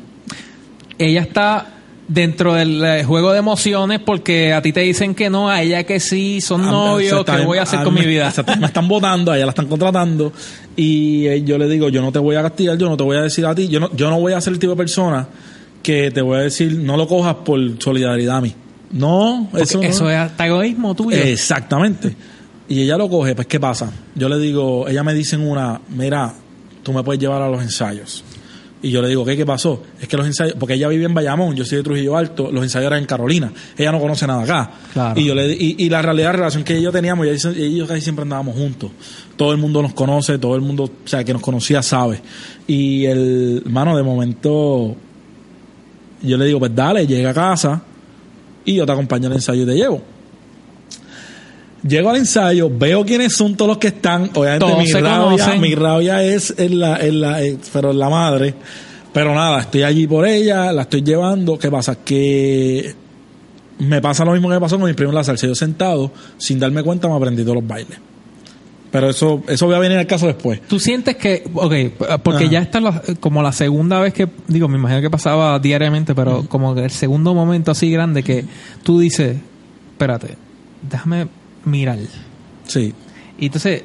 [0.97, 1.67] Ella está
[2.07, 5.83] dentro del eh, juego de emociones porque a ti te dicen que no, a ella
[5.83, 8.33] que sí, son novios, ¿qué voy a hacer con mi vida?
[8.59, 10.31] me están votando, a ella la están contratando
[10.75, 13.17] y eh, yo le digo, yo no te voy a castigar, yo no te voy
[13.17, 15.27] a decir a ti, yo no, yo no voy a ser el tipo de persona
[15.81, 18.53] que te voy a decir, no lo cojas por solidaridad a mí.
[18.91, 21.17] No, eso, eso es hasta egoísmo tuyo.
[21.17, 22.15] Exactamente.
[22.69, 23.91] Y ella lo coge, pues ¿qué pasa?
[24.15, 26.33] Yo le digo, ella me dice en una, mira,
[26.83, 28.23] tú me puedes llevar a los ensayos.
[28.81, 29.81] Y yo le digo, ¿qué, ¿qué pasó?
[29.99, 32.61] Es que los ensayos, porque ella vive en Bayamón, yo soy de Trujillo Alto, los
[32.61, 35.13] ensayos eran en Carolina, ella no conoce nada acá.
[35.15, 38.21] Y yo le y, la realidad, la relación que yo teníamos, y ellos casi siempre
[38.21, 38.91] andábamos juntos.
[39.35, 42.21] Todo el mundo nos conoce, todo el mundo, o sea, que nos conocía sabe.
[42.67, 44.95] Y el, hermano, de momento,
[46.21, 47.81] yo le digo, pues dale, llega a casa
[48.65, 50.01] y yo te acompaño al ensayo y te llevo.
[51.87, 54.31] Llego al ensayo, veo quiénes son todos los que están.
[54.33, 57.39] Obviamente mi rabia, mi rabia es en la, en la,
[57.71, 58.53] pero en la madre.
[59.13, 61.57] Pero nada, estoy allí por ella, la estoy llevando.
[61.57, 61.95] ¿Qué pasa?
[62.03, 62.93] Que
[63.79, 65.47] me pasa lo mismo que me pasó con mi primo en la salsa.
[65.47, 67.97] Yo sentado, sin darme cuenta, me aprendí todos los bailes.
[68.91, 70.61] Pero eso, eso va a venir al caso después.
[70.61, 72.79] Tú sientes que, ok, porque ya está
[73.19, 77.33] como la segunda vez que, digo, me imagino que pasaba diariamente, pero como el segundo
[77.33, 78.45] momento así grande que
[78.83, 79.37] tú dices,
[79.91, 80.35] espérate,
[80.89, 81.27] déjame
[81.65, 81.99] mirar.
[82.65, 82.93] Sí.
[83.37, 83.83] Y entonces,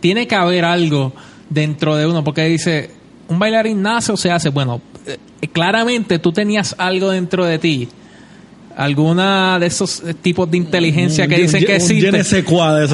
[0.00, 1.12] tiene que haber algo
[1.48, 2.90] dentro de uno, porque dice,
[3.28, 4.48] un bailarín nace o se hace.
[4.48, 5.18] Bueno, eh,
[5.52, 7.88] claramente tú tenías algo dentro de ti
[8.76, 12.08] alguna de esos tipos de inteligencia que dicen que existe.
[12.08, 12.16] Un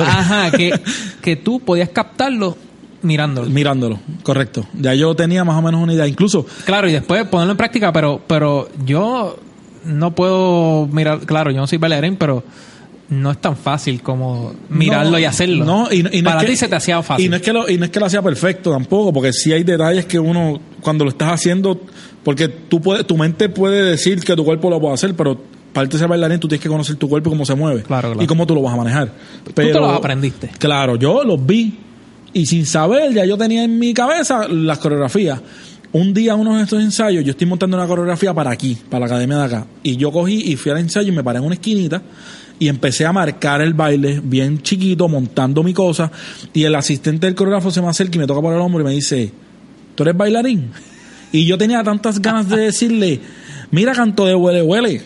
[0.03, 0.73] Ajá, que,
[1.23, 2.57] que tú podías captarlo
[3.03, 3.49] mirándolo.
[3.49, 4.67] Mirándolo, correcto.
[4.75, 6.07] Ya yo tenía más o menos una idea.
[6.07, 6.47] Incluso.
[6.65, 9.39] Claro, y después ponerlo en práctica, pero, pero yo
[9.85, 11.21] no puedo mirar.
[11.21, 12.45] Claro, yo no soy bailarín, pero
[13.11, 15.65] no es tan fácil como mirarlo y hacerlo.
[15.65, 17.27] No, y, y Para ti se te hacía fácil.
[17.27, 19.53] Y no, es que lo, y no es que lo hacía perfecto tampoco, porque sí
[19.53, 21.81] hay detalles que uno, cuando lo estás haciendo,
[22.23, 25.41] porque tú puedes, tu mente puede decir que tu cuerpo lo puede hacer, pero
[25.73, 27.85] parte de ser bailarín, tú tienes que conocer tu cuerpo y cómo se mueve.
[28.21, 29.13] Y cómo tú lo vas a manejar.
[29.55, 30.51] Pero, tú te lo aprendiste.
[30.59, 31.79] Claro, yo los vi.
[32.33, 35.41] Y sin saber, ya yo tenía en mi cabeza las coreografías.
[35.93, 39.07] Un día, uno de estos ensayos, yo estoy montando una coreografía para aquí, para la
[39.07, 39.67] academia de acá.
[39.83, 42.01] Y yo cogí y fui al ensayo y me paré en una esquinita
[42.61, 46.13] y empecé a marcar el baile bien chiquito, montando mi cosa.
[46.53, 48.85] Y el asistente del coreógrafo se me acerca y me toca por el hombro y
[48.85, 49.33] me dice,
[49.97, 50.71] ¿tú eres bailarín?
[51.33, 53.21] Y yo tenía tantas ganas de decirle,
[53.73, 55.03] mira, canto de huele, huele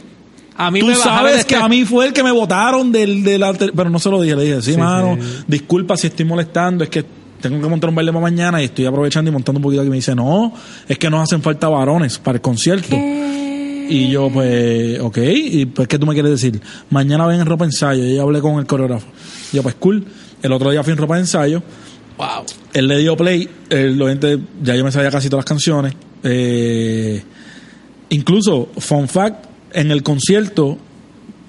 [0.56, 3.44] a mí Tú sabes que a mí fue el que me votaron del, del
[3.74, 7.04] pero no se lo dije, le dije, sí, mano, disculpa si estoy molestando, es que
[7.40, 9.90] tengo que montar un baile para mañana y estoy aprovechando y montando un poquito aquí.
[9.90, 10.52] Me dice, no,
[10.88, 12.96] es que nos hacen falta varones para el concierto.
[12.96, 16.58] Y yo, pues, ok, y pues, ¿qué tú me quieres decir?
[16.88, 18.02] Mañana ven en ropa ensayo.
[18.02, 19.06] Y yo hablé con el coreógrafo.
[19.52, 20.06] Yo, pues, cool.
[20.42, 21.62] El otro día fui en ropa de ensayo
[22.16, 22.44] Wow.
[22.72, 25.94] Él le dio play, él, lo gente, ya yo me sabía casi todas las canciones.
[26.22, 27.22] Eh,
[28.10, 30.78] incluso, fun fact, en el concierto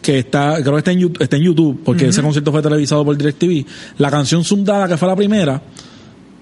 [0.02, 3.04] que está, creo que está en YouTube, está en YouTube porque ese concierto fue televisado
[3.04, 3.66] por DirecTV,
[3.98, 5.62] la canción Sundada, que fue la primera,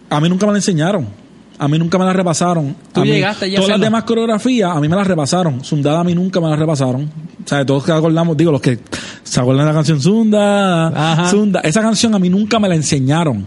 [0.09, 1.23] a mí nunca me la enseñaron.
[1.59, 2.75] A mí nunca me la repasaron.
[2.91, 5.63] ¿Tú a mí, llegaste ya Todas las demás coreografías a mí me las repasaron.
[5.63, 7.03] Sundada a mí nunca me las repasaron.
[7.03, 8.79] O sea, todos que acordamos, digo, los que
[9.23, 11.29] se acuerdan de la canción Sunda, Ajá.
[11.29, 13.45] Sunda, esa canción a mí nunca me la enseñaron.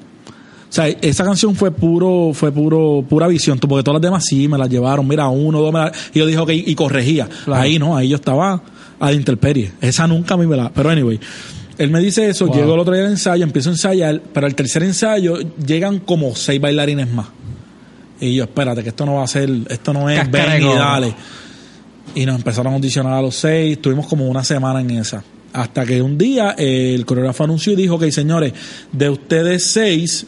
[0.69, 4.49] O sea, esa canción fue puro, fue puro, pura visión, porque todas las demás sí
[4.49, 7.29] me las llevaron, mira, uno, dos, me la- y yo dije, ok, y corregía.
[7.45, 7.63] Claro.
[7.63, 8.61] Ahí no, ahí yo estaba
[8.99, 9.73] a la intemperie.
[9.81, 11.19] Esa nunca a mí me la, pero anyway.
[11.79, 12.57] Él me dice eso, Wow.
[12.57, 16.35] llego el otro día al ensayo, empiezo a ensayar, pero al tercer ensayo llegan como
[16.35, 17.27] seis bailarines más.
[18.21, 20.65] Y yo, espérate, que esto no va a ser, esto no es ven de y
[20.75, 21.15] dale.
[22.15, 25.23] Y nos empezaron a audicionar a los seis, tuvimos como una semana en esa.
[25.53, 28.53] Hasta que un día eh, el coreógrafo anunció y dijo, ok, señores,
[28.93, 30.27] de ustedes seis...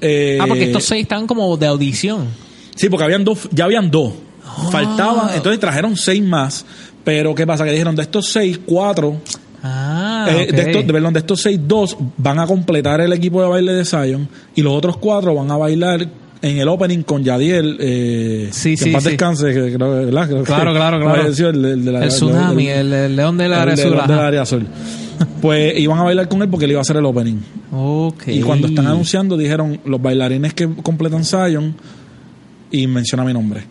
[0.00, 2.28] eh, Ah, porque estos seis estaban como de audición.
[2.74, 4.12] Sí, porque habían dos, ya habían dos.
[4.44, 4.68] Ah.
[4.70, 6.64] Faltaban, entonces trajeron seis más.
[7.04, 7.64] Pero ¿qué pasa?
[7.64, 9.16] Que dijeron de estos seis, cuatro,
[9.62, 13.42] Ah, eh, de, estos, de, perdón, de estos seis, dos van a completar el equipo
[13.42, 16.08] de baile de Zion y los otros cuatro van a bailar
[16.42, 17.76] en el opening con Yadiel.
[17.80, 19.08] Eh, Sí, que sí, en paz sí.
[19.10, 20.26] descanse, que ¿verdad?
[20.28, 21.28] Creo que- Claro, claro, ¿cómo claro.
[21.28, 23.90] El, el de la- el tsunami, el- león del el área azul.
[24.06, 24.66] del área azul.
[25.42, 27.36] Pues iban a bailar con él porque él iba a hacer el opening.
[27.72, 28.28] Ok.
[28.28, 31.74] Y cuando están anunciando, dijeron los bailarines que completan Zion
[32.70, 33.62] y menciona mi nombre.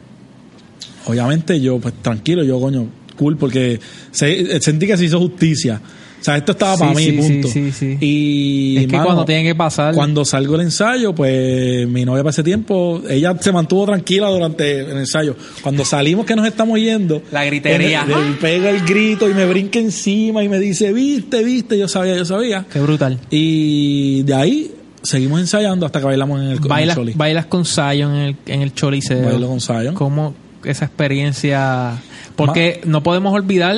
[1.06, 2.86] Obviamente yo, pues tranquilo, yo coño,
[3.18, 3.80] cool, porque
[4.12, 5.82] se- sentí que se hizo justicia.
[6.20, 7.48] O sea, esto estaba Sí, para mí, sí, punto.
[7.48, 7.98] sí, sí, sí.
[8.02, 9.94] Y Es que mano, cuando tiene que pasar.
[9.96, 14.82] Cuando salgo del ensayo, pues mi novia para ese tiempo, ella se mantuvo tranquila durante
[14.82, 15.36] el ensayo.
[15.62, 18.06] Cuando salimos que nos estamos yendo, La gritería.
[18.08, 22.16] él pega el grito y me brinca encima y me dice, viste, viste, yo sabía,
[22.18, 22.66] yo sabía.
[22.72, 23.18] Qué brutal.
[23.30, 27.14] Y de ahí seguimos ensayando hasta que bailamos en el, en el Bailas, Choli.
[27.16, 29.24] bailas con Zion en el, en el Choliseo.
[29.26, 29.96] Bailo con Zion.
[29.96, 31.94] ¿Cómo esa experiencia?
[32.36, 33.76] Porque no podemos olvidar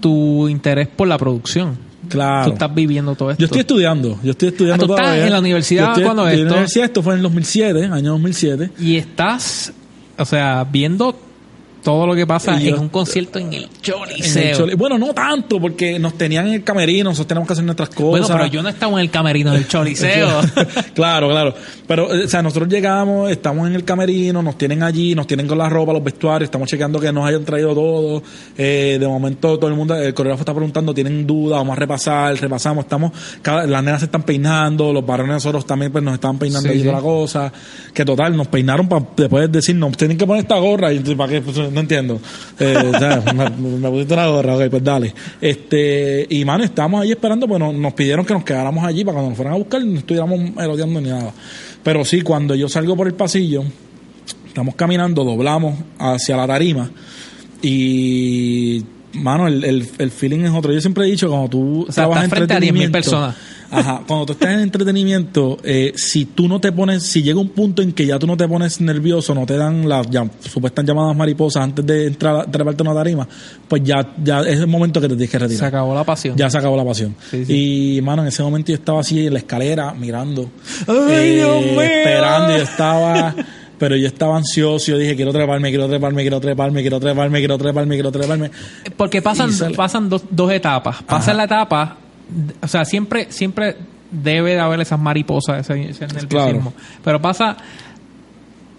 [0.00, 1.76] tu interés por la producción.
[2.08, 2.46] Claro.
[2.46, 3.40] Tú estás viviendo todo esto.
[3.40, 6.32] Yo estoy estudiando, yo estoy estudiando Ah, ¿tú estás en la universidad estoy cuando en
[6.32, 6.44] esto?
[6.44, 8.70] la universidad, esto fue en el 2007, año 2007.
[8.80, 9.72] Y estás,
[10.18, 11.14] o sea, viendo
[11.82, 14.56] todo lo que pasa Y yo- en un concierto en el Choliseo.
[14.56, 14.74] Choli.
[14.74, 18.26] Bueno, no tanto, porque nos tenían en el camerino, nosotros teníamos que hacer nuestras cosas.
[18.26, 20.40] bueno, pero yo no estaba en el camerino del Choliseo.
[20.94, 21.54] claro, claro.
[21.86, 25.46] Pero, eh, o sea, nosotros llegamos, estamos en el camerino, nos tienen allí, nos tienen
[25.46, 28.22] con la ropa, los vestuarios, estamos chequeando que nos hayan traído todo.
[28.56, 32.34] Eh, de momento, todo el mundo, el coreógrafo está preguntando, tienen dudas, vamos a repasar,
[32.40, 33.12] repasamos, estamos,
[33.42, 36.78] cada, las nenas se están peinando, los varones nosotros también pues nos estaban peinando Sí,
[36.78, 36.82] sí.
[36.84, 37.52] toda la cosa.
[37.94, 41.30] Que total, nos peinaron para después decir, no, tienen que poner esta gorra, y ¿para
[41.32, 41.40] qué?
[41.40, 42.20] Pues, no entiendo.
[42.58, 45.14] Eh, o sea, me, me pusiste una gorra, ok, pues dale.
[45.40, 49.14] Este, y mano, estábamos ahí esperando, pues nos, nos pidieron que nos quedáramos allí para
[49.14, 51.32] cuando nos fueran a buscar no estuviéramos eloteando ni nada.
[51.82, 53.64] Pero sí, cuando yo salgo por el pasillo,
[54.46, 56.90] estamos caminando, doblamos hacia la tarima
[57.62, 60.72] y mano, el, el, el feeling es otro.
[60.72, 62.92] Yo siempre he dicho, cuando tú O sea, trabajas estás en frente a 10.000 entretenimiento,
[62.92, 63.36] personas.
[63.70, 67.50] Ajá, cuando tú estás en entretenimiento, eh, si tú no te pones, si llega un
[67.50, 70.06] punto en que ya tú no te pones nervioso, no te dan las
[70.40, 73.28] supuestas llamadas mariposas antes de entrar a treparte una tarima,
[73.68, 75.64] pues ya, ya es el momento que te tienes que Se retirar.
[75.68, 76.36] acabó la pasión.
[76.36, 77.14] Ya se acabó la pasión.
[77.30, 77.96] Sí, sí.
[77.96, 80.50] Y, mano, en ese momento yo estaba así en la escalera, mirando,
[80.86, 81.80] ¡Ay, Dios mío!
[81.80, 83.34] esperando, yo estaba,
[83.78, 87.56] pero yo estaba ansioso, yo dije, quiero treparme, quiero treparme, quiero treparme, quiero treparme, quiero
[87.58, 88.50] treparme, quiero treparme.
[88.96, 91.02] Porque pasan, pasan dos, dos etapas.
[91.04, 91.34] Pasa Ajá.
[91.34, 91.96] la etapa,
[92.62, 93.76] o sea, siempre, siempre
[94.10, 96.72] debe de haber esas mariposas, ese, ese nerviosismo.
[97.04, 97.56] Pero pasa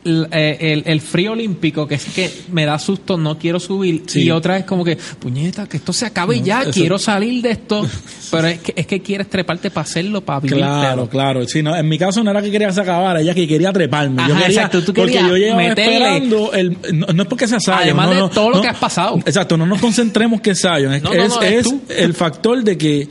[0.04, 4.02] el, eh, el- el frío olímpico, que es que me da susto, no quiero subir.
[4.08, 4.24] Sí.
[4.24, 7.44] Y otra es como que, puñeta, que esto se acabe No, ya, eso- quiero salir
[7.44, 7.86] de esto.
[8.32, 10.58] Pero es que, es que quieres treparte para hacerlo, para vivir.
[10.58, 11.46] Claro, claro.
[11.48, 13.72] Sí, no, en mi caso no era que quería que se acabara, ella que quería
[13.72, 14.24] treparme.
[14.28, 17.48] yo Ajá, quería, exacto, tú porque yo llevaba meterle- esperando el, no, no es porque
[17.48, 19.18] sea Zion, Además no, de todo lo que has pasado.
[19.24, 21.04] Exacto, no nos concentremos que Zion, es,
[21.44, 23.08] es, el factor de que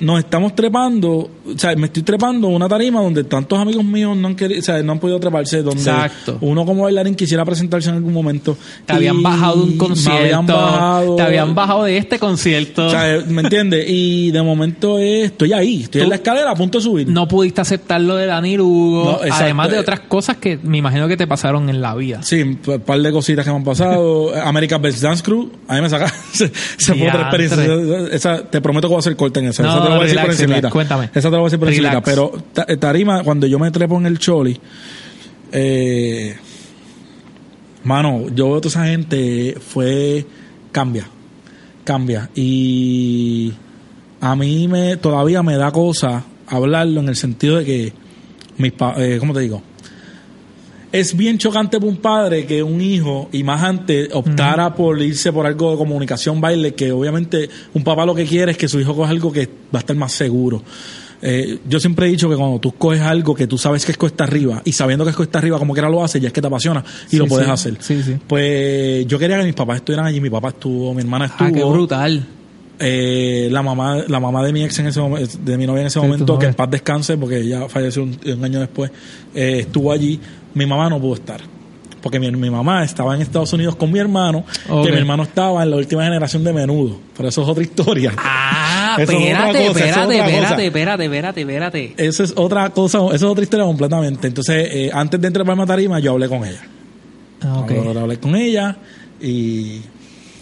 [0.00, 4.16] nos estamos trepando, o sea, me estoy trepando a una tarima donde tantos amigos míos
[4.16, 6.38] no han querido, o sea, no han podido treparse, donde Exacto.
[6.40, 8.56] uno como bailarín quisiera presentarse en algún momento.
[8.86, 10.20] Te habían bajado de un concierto.
[10.22, 11.16] habían bajado.
[11.16, 12.86] Te habían bajado de este concierto.
[12.86, 13.86] O sea, ¿me entiendes?
[13.88, 17.08] Y de momento estoy ahí, estoy en la escalera a punto de subir.
[17.08, 19.44] no pudiste aceptar lo de Dani Lugo, No, exacto.
[19.44, 22.22] además de otras cosas que me imagino que te pasaron en la vida.
[22.22, 24.32] Sí, un par de cositas que me han pasado.
[24.44, 26.08] American Best Dance Crew, a mí me saca.
[26.32, 27.64] se se fue otra experiencia.
[28.12, 29.62] Esa, te prometo que voy a hacer corte en esa.
[29.62, 30.56] No, esa te lo voy a decir por relax, encimita.
[30.56, 31.04] relax, cuéntame.
[31.14, 32.00] Esa te lo voy a decir por encimita.
[32.02, 34.58] Pero ta- tarima, cuando yo me trepo en el choli,
[35.52, 36.36] eh,
[37.84, 40.24] mano, yo veo a toda esa gente, fue.
[40.72, 41.06] Cambia.
[41.84, 42.28] Cambia.
[42.34, 43.52] Y
[44.20, 47.92] a mí me todavía me da cosa hablarlo en el sentido de que
[48.58, 49.62] mis eh, ¿cómo te digo?
[50.92, 55.32] Es bien chocante para un padre que un hijo, y más antes, optara por irse
[55.32, 58.80] por algo de comunicación, baile, que obviamente un papá lo que quiere es que su
[58.80, 60.62] hijo coja algo que va a estar más seguro.
[61.20, 63.98] Eh, yo siempre he dicho que cuando tú coges algo que tú sabes que es
[63.98, 66.40] cuesta arriba y sabiendo que es cuesta arriba como quiera lo haces, ya es que
[66.40, 67.76] te apasiona y lo puedes hacer.
[68.26, 71.48] Pues yo quería que mis papás estuvieran allí, mi papá estuvo, mi hermana estuvo.
[71.48, 72.26] Ah, qué brutal.
[72.80, 75.86] Eh, la mamá la mamá de mi ex en ese momento, de mi novia en
[75.88, 78.92] ese momento, que en paz descanse porque ella falleció un, año después,
[79.34, 80.20] eh, estuvo allí.
[80.54, 81.40] Mi mamá no pudo estar
[82.02, 85.62] porque mi, mi, mamá estaba en Estados Unidos con mi hermano, que mi hermano estaba
[85.62, 86.98] en la última generación de menudo.
[87.16, 88.12] Pero eso es otra historia.
[88.16, 91.94] Ah, espérate, espérate, espérate, espérate, espérate, espérate.
[91.96, 94.28] Eso es otra cosa, eso es otra historia completamente.
[94.28, 96.62] Entonces, eh, antes de entrar para Matarima, yo hablé con ella.
[97.42, 97.78] Ah, okay.
[97.78, 98.76] hablé con ella
[99.20, 99.80] y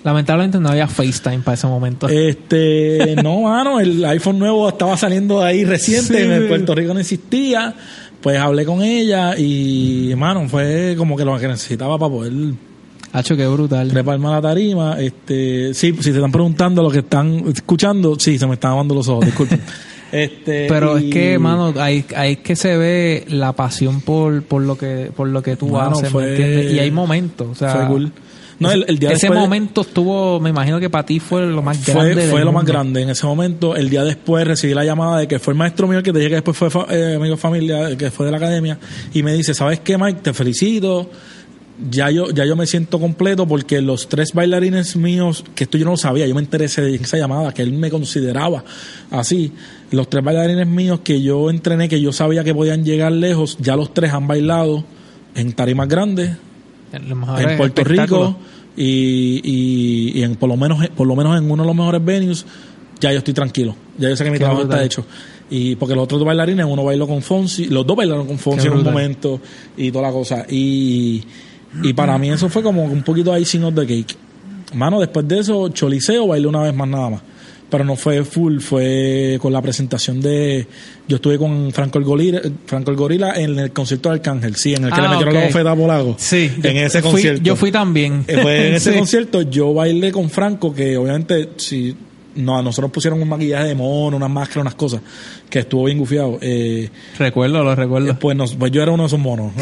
[0.06, 2.08] Lamentablemente no había FaceTime para ese momento.
[2.08, 7.00] Este, no, mano, el iPhone nuevo estaba saliendo de ahí reciente, en Puerto Rico no
[7.00, 7.74] existía.
[8.26, 12.32] Pues hablé con ella y, hermano, fue como que lo que necesitaba para poder.
[13.12, 13.86] Hacho, qué brutal.
[13.88, 15.00] Treparme a la tarima.
[15.00, 18.96] Este, sí, si te están preguntando lo que están escuchando, sí, se me están lavando
[18.96, 19.60] los ojos, disculpen.
[20.10, 24.78] Este, Pero es que, hermano, ahí, ahí que se ve la pasión por, por lo
[24.78, 28.12] que por lo que tú haces, Y hay momentos, o sea, fue cool.
[28.58, 32.28] No, el, día ese momento estuvo, me imagino que para ti fue lo más grande.
[32.28, 33.02] Fue, lo más grande.
[33.02, 36.02] En ese momento, el día después recibí la llamada de que fue el maestro mío
[36.02, 38.78] que te dije que después fue eh, amigo de familia, que fue de la academia,
[39.12, 40.20] y me dice, ¿sabes qué, Mike?
[40.22, 41.10] Te felicito.
[41.90, 45.84] Ya yo, ya yo me siento completo porque los tres bailarines míos, que esto yo
[45.84, 48.64] no lo sabía, yo me enteré de esa llamada, que él me consideraba
[49.10, 49.52] así.
[49.90, 53.76] Los tres bailarines míos que yo entrené, que yo sabía que podían llegar lejos, ya
[53.76, 54.84] los tres han bailado
[55.34, 56.30] en tarimas grandes,
[56.92, 58.36] en Puerto Rico
[58.76, 59.40] y,
[60.14, 62.46] y, en, por lo menos por lo menos en uno de los mejores venues
[63.00, 63.74] ya yo estoy tranquilo.
[63.98, 65.04] Ya yo sé que mi trabajo está hecho.
[65.50, 68.66] Y porque los otros dos bailarines uno bailó con Fonsi los dos bailaron con Fonsi
[68.66, 69.40] en un momento
[69.76, 70.46] y toda la cosa.
[70.48, 71.22] Y,
[71.82, 74.16] y para mí eso fue como un poquito icing of the cake.
[74.74, 77.22] Mano después de eso Choliseo bailé una vez más nada más
[77.68, 80.66] pero no fue full, fue con la presentación de.
[81.08, 84.74] Yo estuve con Franco el Gorila, Franco el Gorila en el concierto de Arcángel, sí,
[84.74, 86.14] en el que le ah, metieron la bofeta a.
[86.18, 87.42] Sí, en ese concierto.
[87.42, 88.24] yo fui también.
[88.28, 91.96] Eh, en ese concierto yo bailé con Franco, que obviamente, si
[92.36, 95.00] no, a nosotros pusieron un maquillaje de mono, unas máscaras, unas cosas,
[95.48, 96.38] que estuvo bien gufiado.
[96.40, 98.10] Eh, recuerdo, lo recuerdo.
[98.10, 99.52] Eh, pues, pues, yo era uno de esos monos.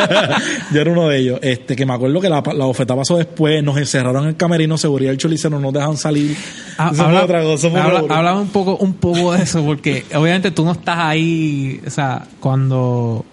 [0.72, 1.38] yo era uno de ellos.
[1.42, 4.76] Este, que me acuerdo que la, la oferta pasó después, nos encerraron en el camerino,
[4.76, 6.36] seguridad del cholicero, no nos dejan salir.
[6.78, 7.68] Ah, habla, otra cosa.
[7.68, 12.26] Habla, un poco, un poco de eso, porque obviamente tú no estás ahí, o sea,
[12.38, 13.24] cuando,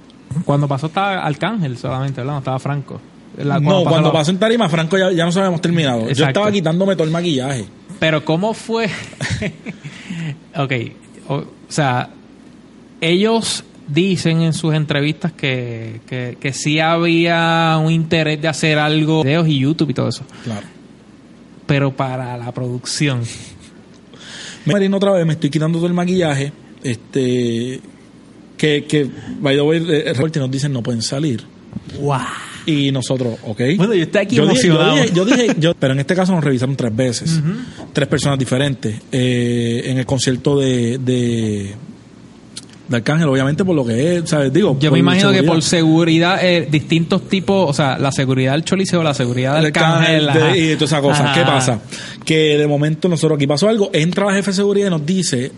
[0.46, 2.34] cuando pasó estaba Arcángel solamente, ¿verdad?
[2.34, 3.02] No estaba Franco.
[3.38, 6.10] no, cuando pasó en Tarima, Franco ya, ya nos habíamos terminado.
[6.12, 7.66] Yo estaba quitándome todo el maquillaje.
[8.00, 8.88] Pero ¿cómo fue?
[10.56, 10.72] ok,
[11.30, 12.10] o, sea,
[13.02, 19.24] ellos dicen en sus entrevistas que, que, que, sí había un interés de hacer algo,
[19.24, 20.24] videos y YouTube y todo eso.
[20.44, 20.68] Claro.
[21.66, 23.24] Pero para la producción.
[24.66, 26.52] Marino, otra vez me estoy quitando todo el maquillaje.
[26.84, 27.82] Este.
[28.58, 31.44] Que, que by the way, eh, nos dicen no pueden salir.
[32.00, 32.20] ¡Wow!
[32.68, 33.62] Y nosotros, ok.
[33.78, 34.96] Bueno, yo estoy aquí yo emocionado.
[34.96, 37.42] Dije, yo dije, yo pero en este caso nos revisaron tres veces.
[37.94, 38.94] Tres personas diferentes.
[39.10, 41.74] Eh, en el concierto de, de,
[42.92, 44.52] Arcángel, obviamente por lo que es, ¿sabes?
[44.52, 48.66] Digo, yo me imagino que por seguridad, eh, distintos tipos, o sea, la seguridad del
[48.66, 50.30] Choliseo, la seguridad del Arcángel.
[50.56, 51.38] y todas esas cosas.
[51.38, 51.80] ¿Qué pasa?
[52.26, 55.54] Que de momento nosotros aquí pasó algo, entra la jefe de seguridad y nos dice,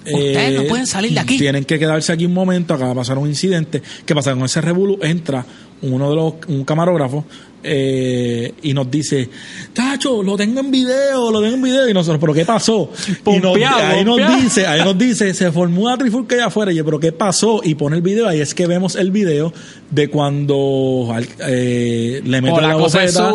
[0.00, 1.38] Ustedes no eh, pueden salir de aquí.
[1.38, 3.82] Tienen que quedarse aquí un momento, acaba de pasar un incidente.
[4.04, 4.32] ¿Qué pasa?
[4.32, 5.44] Con ese revolú entra
[5.82, 7.24] uno de los, un camarógrafo,
[7.62, 9.28] eh, y nos dice,
[9.74, 12.90] Tacho, lo tengo en video, lo tengo en video, y nosotros, ¿pero qué pasó?
[13.26, 16.84] y ahí nos dice, ahí nos dice, se formó una trifulca allá afuera, y yo,
[16.86, 17.60] ¿pero qué pasó?
[17.62, 19.52] Y pone el video, ahí es que vemos el video
[19.90, 21.14] de cuando
[21.46, 23.30] eh, le mete la, bofeta,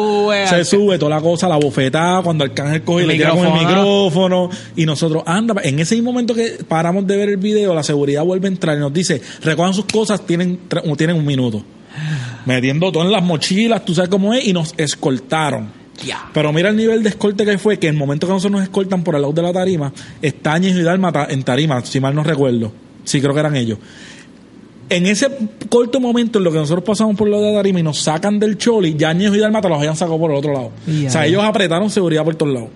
[0.48, 3.54] se sube, toda la cosa, la bofetada, cuando Arcángel coge y le tira con el
[3.54, 8.24] micrófono, y nosotros, anda, en ese momento que paramos de ver el video, la seguridad
[8.24, 10.62] vuelve a entrar y nos dice, recojan sus cosas, tienen,
[10.98, 11.64] tienen un minuto
[12.46, 15.86] metiendo todo en las mochilas, tú sabes cómo es, y nos escoltaron.
[16.34, 18.64] Pero mira el nivel de escolte que fue, que en el momento que nosotros nos
[18.64, 19.92] escoltan por el lado de la tarima,
[20.22, 22.72] está y Dalma en tarima, si mal no recuerdo.
[23.04, 23.78] Sí, creo que eran ellos.
[24.88, 25.28] En ese
[25.68, 28.00] corto momento en lo que nosotros pasamos por el lado de la tarima y nos
[28.00, 30.72] sacan del choli, ya Añejo y Dalmata los habían sacado por el otro lado.
[30.88, 32.70] o sea, ellos apretaron seguridad por todos lados.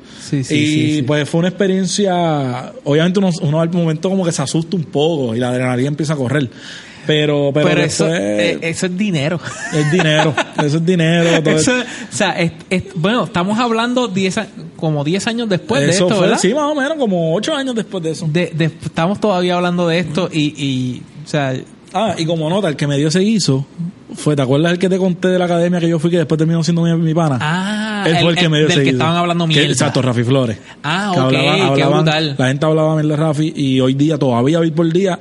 [0.49, 4.85] y pues fue una experiencia, obviamente uno, uno al momento como que se asusta un
[4.85, 6.49] poco y la adrenalina empieza a correr.
[7.09, 9.39] Pero, pero, eso, eh, eso es dinero.
[9.73, 10.31] Es dinero,
[10.63, 11.41] eso es dinero.
[11.41, 11.59] Todo o
[12.11, 12.35] sea,
[12.93, 14.39] bueno, estamos hablando diez,
[14.75, 16.37] como 10 años después de esto, ¿verdad?
[16.39, 18.29] Sí, más o menos, como 8 años después de eso.
[18.31, 21.55] estamos todavía hablando de esto y, y, o sea,
[21.91, 23.65] Ah, y como nota, el que me dio ese guiso
[24.13, 26.37] fue, ¿te acuerdas el que te conté de la academia que yo fui que después
[26.37, 27.39] terminó siendo mi, pana?
[27.41, 28.97] Ah, él fue el, que me dio del ese que guiso.
[28.97, 29.71] estaban hablando Que- mierda.
[29.71, 30.59] Exacto, Rafi Flores.
[30.83, 32.35] Ah, Que ok, hablaba- qué hablaban- brutal.
[32.37, 35.17] La gente hablaba mierda de Rafi y hoy día, todavía hoy por día,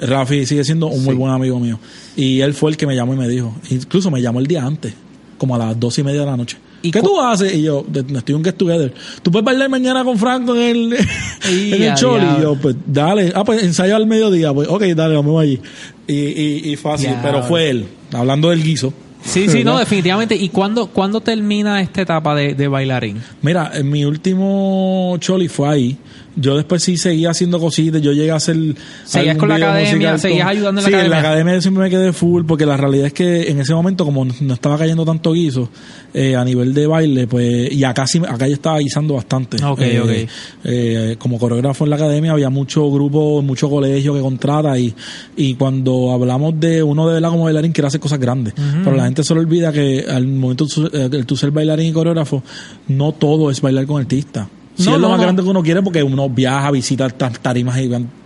[0.00, 1.78] Rafi sigue siendo un muy buen amigo mío.
[2.16, 3.54] Y él fue el que me llamó y me dijo.
[3.70, 4.92] Incluso me llamó el día antes,
[5.38, 6.58] como a las dos y media de la noche.
[6.82, 7.52] ¿Y ¿Qué tú haces?
[7.54, 8.92] Y yo, "De- estoy un get together.
[9.22, 10.96] ¿Tú puedes bailar mañana con Franco en el,
[11.50, 12.26] Y en el choli?
[12.38, 13.32] Y yo, pues dale.
[13.34, 14.52] Ah, pues ensayo al mediodía.
[14.52, 15.58] Pues ok, dale, vamos allí.
[16.06, 17.10] Y, y, y fácil.
[17.22, 18.92] Pero fue él, hablando del guiso.
[19.24, 20.36] Sí, sí, no, definitivamente.
[20.36, 23.16] ¿Y cuándo, cuándo termina esta etapa de, de bailarín?
[23.42, 25.96] Mira, en mi último choli fue ahí.
[26.38, 28.02] Yo después sí seguía haciendo cositas.
[28.02, 28.56] Yo llegué a hacer.
[29.04, 30.18] ¿Seguías con la academia?
[30.18, 31.08] ¿Seguías ayudando en la sí, en academia?
[31.08, 34.04] la academia yo siempre me quedé full porque la realidad es que en ese momento,
[34.04, 35.70] como no estaba cayendo tanto guiso
[36.12, 37.72] eh, a nivel de baile, pues.
[37.72, 39.64] Y acá sí, acá yo estaba guisando bastante.
[39.64, 40.30] Ok, Eh, ok.
[40.64, 44.94] eh, como coreógrafo en la academia había mucho grupo, mucho colegio que contrata y,
[45.36, 48.54] y cuando hablamos de uno de verdad como bailarín quiere hacer cosas grandes.
[48.84, 51.88] Pero la gente se le olvida que al momento de tú- el tú ser bailarín
[51.88, 52.42] y coreógrafo,
[52.88, 54.48] no todo es bailar con artistas.
[54.76, 55.22] Si No, es lo no, más no.
[55.22, 57.78] grande que uno quiere porque uno viaja, visita tar- tarimas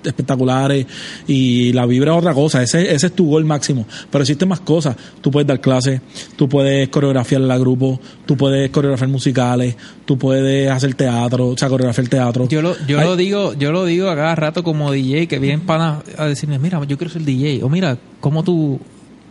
[0.04, 0.86] espectaculares
[1.26, 2.62] y la vibra es otra cosa.
[2.62, 3.86] Ese, ese es tu gol máximo.
[4.10, 4.96] Pero existen más cosas.
[5.20, 6.00] Tú puedes dar clases,
[6.36, 11.68] tú puedes coreografiar la grupo, tú puedes coreografiar musicales, tú puedes hacer teatro, o sea,
[11.68, 12.48] coreografiar teatro.
[12.48, 15.60] Yo lo, yo lo digo, yo lo digo a cada rato como DJ que vienen
[15.60, 18.80] panas a decirme, mira, yo quiero ser DJ, o mira, cómo tú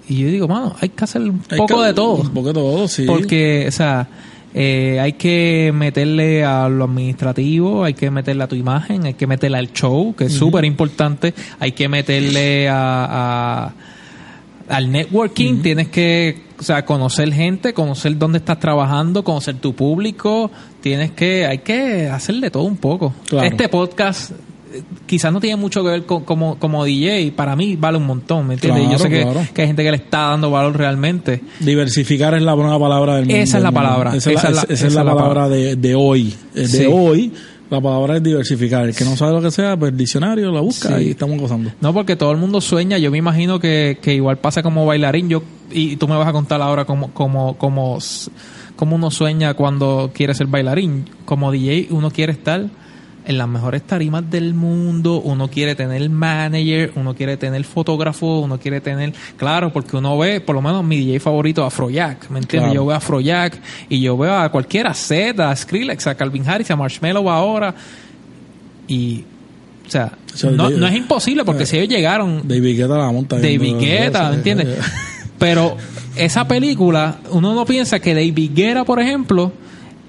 [0.07, 2.15] y yo digo, mano, hay que hacer un poco que- de todo.
[2.15, 3.03] Un poco de todo, sí.
[3.05, 4.07] Porque, o sea,
[4.54, 9.28] eh, hay que meterle a lo administrativo, hay que meterle a tu imagen, hay que
[9.28, 13.06] meterle al show, que es súper importante, hay que meterle a,
[13.68, 13.74] a-
[14.70, 20.52] al networking, tienes que, o sea, conocer gente, conocer dónde estás trabajando, conocer tu público,
[20.82, 23.14] tienes que, hay que hacerle todo un poco.
[23.28, 23.47] Claro.
[23.47, 24.32] Este podcast
[25.05, 28.47] quizás no tiene mucho que ver con como, como DJ, para mí vale un montón,
[28.47, 28.89] ¿me entiendes?
[28.91, 29.41] Yo sé que, claro.
[29.53, 31.41] que hay gente que le está dando valor realmente.
[31.59, 33.41] Diversificar es la palabra del mundo.
[33.41, 36.34] Esa es la palabra, Esa, es la, esa es la palabra de, de hoy.
[36.53, 36.86] De Sí.
[36.89, 37.32] hoy,
[37.70, 38.86] la palabra es diversificar.
[38.88, 41.05] El que no sabe lo que sea, pues el diccionario la busca Sí.
[41.05, 41.72] y estamos gozando.
[41.82, 42.97] No, porque todo el mundo sueña.
[42.97, 45.30] Yo me imagino que, que igual pasa como bailarín.
[45.30, 47.99] Yo y tú me vas a contar ahora cómo, cómo, cómo,
[48.76, 51.05] cómo uno sueña cuando quiere ser bailarín.
[51.26, 52.65] Como DJ, uno quiere estar
[53.30, 55.21] en las mejores tarimas del mundo.
[55.21, 59.13] Uno quiere tener manager, uno quiere tener fotógrafo, uno quiere tener.
[59.38, 62.27] Claro, porque uno ve, por lo menos mi DJ favorito, Afrojack.
[62.32, 62.71] ¿Me entiendes?
[62.71, 62.73] Claro.
[62.73, 66.71] Yo veo a Afrojack y yo veo a cualquiera, Z, a Skrillex, a Calvin Harris,
[66.71, 67.75] a Marshmello ahora.
[68.88, 69.23] Y.
[69.86, 73.11] O sea, O sea, no, no es imposible porque si ellos llegaron David Guetta la
[73.11, 73.36] monta.
[73.36, 74.67] David Guetta, ¿me entiendes?
[75.38, 75.77] Pero
[76.15, 79.53] esa película, uno no piensa que David Guetta, por ejemplo,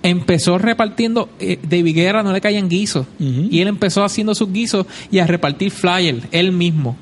[0.03, 4.87] empezó repartiendo, eh, David Guetta no le caían guisos, y él empezó haciendo sus guisos
[5.11, 6.97] y a repartir flyers, él mismo,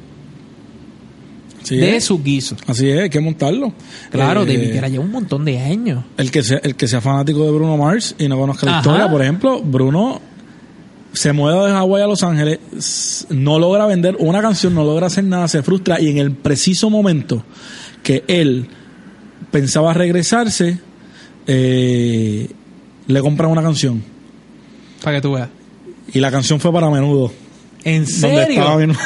[1.68, 2.04] de es.
[2.04, 2.58] sus guisos.
[2.66, 3.72] Así es, hay que montarlo.
[4.10, 6.02] Claro, Eh, David Guetta lleva un montón de años.
[6.16, 9.10] El que, sea, el que sea fanático de Bruno Mars y no conozca la historia,
[9.10, 10.20] por ejemplo, Bruno
[11.12, 15.24] se mueve de Hawái a Los Ángeles, no logra vender una canción, no logra hacer
[15.24, 17.42] nada, se frustra y en el preciso momento
[18.02, 18.66] que él
[19.50, 20.78] pensaba regresarse,
[21.46, 22.50] eh,
[23.08, 24.02] le compran una canción.
[25.02, 25.48] Para que tú veas.
[26.12, 27.32] Y la canción fue para menudo.
[27.84, 28.76] ¿En Donde estaba serio?
[28.76, 28.98] mi hermano.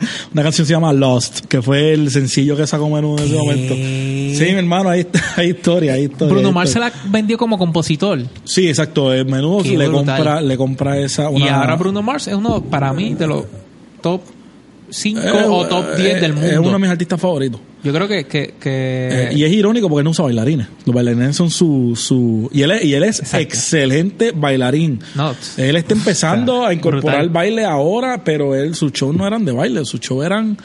[0.32, 3.74] Una canción se llama Lost, que fue el sencillo que sacó menudo en ese momento.
[3.74, 5.04] Sí, mi hermano, hay,
[5.36, 6.32] hay historia, hay historia.
[6.34, 8.20] Bruno Mars se la vendió como compositor.
[8.44, 9.12] Sí, exacto.
[9.12, 10.16] El menudo Qué le brutal.
[10.16, 11.28] compra, le compra esa.
[11.30, 13.44] Una, Y ahora Bruno Mars es uno, para mí, de los
[14.00, 14.20] top
[14.90, 16.48] 5 Eh, o top 10 del eh, mundo.
[16.48, 17.60] Es uno de mis artistas favoritos.
[17.84, 18.24] Yo creo que...
[18.26, 20.66] que, que- Eh, y es irónico porque él no usa bailarines.
[20.84, 21.94] Los bailarines son su.
[21.96, 23.38] su y él es, y él es Exacto.
[23.38, 25.00] excelente bailarín.
[25.14, 27.28] no, Él está empezando O sea, a incorporar brutal.
[27.30, 30.56] baile ahora, pero él, sus shows no eran de baile, sus shows eran.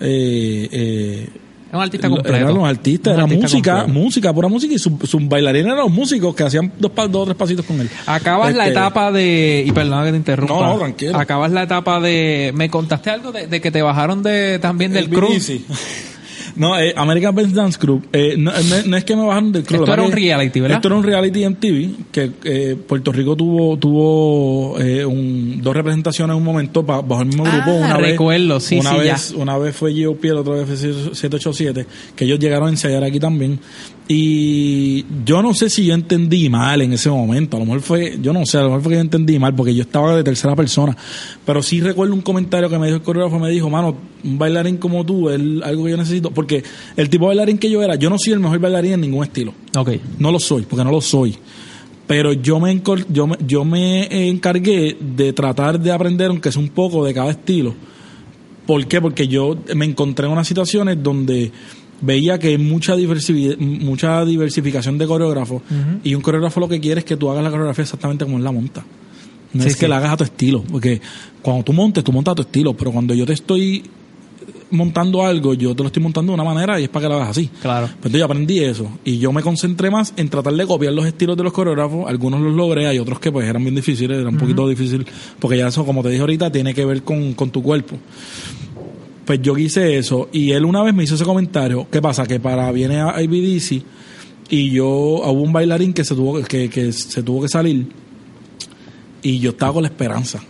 [0.00, 1.28] Eh, eh,
[1.72, 2.34] un artista completo.
[2.36, 4.00] eran los artistas, Un era artista música, completo.
[4.00, 7.24] música, pura música, y sus sus bailarines eran los músicos que hacían dos, dos o
[7.24, 7.90] tres pasitos con él.
[8.06, 9.64] Acabas la Este, etapa de...
[9.66, 10.54] Y perdona que te interrumpa.
[10.54, 11.18] No, no, tranquilo.
[11.18, 12.52] Acabas la etapa de...
[12.54, 15.28] Me contaste algo de, de que te bajaron de también del El crew.
[16.56, 18.08] No, eh, American Best Dance Group.
[18.12, 19.80] eh, no, no- no es que me bajaron del club.
[19.82, 20.76] Esto era un reality, ¿verdad?
[20.78, 25.74] Esto era un reality en TV que eh, Puerto Rico tuvo tuvo eh, un- dos
[25.76, 27.74] representaciones en un momento ba- bajo el mismo Ah, grupo.
[27.76, 30.76] Una recuerdo, vez, sí, una sí, vez, Una vez fue GOP, la otra vez fue
[30.76, 31.86] 787,
[32.16, 33.58] que ellos llegaron a ensayar aquí también.
[34.08, 37.56] Y yo no sé si yo entendí mal en ese momento.
[37.56, 39.54] A lo mejor fue, yo no sé, a lo mejor fue que yo entendí mal
[39.54, 40.96] porque yo estaba de tercera persona.
[41.44, 44.76] Pero sí recuerdo un comentario que me dijo el coreógrafo, me dijo, mano, un bailarín
[44.76, 46.30] como tú es algo que yo necesito.
[46.30, 46.62] Porque
[46.96, 49.24] el tipo de bailarín que yo era, yo no soy el mejor bailarín en ningún
[49.24, 49.52] estilo.
[49.76, 49.90] Ok.
[50.20, 51.36] No lo soy, porque no lo soy.
[52.06, 56.68] Pero yo me, yo me, yo me encargué de tratar de aprender, aunque sea un
[56.68, 57.74] poco de cada estilo.
[58.66, 59.00] ¿Por qué?
[59.00, 61.50] Porque yo me encontré en unas situaciones donde
[62.00, 62.94] veía que hay mucha,
[63.58, 65.62] mucha diversificación de coreógrafos
[66.04, 68.44] y un coreógrafo lo que quiere es que tú hagas la coreografía exactamente como él
[68.44, 68.84] la monta.
[69.52, 71.00] No es que la hagas a tu estilo, porque
[71.40, 73.82] cuando tú montes, tú montas a tu estilo, pero cuando yo te estoy
[74.70, 77.16] montando algo, yo te lo estoy montando de una manera y es para que lo
[77.16, 77.48] hagas así.
[77.62, 77.86] Claro.
[77.86, 81.06] Pues entonces yo aprendí eso y yo me concentré más en tratar de copiar los
[81.06, 82.08] estilos de los coreógrafos.
[82.08, 85.06] Algunos los logré, hay otros que pues eran bien difíciles, era un poquito difícil,
[85.38, 87.96] porque ya eso, como te dije ahorita, tiene que ver con, con tu cuerpo.
[89.26, 91.86] Pues yo hice eso y él una vez me hizo ese comentario.
[91.90, 92.26] ¿Qué pasa?
[92.26, 93.82] Que para viene a IBDC
[94.48, 97.88] y yo hubo un bailarín que se tuvo que, que se tuvo que salir
[99.22, 100.40] y yo estaba con la esperanza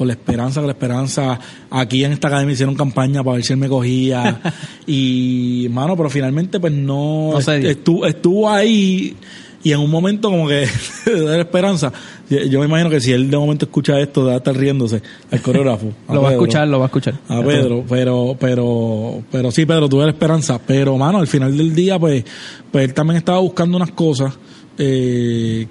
[0.00, 1.38] con la esperanza, con la esperanza.
[1.68, 4.40] Aquí en esta academia hicieron campaña para ver si él me cogía.
[4.86, 7.38] y, mano, pero finalmente, pues no.
[7.38, 9.14] estuvo, estuvo ahí
[9.62, 10.66] y en un momento como que
[11.06, 11.92] de la esperanza.
[12.28, 15.42] Yo me imagino que si él de momento escucha esto, va a estar riéndose al
[15.42, 15.92] coreógrafo.
[16.12, 17.14] lo va a escuchar, lo va a escuchar.
[17.28, 20.60] A Pedro, pero, pero, pero sí, Pedro, tuve la esperanza.
[20.64, 22.24] Pero, mano, al final del día, pues,
[22.70, 24.32] pues él también estaba buscando unas cosas
[24.78, 25.66] eh,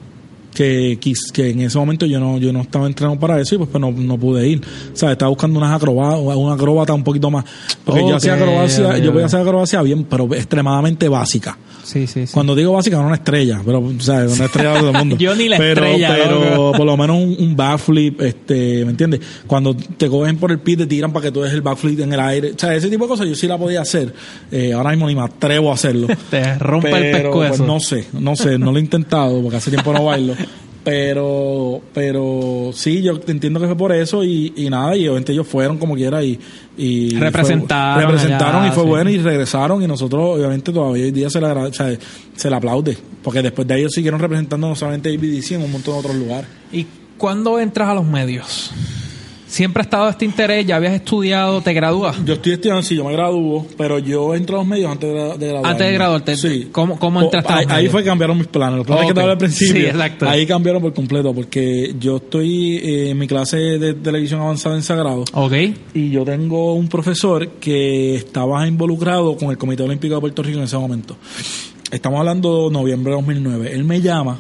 [0.54, 1.00] que,
[1.34, 3.82] que en ese momento yo no yo no estaba entrenando para eso y pues, pues
[3.82, 4.62] no, no, pude ir.
[4.94, 7.46] O sea, estaba buscando unas acrobatas, una acróbata un poquito más.
[7.84, 11.58] Porque yo hacía acrobacia, yo podía hacer acrobacia bien, pero extremadamente básica.
[11.84, 12.34] Sí, sí, sí.
[12.34, 15.16] Cuando digo básica, no una estrella, pero, o sea, una estrella de todo el mundo.
[15.20, 16.16] yo ni la pero, estrella.
[16.24, 19.22] Pero por lo menos un, un, backflip, este, ¿me entiendes?
[19.48, 22.14] Cuando te cogen por el pie, te tiran para que tú des el backflip en
[22.14, 22.52] el aire.
[22.52, 24.14] O sea, ese tipo de cosas yo sí la podía hacer.
[24.52, 26.08] Eh, ahora mismo ni me atrevo a hacerlo.
[26.30, 27.58] te rompe el pescuezo.
[27.58, 30.36] Pues, no sé, no sé, no lo he intentado porque hace tiempo no bailo.
[30.84, 35.46] Pero, pero sí, yo entiendo que fue por eso y, y nada, y obviamente ellos
[35.46, 36.40] fueron como quiera y,
[36.78, 41.42] y representaron, representaron y fue bueno y regresaron y nosotros obviamente todavía hoy día se
[41.42, 41.98] le, o sea,
[42.36, 45.96] se le aplaude, porque después de ellos siguieron representando no solamente ABDC en un montón
[45.96, 46.50] de otros lugares.
[46.72, 48.72] ¿Y cuándo entras a los medios?
[49.50, 50.64] ¿Siempre ha estado este interés?
[50.64, 51.60] ¿Ya habías estudiado?
[51.62, 52.24] ¿Te gradúas?
[52.24, 55.16] Yo estoy estudiando, sí, yo me gradúo, pero yo entro a los medios antes de,
[55.16, 55.70] graduarme.
[55.70, 56.70] Antes de graduarte, sí.
[56.72, 58.78] ¿cómo, cómo entraste ahí, ahí fue que cambiaron mis planes.
[58.78, 60.30] Los planes que te hablé al principio, sí, exacto.
[60.30, 64.84] ahí cambiaron por completo, porque yo estoy eh, en mi clase de televisión avanzada en
[64.84, 65.26] Sagrado.
[65.34, 65.54] Ok.
[65.96, 70.60] Y yo tengo un profesor que estaba involucrado con el Comité Olímpico de Puerto Rico
[70.60, 71.18] en ese momento.
[71.90, 73.74] Estamos hablando de noviembre de 2009.
[73.74, 74.38] Él me llama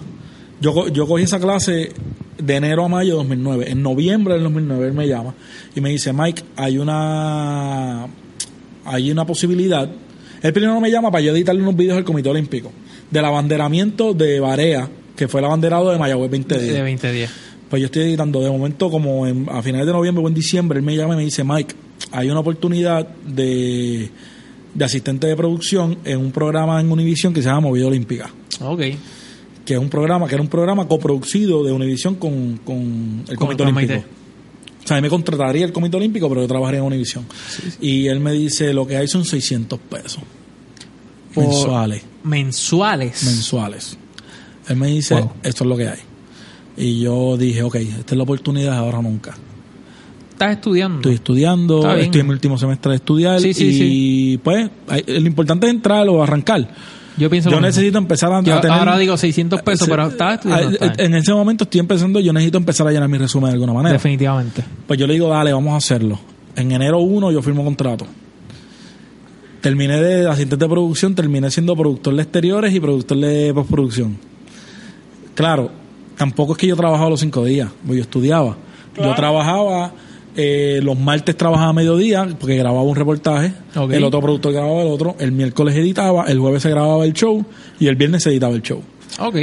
[0.62, 1.91] yo, yo cogí esa clase
[2.39, 3.71] de enero a mayo de 2009.
[3.71, 5.35] En noviembre del 2009 él me llama
[5.75, 8.07] y me dice, Mike, hay una,
[8.85, 9.89] hay una posibilidad.
[10.41, 12.71] Él primero me llama para yo editarle unos vídeos del Comité Olímpico
[13.11, 16.61] del abanderamiento de Barea, que fue el abanderado de Mayagüez 2010.
[16.61, 17.31] De 2010.
[17.69, 20.85] Pues yo estoy editando de momento como a finales de noviembre o en diciembre, él
[20.85, 21.75] me llama y me dice, Mike,
[22.11, 24.09] hay una oportunidad de,
[24.73, 28.31] de asistente de producción en un programa en Univision que se llama Movida Olímpica.
[28.61, 28.81] Ok
[29.70, 33.61] que es un programa, que era un programa coproducido de Univision con, con el Comité
[33.61, 33.93] Olímpico.
[34.84, 37.24] O sea, a mí me contrataría el Comité Olímpico, pero yo trabajaría en Univision.
[37.80, 40.24] Y él me dice, lo que hay son 600 pesos.
[41.36, 42.03] mensuales.
[42.24, 43.24] Mensuales.
[43.24, 43.97] Mensuales.
[44.67, 45.99] Él me dice, esto es lo que hay.
[46.76, 49.38] Y yo dije, ok, esta es la oportunidad ahora o nunca.
[50.32, 50.97] ¿Estás estudiando?
[50.97, 53.39] Estoy estudiando, estoy en mi último semestre de estudiar.
[53.39, 54.67] Sí, y pues,
[55.05, 56.67] lo importante es entrar o arrancar.
[57.18, 58.72] Yo pienso Yo necesito empezar a, tener...
[58.72, 60.78] Ahora digo 600 pesos, pero estaba estudiando.
[60.97, 63.93] En ese momento estoy empezando, yo necesito empezar a llenar mi resumen de alguna manera.
[63.93, 64.64] Definitivamente.
[64.88, 66.20] Pues yo le digo, dale, vamos a hacerlo.
[66.55, 68.05] En enero 1 yo firmo contrato.
[69.62, 74.18] Terminé de asistente de producción, terminé siendo productor de exteriores y productor de postproducción.
[75.36, 75.70] Claro,
[76.16, 78.57] tampoco es que yo trabajaba los cinco días, porque yo estudiaba.
[78.95, 79.93] Yo trabajaba
[80.41, 83.51] eh, los martes trabajaba a mediodía porque grababa un reportaje.
[83.91, 85.17] El otro productor grababa el otro.
[85.19, 86.27] El miércoles editaba.
[86.27, 87.43] El jueves se grababa el show.
[87.77, 88.81] Y el viernes se editaba el show.
[89.19, 89.35] Ok.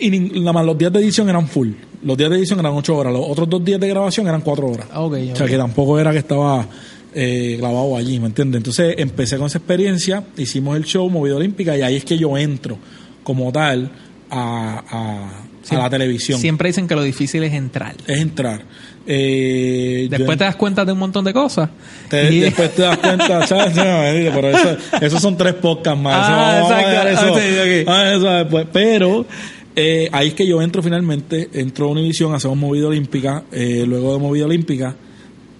[0.00, 1.70] Y nada más los días de edición eran full.
[2.02, 3.10] Los días de edición eran ocho horas.
[3.10, 4.86] Los otros dos días de grabación eran cuatro horas.
[4.94, 6.68] Okay, o sea que tampoco era que estaba
[7.14, 8.58] eh, grabado allí, ¿me entiendes?
[8.58, 10.24] Entonces empecé con esa experiencia.
[10.36, 11.74] Hicimos el show Movida Olímpica.
[11.74, 12.76] Y ahí es que yo entro
[13.24, 13.90] como tal
[14.28, 16.40] a, a la televisión.
[16.40, 17.94] Siempre dicen que lo difícil es entrar.
[18.06, 18.62] Es entrar.
[19.06, 21.70] Eh, después te das cuenta de un montón de cosas.
[22.10, 23.72] Después te das cuenta, ¿sabes?
[23.74, 26.28] pero eso, esos son tres podcasts más.
[26.28, 27.38] Ah, exacto.
[27.38, 29.26] Eso, Pero
[29.74, 34.14] eh, ahí es que yo entro finalmente, entro a Univision, hacemos movida olímpica, eh, luego
[34.14, 34.94] de movida olímpica,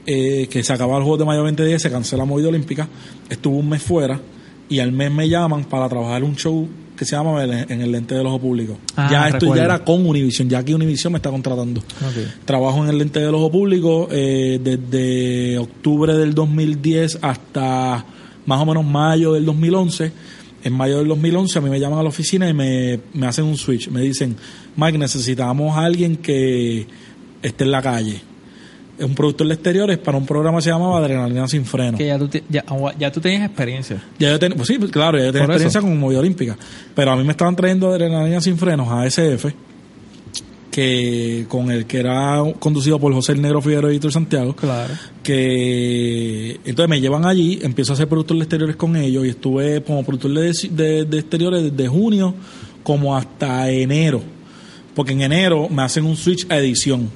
[0.04, 2.86] que se acaba el juego de mayo 2010, se cancela movida olímpica,
[3.28, 4.20] estuve un mes fuera
[4.68, 8.14] y al mes me llaman para trabajar un show que se llama en el lente
[8.14, 8.78] del ojo público.
[8.96, 11.82] Ah, ya esto ya era con Univision, ya aquí Univision me está contratando.
[12.44, 18.04] Trabajo en el lente del ojo público eh, desde octubre del 2010 hasta
[18.46, 20.12] más o menos mayo del 2011.
[20.64, 23.44] En mayo del 2011 a mí me llaman a la oficina y me, me hacen
[23.44, 23.88] un switch.
[23.88, 24.36] Me dicen,
[24.76, 26.86] Mike, necesitamos a alguien que
[27.42, 28.20] esté en la calle.
[28.98, 31.98] Un productor de exteriores para un programa que se llamaba Adrenalina sin freno.
[31.98, 32.64] Que ya tú, ya,
[32.98, 34.02] ya tú tenías experiencia.
[34.18, 36.56] Ya yo pues sí, claro, ya yo tenía experiencia con movida olímpica.
[36.94, 39.52] Pero a mí me estaban trayendo Adrenalina sin frenos a SF,
[40.70, 44.54] que con el que era conducido por José el Negro Figueroa y Víctor Santiago.
[44.54, 44.94] Claro.
[45.22, 49.82] Que entonces me llevan allí, empiezo a hacer productor de exteriores con ellos y estuve
[49.82, 52.34] como productor de, de exteriores desde junio
[52.82, 54.22] como hasta enero.
[54.94, 57.10] Porque en enero me hacen un switch a edición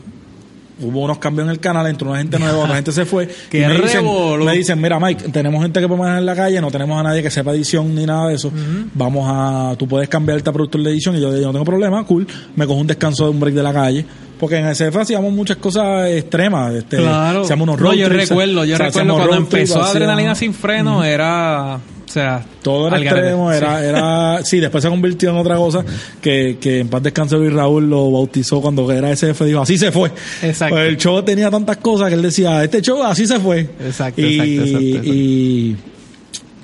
[0.81, 3.29] hubo unos cambios en el canal, entró una gente nueva, otra gente se fue.
[3.53, 4.05] y me, dicen,
[4.45, 7.23] me dicen, mira Mike, tenemos gente que podemos en la calle, no tenemos a nadie
[7.23, 8.53] que sepa edición ni nada de eso.
[8.95, 12.05] Vamos a, tú puedes cambiarte a productor de edición y yo, yo no tengo problema,
[12.05, 12.27] cool.
[12.57, 14.05] Me cojo un descanso de un break de la calle
[14.41, 16.75] porque en SF hacíamos muchas cosas extremas.
[16.75, 17.43] Este, claro.
[17.43, 21.79] Hacíamos unos no, yo recuerdo, yo recuerdo cuando empezó Adrenalina sin freno, era.
[22.11, 25.85] O sea, todo era extremo, era, era, sí, después se convirtió en otra cosa
[26.21, 29.93] que, que en paz descanse Luis Raúl lo bautizó cuando era SF, dijo, así se
[29.93, 30.11] fue.
[30.43, 30.75] Exacto.
[30.75, 33.61] Pues el show tenía tantas cosas que él decía, este show así se fue.
[33.61, 35.77] Exacto, exacto, exacto, Y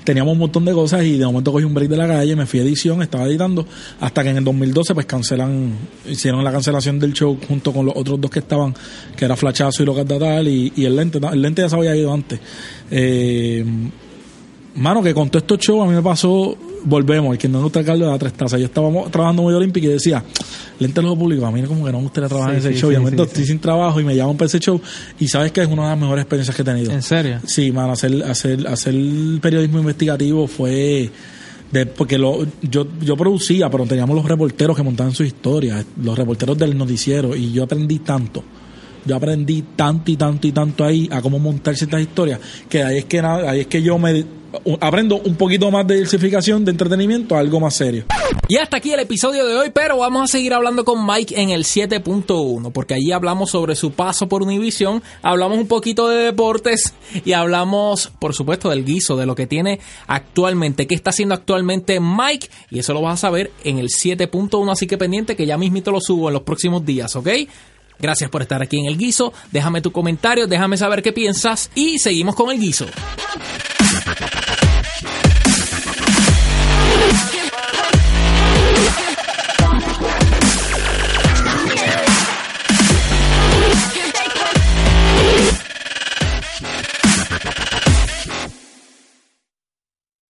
[0.02, 2.47] teníamos un montón de cosas y de momento cogí un break de la calle, me
[2.47, 3.64] fui a edición, estaba editando,
[4.01, 5.74] hasta que en el 2012 pues cancelan,
[6.09, 8.74] hicieron la cancelación del show junto con los otros dos que estaban,
[9.16, 11.94] que era Flachazo y Locas Datal y, y el lente, el lente ya se había
[11.94, 12.40] ido antes.
[12.90, 13.64] Eh,
[14.77, 17.65] mano, que con todo estos shows a mí me pasó, volvemos, el que no nos
[17.65, 18.61] gusta de la tres tazas.
[18.61, 20.23] Yo estaba trabajando muy olímpico y decía,
[20.78, 22.90] lente lo público, a mí como que no me gustaría trabajar en ese show.
[22.90, 24.81] y de momento estoy sin trabajo y me llaman para ese show
[25.19, 26.93] y sabes que es una de las mejores experiencias que he tenido.
[26.93, 27.40] ¿En serio?
[27.47, 28.94] Sí, mano, hacer, hacer, hacer
[29.40, 31.11] periodismo investigativo fue...
[31.70, 36.16] De, porque lo, yo, yo producía, pero teníamos los reporteros que montaban sus historias, los
[36.16, 38.44] reporteros del noticiero, y yo aprendí tanto
[39.05, 42.98] yo aprendí tanto y tanto y tanto ahí a cómo montar ciertas historias que ahí
[42.98, 44.24] es que ahí es que yo me
[44.80, 48.04] aprendo un poquito más de diversificación, de entretenimiento, algo más serio.
[48.48, 51.50] Y hasta aquí el episodio de hoy, pero vamos a seguir hablando con Mike en
[51.50, 56.94] el 7.1, porque allí hablamos sobre su paso por Univision, hablamos un poquito de deportes
[57.24, 61.98] y hablamos, por supuesto, del guiso, de lo que tiene actualmente, qué está haciendo actualmente
[62.00, 65.58] Mike, y eso lo vas a saber en el 7.1, así que pendiente que ya
[65.58, 67.28] mismito lo subo en los próximos días, ¿ok?
[67.98, 69.32] Gracias por estar aquí en el guiso.
[69.52, 72.86] Déjame tu comentario, déjame saber qué piensas y seguimos con el guiso.